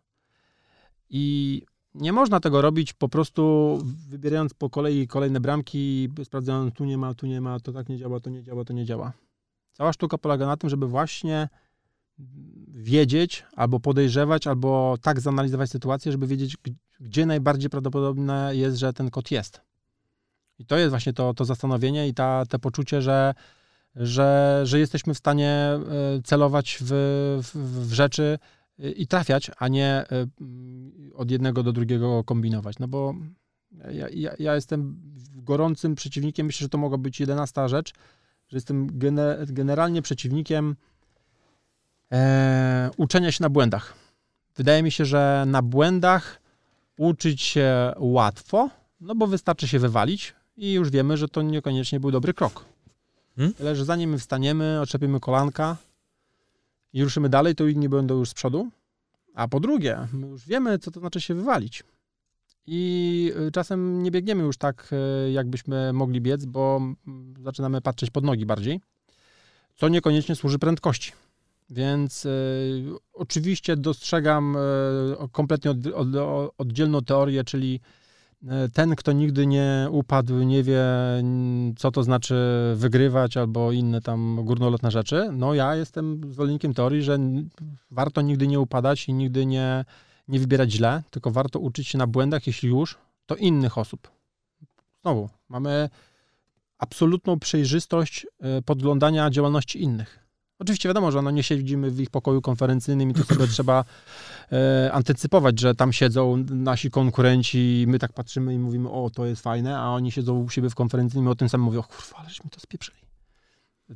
[1.10, 1.62] I
[1.94, 3.78] nie można tego robić po prostu
[4.08, 7.96] wybierając po kolei kolejne bramki, sprawdzając tu nie ma, tu nie ma, to tak nie
[7.98, 9.12] działa, to nie działa, to nie działa.
[9.72, 11.48] Cała sztuka polega na tym, żeby właśnie
[12.76, 16.56] wiedzieć, albo podejrzewać, albo tak zanalizować sytuację, żeby wiedzieć,
[17.00, 19.60] gdzie najbardziej prawdopodobne jest, że ten kot jest.
[20.58, 23.34] I to jest właśnie to, to zastanowienie i ta, te poczucie, że,
[23.94, 25.80] że, że jesteśmy w stanie e,
[26.24, 26.86] celować w,
[27.42, 28.38] w, w rzeczy
[28.78, 30.06] e, i trafiać, a nie e,
[31.14, 32.78] od jednego do drugiego kombinować.
[32.78, 33.14] No bo
[33.92, 35.00] ja, ja, ja jestem
[35.34, 37.92] gorącym przeciwnikiem, myślę, że to mogła być jedenasta rzecz,
[38.48, 40.76] że jestem gene, generalnie przeciwnikiem
[42.12, 43.94] e, uczenia się na błędach.
[44.56, 46.40] Wydaje mi się, że na błędach
[46.98, 48.70] uczyć się łatwo,
[49.00, 52.64] no bo wystarczy się wywalić i już wiemy, że to niekoniecznie był dobry krok.
[53.36, 53.54] Hmm?
[53.54, 55.76] Tyle, że zanim my wstaniemy, oczepimy kolanka
[56.92, 58.70] i ruszymy dalej, to inni będą już z przodu.
[59.34, 61.84] A po drugie, my już wiemy, co to znaczy się wywalić.
[62.66, 64.90] I y, czasem nie biegniemy już tak,
[65.26, 68.80] y, jakbyśmy mogli biec, bo mm, zaczynamy patrzeć pod nogi bardziej.
[69.74, 71.12] co niekoniecznie służy prędkości.
[71.70, 76.08] Więc y, oczywiście dostrzegam y, kompletnie od, od,
[76.58, 77.80] oddzielną teorię, czyli
[78.72, 80.84] ten, kto nigdy nie upadł, nie wie,
[81.76, 82.34] co to znaczy
[82.76, 85.28] wygrywać albo inne tam górnolotne rzeczy.
[85.32, 87.18] No ja jestem zwolennikiem teorii, że
[87.90, 89.84] warto nigdy nie upadać i nigdy nie,
[90.28, 94.10] nie wybierać źle, tylko warto uczyć się na błędach, jeśli już, to innych osób.
[95.02, 95.88] Znowu, mamy
[96.78, 100.25] absolutną przejrzystość e, podglądania działalności innych.
[100.58, 103.84] Oczywiście wiadomo, że no nie siedzimy w ich pokoju konferencyjnym i to sobie trzeba
[104.52, 109.26] e, antycypować, że tam siedzą nasi konkurenci i my tak patrzymy i mówimy, o, to
[109.26, 111.82] jest fajne, a oni siedzą u siebie w konferencyjnym i o tym samym mówią, o
[111.82, 112.98] kurwa, ależ mi to spieprzyli.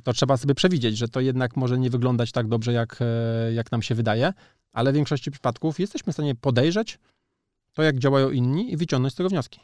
[0.03, 3.71] To trzeba sobie przewidzieć, że to jednak może nie wyglądać tak dobrze, jak, e, jak
[3.71, 4.33] nam się wydaje,
[4.73, 6.99] ale w większości przypadków jesteśmy w stanie podejrzeć
[7.73, 9.59] to, jak działają inni i wyciągnąć z tego wnioski.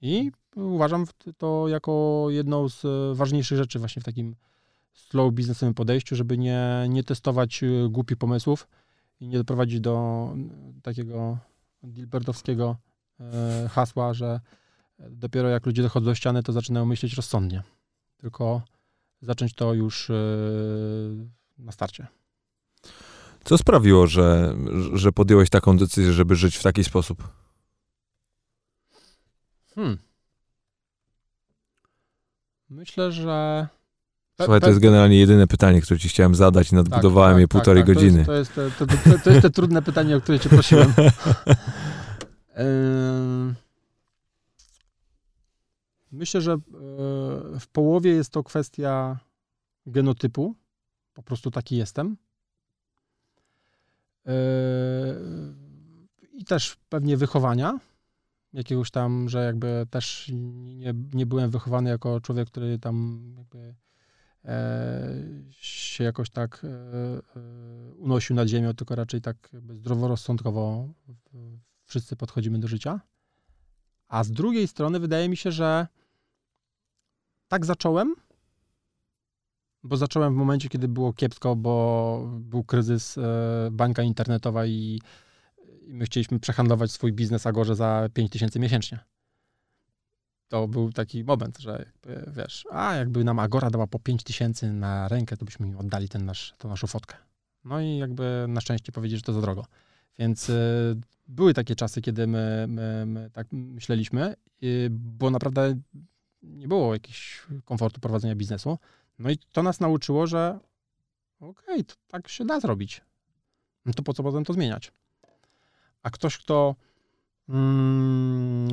[0.00, 1.06] I uważam
[1.38, 2.82] to jako jedną z
[3.16, 4.34] ważniejszych rzeczy właśnie w takim
[4.92, 8.68] slow biznesowym podejściu, żeby nie, nie testować y, głupich pomysłów
[9.20, 10.28] i nie doprowadzić do
[10.82, 11.38] takiego
[11.82, 12.76] Dilbertowskiego
[13.20, 14.40] e, hasła, że
[14.98, 17.62] dopiero jak ludzie dochodzą do ściany, to zaczynają myśleć rozsądnie.
[18.16, 18.62] Tylko
[19.22, 20.14] zacząć to już e,
[21.58, 22.06] na starcie.
[23.44, 24.56] Co sprawiło, że,
[24.92, 27.28] że podjąłeś taką decyzję, żeby żyć w taki sposób?
[29.74, 29.98] Hmm.
[32.68, 33.68] Myślę, że.
[34.44, 37.52] Słuchaj, to jest generalnie jedyne pytanie, które ci chciałem zadać i nadbudowałem tak, je tak,
[37.52, 38.24] półtorej tak, godziny.
[38.24, 38.94] To jest, to, jest, to, to,
[39.24, 40.92] to jest te trudne pytanie, o które cię prosiłem.
[46.12, 46.58] Myślę, że e,
[47.60, 49.18] w połowie jest to kwestia
[49.86, 50.54] genotypu.
[51.14, 52.16] Po prostu taki jestem.
[54.26, 54.32] E,
[56.32, 57.78] I też pewnie wychowania
[58.52, 60.30] jakiegoś tam, że jakby też
[60.64, 63.74] nie, nie byłem wychowany jako człowiek, który tam jakby
[65.50, 69.36] się jakoś tak e, e, unosił nad ziemią, tylko raczej tak
[69.70, 70.88] zdroworozsądkowo
[71.84, 73.00] wszyscy podchodzimy do życia.
[74.08, 75.86] A z drugiej strony wydaje mi się, że
[77.48, 78.14] tak zacząłem,
[79.82, 85.00] bo zacząłem w momencie, kiedy było kiepsko, bo był kryzys e, banka internetowa i
[85.86, 88.98] i my chcieliśmy przehandlować swój biznes Agorze za 5 tysięcy miesięcznie.
[90.52, 94.72] To był taki moment, że jakby, wiesz, a jakby nam Agora dała po 5 tysięcy
[94.72, 97.16] na rękę, to byśmy im oddali ten nasz, naszą fotkę.
[97.64, 99.66] No i jakby na szczęście powiedzieć, że to za drogo.
[100.18, 105.80] Więc y, były takie czasy, kiedy my, my, my tak myśleliśmy, y, bo naprawdę
[106.42, 108.78] nie było jakiegoś komfortu prowadzenia biznesu.
[109.18, 110.58] No i to nas nauczyło, że
[111.40, 113.00] okej, okay, tak się da zrobić.
[113.86, 114.92] No to po co potem to zmieniać?
[116.02, 116.74] a ktoś, kto,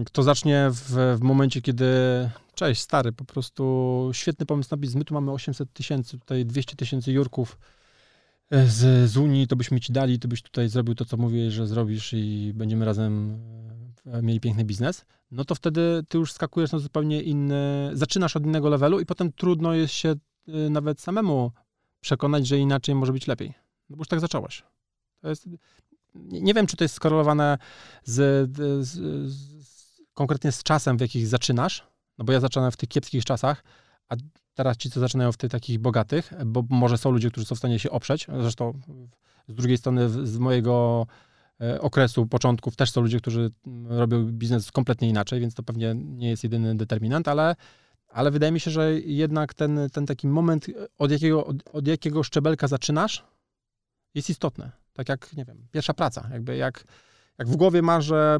[0.05, 1.85] kto zacznie w, w momencie, kiedy
[2.55, 6.75] cześć, stary, po prostu świetny pomysł na biznes, my tu mamy 800 tysięcy, tutaj 200
[6.75, 7.59] tysięcy jurków
[8.49, 11.51] e, z, z Unii, to byśmy ci dali, to byś tutaj zrobił to, co mówię,
[11.51, 13.39] że zrobisz i będziemy razem
[14.05, 18.45] e, mieli piękny biznes, no to wtedy ty już skakujesz na zupełnie inny, zaczynasz od
[18.45, 21.51] innego levelu i potem trudno jest się e, nawet samemu
[21.99, 23.53] przekonać, że inaczej może być lepiej.
[23.89, 24.63] No bo już tak zacząłeś.
[25.21, 25.49] To jest,
[26.15, 27.57] nie wiem, czy to jest skorelowane
[28.03, 28.49] z,
[28.87, 31.87] z, z, konkretnie z czasem, w jakich zaczynasz,
[32.17, 33.63] no bo ja zaczynam w tych kiepskich czasach,
[34.09, 34.15] a
[34.53, 37.57] teraz ci, co zaczynają w tych takich bogatych, bo może są ludzie, którzy są w
[37.57, 38.79] stanie się oprzeć, zresztą
[39.47, 41.07] z drugiej strony z mojego
[41.61, 43.51] e, okresu, początków też są ludzie, którzy
[43.87, 47.55] robią biznes kompletnie inaczej, więc to pewnie nie jest jedyny determinant, ale,
[48.09, 50.67] ale wydaje mi się, że jednak ten, ten taki moment,
[50.97, 53.25] od jakiego, od, od jakiego szczebelka zaczynasz,
[54.15, 56.29] jest istotny tak jak, nie wiem, pierwsza praca.
[56.31, 56.83] Jakby jak,
[57.37, 58.37] jak w głowie masz, że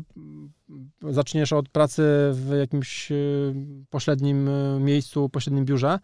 [1.10, 2.04] zaczniesz od pracy
[2.34, 3.54] w jakimś y,
[3.90, 6.00] pośrednim y, miejscu, pośrednim biurze,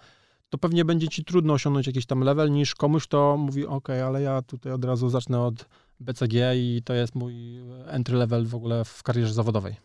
[0.49, 4.21] to pewnie będzie ci trudno osiągnąć jakiś tam level niż komuś, kto mówi, ok, ale
[4.21, 5.65] ja tutaj od razu zacznę od
[5.99, 7.33] BCG i to jest mój
[7.87, 9.75] entry level w ogóle w karierze zawodowej.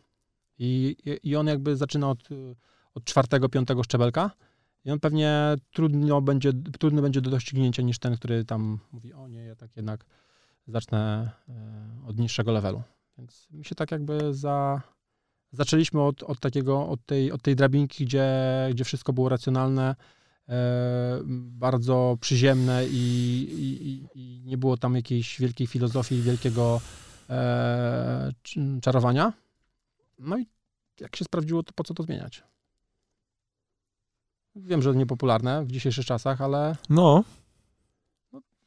[0.59, 2.28] I, i on jakby zaczyna od,
[2.95, 4.31] od czwartego, piątego szczebelka
[4.85, 9.28] i on pewnie trudno będzie, trudny będzie do doścignięcia niż ten, który tam mówi, o
[9.28, 10.05] nie, ja tak jednak
[10.70, 12.82] zacznę e, od niższego levelu.
[13.18, 14.82] Więc mi się tak jakby za...
[15.52, 18.28] Zaczęliśmy od, od takiego, od tej, od tej drabinki, gdzie,
[18.70, 19.97] gdzie wszystko było racjonalne,
[20.48, 21.20] e,
[21.51, 22.97] bardzo przyziemne i,
[23.51, 26.80] i, i, nie było tam jakiejś wielkiej filozofii, wielkiego
[27.30, 28.32] e,
[28.82, 29.32] czarowania.
[30.18, 30.47] No i
[31.01, 32.42] jak się sprawdziło, to po co to zmieniać?
[34.56, 36.76] Wiem, że niepopularne w dzisiejszych czasach, ale.
[36.90, 37.24] No,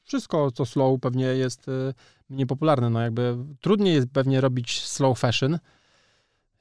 [0.04, 1.94] wszystko, co slow pewnie jest y,
[2.30, 2.90] mniej popularne.
[2.90, 5.60] No jakby trudniej jest pewnie robić slow fashion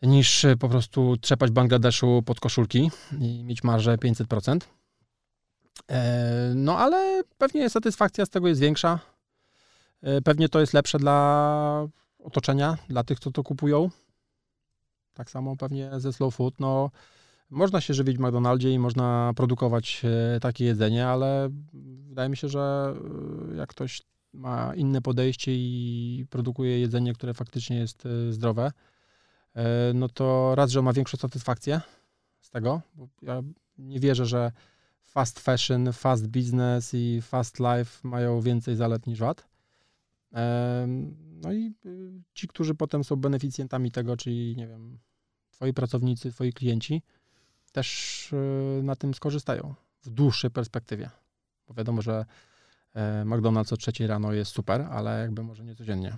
[0.02, 4.58] niż y, po prostu trzepać Bangladeszu pod koszulki i mieć marżę 500%.
[5.90, 8.98] E, no ale pewnie satysfakcja z tego jest większa.
[10.02, 11.88] E, pewnie to jest lepsze dla
[12.18, 13.90] otoczenia, dla tych, co to kupują.
[15.14, 16.54] Tak samo pewnie ze slow food.
[16.60, 16.90] No,
[17.52, 21.50] można się żywić w McDonaldzie i można produkować e, takie jedzenie, ale
[22.08, 22.94] wydaje mi się, że
[23.56, 24.02] jak ktoś
[24.32, 28.72] ma inne podejście i produkuje jedzenie, które faktycznie jest zdrowe,
[29.94, 31.80] no to raz, że ma większą satysfakcję
[32.40, 33.42] z tego, bo ja
[33.78, 34.52] nie wierzę, że
[35.02, 39.48] fast fashion, fast business i fast life mają więcej zalet niż wad.
[41.42, 41.74] No i
[42.34, 44.98] ci, którzy potem są beneficjentami tego, czyli nie wiem,
[45.50, 47.02] twoi pracownicy, twoi klienci,
[47.72, 51.10] też y, na tym skorzystają w dłuższej perspektywie.
[51.68, 52.24] Bo wiadomo, że
[52.94, 56.16] e, McDonald's o trzeciej rano jest super, ale jakby może nie codziennie.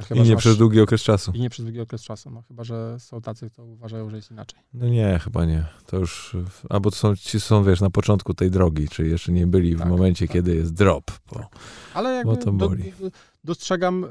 [0.00, 0.40] Chyba, I nie masz...
[0.40, 1.32] przez długi okres czasu.
[1.34, 4.30] I nie przez długi okres czasu, no chyba, że są tacy, co uważają, że jest
[4.30, 4.60] inaczej.
[4.74, 5.66] No nie, chyba nie.
[5.86, 6.36] To już,
[6.68, 9.86] albo to są, ci są, wiesz, na początku tej drogi, czyli jeszcze nie byli tak,
[9.86, 10.32] w momencie, tak.
[10.32, 11.48] kiedy jest drop, bo, tak.
[11.94, 12.92] Ale jakby bo to boli.
[13.00, 13.10] Do,
[13.44, 14.08] dostrzegam y,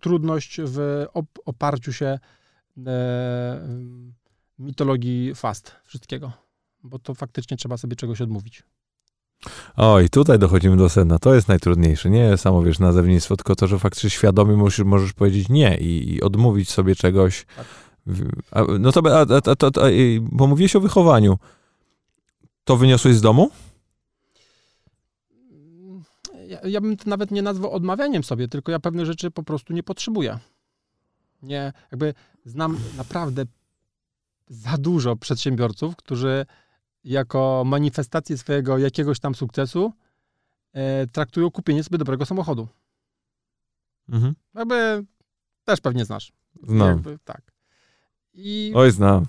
[0.00, 2.18] trudność w op oparciu się
[2.78, 2.82] y,
[4.58, 6.32] mitologii fast wszystkiego,
[6.82, 8.62] bo to faktycznie trzeba sobie czegoś odmówić.
[9.76, 11.18] O, i tutaj dochodzimy do sedna.
[11.18, 12.10] To jest najtrudniejsze.
[12.10, 16.22] Nie samo, wiesz, nazewnictwo, tylko to, że faktycznie świadomie musisz, możesz powiedzieć nie i, i
[16.22, 17.46] odmówić sobie czegoś.
[17.56, 17.66] Tak.
[18.50, 19.20] A, no to, a,
[19.50, 19.70] a, to,
[20.20, 21.38] bo mówiłeś o wychowaniu.
[22.64, 23.50] To wyniosłeś z domu?
[26.48, 29.72] Ja, ja bym to nawet nie nazwał odmawianiem sobie, tylko ja pewne rzeczy po prostu
[29.72, 30.38] nie potrzebuję.
[31.42, 32.14] Nie, jakby
[32.44, 33.44] znam naprawdę
[34.52, 36.46] za dużo przedsiębiorców, którzy
[37.04, 39.92] jako manifestację swojego jakiegoś tam sukcesu
[40.72, 42.68] e, traktują kupienie sobie dobrego samochodu.
[44.08, 44.34] Mhm.
[44.54, 45.04] Jakby
[45.64, 46.32] też pewnie znasz.
[46.62, 46.88] Znam.
[46.88, 47.52] Jakby, tak.
[48.34, 49.26] I, Oj, znam.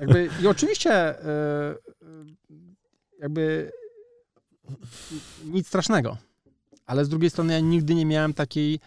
[0.00, 1.74] Jakby, I oczywiście e,
[3.18, 3.72] jakby
[5.44, 6.16] nic strasznego.
[6.86, 8.80] Ale z drugiej strony ja nigdy nie miałem takiej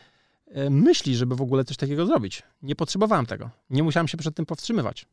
[0.48, 2.44] e, myśli, żeby w ogóle coś takiego zrobić.
[2.61, 3.49] Nie potrzebowałem tego.
[3.69, 5.06] Nie musiałem się przed tym powstrzymywać.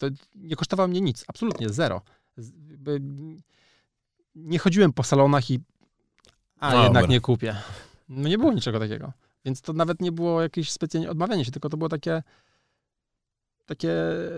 [0.00, 2.02] To nie kosztowało mnie nic, absolutnie zero.
[4.34, 5.60] Nie chodziłem po salonach i
[6.58, 6.84] a Dobra.
[6.84, 7.56] jednak nie kupię.
[8.08, 9.12] No nie było niczego takiego.
[9.44, 12.22] Więc to nawet nie było jakieś specjalnie odmawianie się, tylko to było takie,
[13.66, 13.94] takie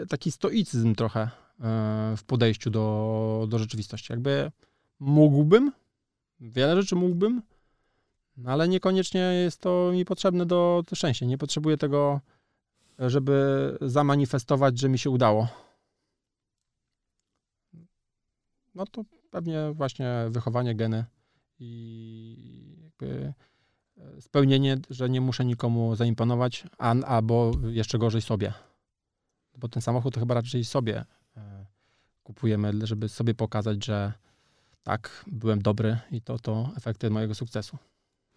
[0.09, 1.29] taki stoicyzm trochę e,
[2.17, 4.13] w podejściu do, do rzeczywistości.
[4.13, 4.53] Jakby
[5.01, 5.73] mógłbym,
[6.41, 7.43] wiele rzeczy mógłbym,
[8.37, 11.27] no ale niekoniecznie jest to mi potrzebne do szczęścia.
[11.27, 12.21] Nie potrzebuję tego
[12.99, 15.49] żeby zamanifestować, że mi się udało.
[18.75, 21.05] No to pewnie właśnie wychowanie geny
[21.59, 23.35] i jakby
[23.99, 28.53] e, spełnienie, że nie muszę nikomu zaimponować, a, albo jeszcze gorzej sobie.
[29.57, 31.05] Bo ten samochód to chyba raczej sobie
[31.37, 31.67] e,
[32.23, 34.13] kupujemy, żeby sobie pokazać, że
[34.83, 37.79] tak, byłem dobry i to to efekty mojego sukcesu.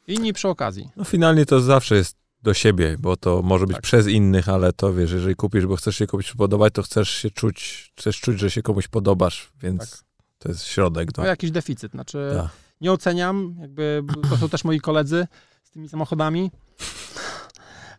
[0.07, 0.89] Inni przy okazji.
[0.95, 3.83] No finalnie to zawsze jest do siebie, bo to może być tak.
[3.83, 7.31] przez innych, ale to wiesz, jeżeli kupisz, bo chcesz się komuś podobać, to chcesz się
[7.31, 9.99] czuć, chcesz czuć, że się komuś podobasz, więc tak.
[10.39, 11.11] to jest środek.
[11.11, 11.21] Do...
[11.21, 12.49] To jakiś deficyt, znaczy tak.
[12.81, 15.27] nie oceniam, jakby to są też moi koledzy
[15.63, 16.51] z tymi samochodami,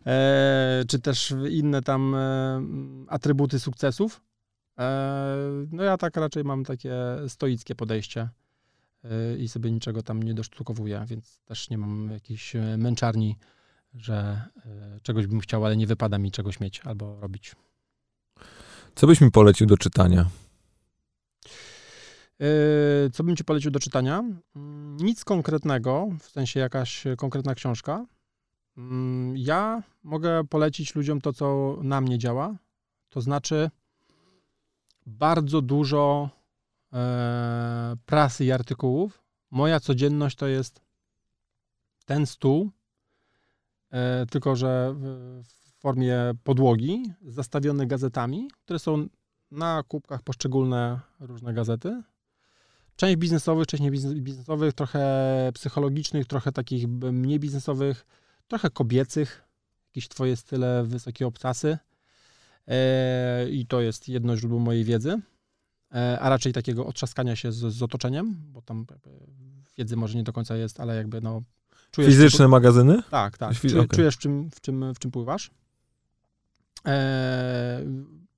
[0.05, 2.61] e, czy też inne tam e,
[3.07, 4.21] atrybuty sukcesów.
[4.79, 5.37] E,
[5.71, 6.95] no ja tak raczej mam takie
[7.27, 8.29] stoickie podejście
[9.03, 13.37] e, i sobie niczego tam nie dosztukowuję, więc też nie mam jakiejś e, męczarni
[13.97, 17.55] że e, czegoś bym chciał, ale nie wypada mi czegoś mieć albo robić.
[18.95, 20.25] Co byś mi polecił do czytania?
[22.41, 24.23] E, co bym ci polecił do czytania?
[24.55, 28.05] Mm, nic konkretnego, w sensie jakaś konkretna książka.
[28.77, 32.55] Mm, ja mogę polecić ludziom to, co na mnie działa.
[33.09, 33.69] To znaczy
[35.05, 36.29] bardzo dużo
[36.93, 39.23] e, prasy i artykułów.
[39.51, 40.81] Moja codzienność to jest
[42.05, 42.71] ten stół,
[44.29, 44.95] tylko że
[45.43, 49.07] w formie podłogi, zastawione gazetami, które są
[49.51, 52.03] na kubkach poszczególne różne gazety.
[52.95, 55.01] Część biznesowych, część niebiznesowych, trochę
[55.53, 58.05] psychologicznych, trochę takich mniej biznesowych,
[58.47, 59.43] trochę kobiecych,
[59.89, 61.77] jakieś twoje style, wysokie obcasy.
[62.67, 65.21] E, I to jest jedno źródło mojej wiedzy,
[65.91, 68.85] e, a raczej takiego otrzaskania się z, z otoczeniem, bo tam
[69.77, 71.41] wiedzy może nie do końca jest, ale jakby no
[71.91, 73.03] Czujesz, Fizyczne czym, magazyny?
[73.09, 73.55] Tak, tak.
[73.55, 73.87] Czujesz, okay.
[73.87, 75.51] czujesz w, czym, w, czym, w czym pływasz.
[76.85, 77.81] E,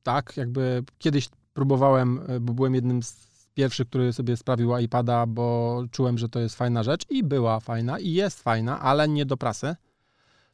[0.04, 5.84] tak, jakby kiedyś próbowałem, e, bo byłem jednym z pierwszych, który sobie sprawił iPada, bo
[5.92, 9.38] czułem, że to jest fajna rzecz i była fajna i jest fajna, ale nie do
[9.38, 9.76] prasy.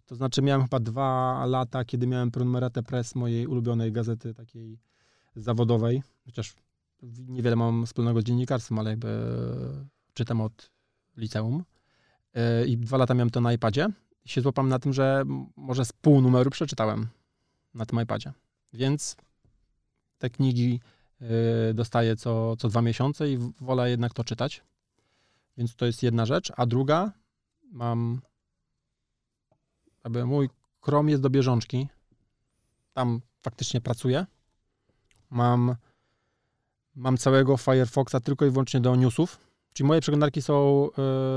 [0.05, 4.79] To znaczy miałem chyba dwa lata, kiedy miałem prenumeratę press mojej ulubionej gazety takiej
[5.35, 6.53] zawodowej, chociaż
[7.27, 9.07] niewiele mam wspólnego z dziennikarstwem, ale jakby
[10.13, 10.71] czytam od
[11.17, 11.63] liceum.
[12.67, 13.87] I dwa lata miałem to na iPadzie.
[14.25, 15.23] I się złapam na tym, że
[15.55, 17.07] może z pół numeru przeczytałem
[17.73, 18.33] na tym iPadzie.
[18.73, 19.15] Więc
[20.17, 20.79] te knigi
[21.69, 24.63] y, dostaję co, co dwa miesiące i wolę jednak to czytać.
[25.57, 26.51] Więc to jest jedna rzecz.
[26.57, 27.11] A druga,
[27.71, 28.21] mam
[30.03, 30.49] jakby mój
[30.81, 31.87] Chrome jest do bieżączki.
[32.93, 34.25] Tam faktycznie pracuję.
[35.29, 35.75] Mam,
[36.95, 39.39] mam całego Firefoxa tylko i wyłącznie do newsów.
[39.75, 40.87] Czyli moje przeglądarki są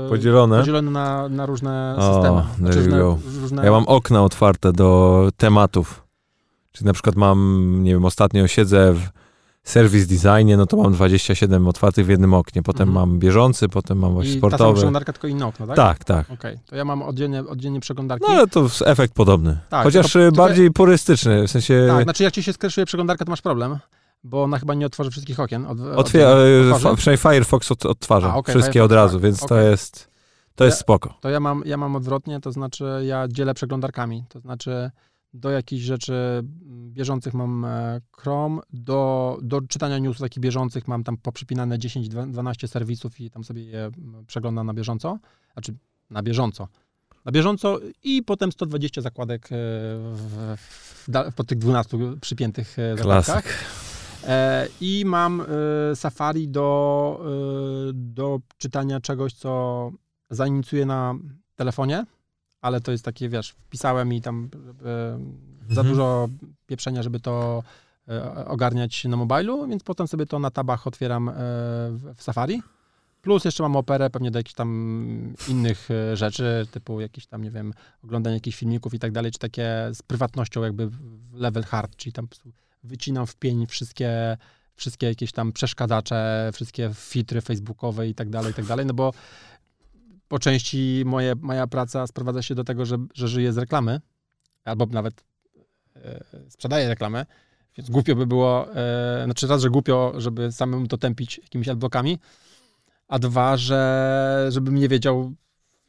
[0.03, 0.59] yy, Podzielone?
[0.59, 2.41] podzielone na, na różne O, systemy.
[2.57, 6.03] Znaczy, różne, różne, Ja mam okna otwarte do tematów.
[6.71, 11.67] Czyli na przykład mam, nie wiem, ostatnio siedzę w service designie, no to mam 27
[11.67, 12.63] otwartych w jednym oknie.
[12.63, 13.09] Potem Mhm.
[13.09, 14.73] mam bieżący, potem mam właśnie I ta sportowy.
[14.73, 15.75] przeglądarka, tylko inne okno, tak?
[15.75, 16.31] Tak, tak.
[16.31, 18.25] Okej, to ja mam oddzielnie, oddzielnie przeglądarki.
[18.29, 19.57] No ale to efekt podobny.
[19.69, 22.85] Tak, Chociaż tylko- y, tylko- bardziej purystyczny, w sensie Tak, znaczy jak ci się skraszuje
[22.85, 23.77] przeglądarka, to masz problem,
[24.23, 25.65] bo ona chyba nie otworzy wszystkich okien.
[25.65, 26.29] Od, otwiera,
[26.75, 29.45] od- fa, przynajmniej Firefox od, odtwarza A, okej, wszystkie od Firefox, razu, tak, więc to
[29.45, 29.65] okej.
[29.71, 30.09] jest
[30.55, 31.13] to jest Ja- spoko.
[31.21, 34.91] To ja mam, ja mam odwrotnie, to znaczy ja dzielę przeglądarkami, to znaczy
[35.33, 41.03] do jakichś rzeczy mm, bieżących mam e, Chrome, do, do czytania newsów takich bieżących mam
[41.03, 45.19] tam poprzypinane 10-12 serwisów i tam sobie je mm, przeglądam na bieżąco,
[45.53, 45.73] znaczy
[46.09, 46.67] na bieżąco.
[47.25, 49.47] Na bieżąco i potem 120 zakładek e,
[50.13, 53.43] w, w, da- po tych 12 przypiętych e, zakładkach.
[53.43, 53.88] Klasyk.
[54.27, 55.45] E, I mam e,
[55.95, 57.19] Safari do,
[57.89, 59.91] e, do czytania czegoś, co
[60.29, 61.15] zainicjuję na
[61.55, 62.05] telefonie,
[62.61, 64.49] ale to jest takie, wiesz, wpisałem i tam
[65.69, 65.87] za Mhm.
[65.87, 66.29] dużo
[66.67, 67.63] pieprzenia, żeby to
[68.45, 72.61] ogarniać na mobilu, więc potem sobie to na tabach otwieram w, Safari.
[73.21, 77.73] Plus jeszcze mam operę pewnie do jakichś tam innych rzeczy, typu jakieś tam, nie wiem,
[78.03, 80.89] oglądanie jakichś filmików i tak dalej, czy takie z prywatnością jakby
[81.33, 82.51] level hard, czyli tam po prostu
[82.83, 84.37] wycinam w pień wszystkie,
[84.75, 89.13] wszystkie jakieś tam przeszkadzacze, wszystkie filtry facebookowe i tak dalej, i tak dalej, no bo
[90.27, 94.01] po części moje, moja praca sprowadza się do tego, że, że żyję z reklamy,
[94.65, 95.23] albo nawet
[95.95, 97.25] e, sprzedaję reklamę,
[97.77, 102.19] więc głupio by było, e, znaczy raz, że głupio, żeby samemu to tępić jakimiś adblokami,
[103.07, 105.33] a dwa, że żebym nie wiedział,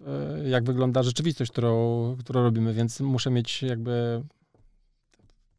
[0.07, 4.23] e, jak wygląda rzeczywistość, którą, którą robimy, więc muszę mieć jakby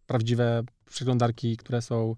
[0.08, 2.16] prawdziwe przeglądarki, które są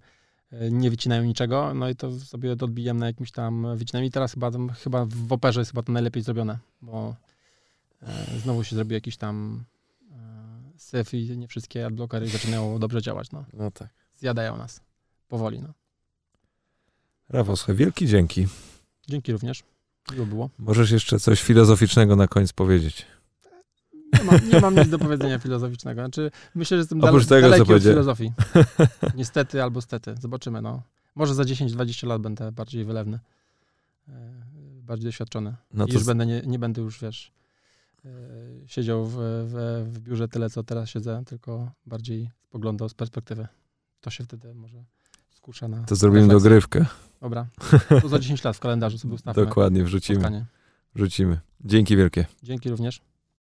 [0.52, 4.12] e, nie wycinają niczego, no i to sobie to odbijam na jakimś tam wycinaniu i
[4.12, 7.16] teraz chyba, tam, chyba w operze jest chyba to najlepiej zrobione, bo
[8.02, 9.64] e, znowu się zrobi jakiś tam
[10.12, 10.16] e,
[10.78, 13.46] syf i nie wszystkie adblockery zaczynają dobrze działać, no.
[13.54, 13.90] No tak.
[14.16, 14.82] Zjadają nas.
[15.28, 15.74] Powoli, no.
[17.30, 18.48] Rafał, słuchaj, wielki dzięki.
[19.08, 19.64] Dzięki również.
[20.12, 20.50] Miło było.
[20.58, 23.06] Możesz jeszcze coś filozoficznego na koniec powiedzieć.
[24.20, 26.02] Nie mam, nie mam nic do powiedzenia filozoficznego.
[26.02, 28.32] Znaczy, myślę, że jestem dale, Oprócz tego, daleki od filozofii.
[29.16, 30.16] Niestety albo stety.
[30.22, 30.82] Zobaczymy, no.
[31.16, 33.20] Może za 10-20 lat będę bardziej wylewny.
[34.10, 34.12] e,
[34.82, 35.56] Bardziej doświadczony.
[35.74, 37.32] No już z- będę, nie, nie będę już, wiesz,
[38.06, 38.10] e,
[38.68, 43.48] siedział w, w, w biurze tyle, co teraz siedzę, tylko bardziej spoglądał z perspektywy.
[44.02, 44.84] To się wtedy może
[45.30, 46.44] skusza na To zrobimy refleksję.
[46.50, 46.86] dogrywkę.
[47.22, 47.46] Dobra.
[48.02, 50.20] To za 10 lat w kalendarzu sobie ustawmy Dokładnie, wrzucimy.
[50.20, 50.46] spotkanie.
[50.96, 51.40] Wrzucimy.
[51.66, 52.26] Dzięki wielkie.
[52.44, 53.02] Dzięki również.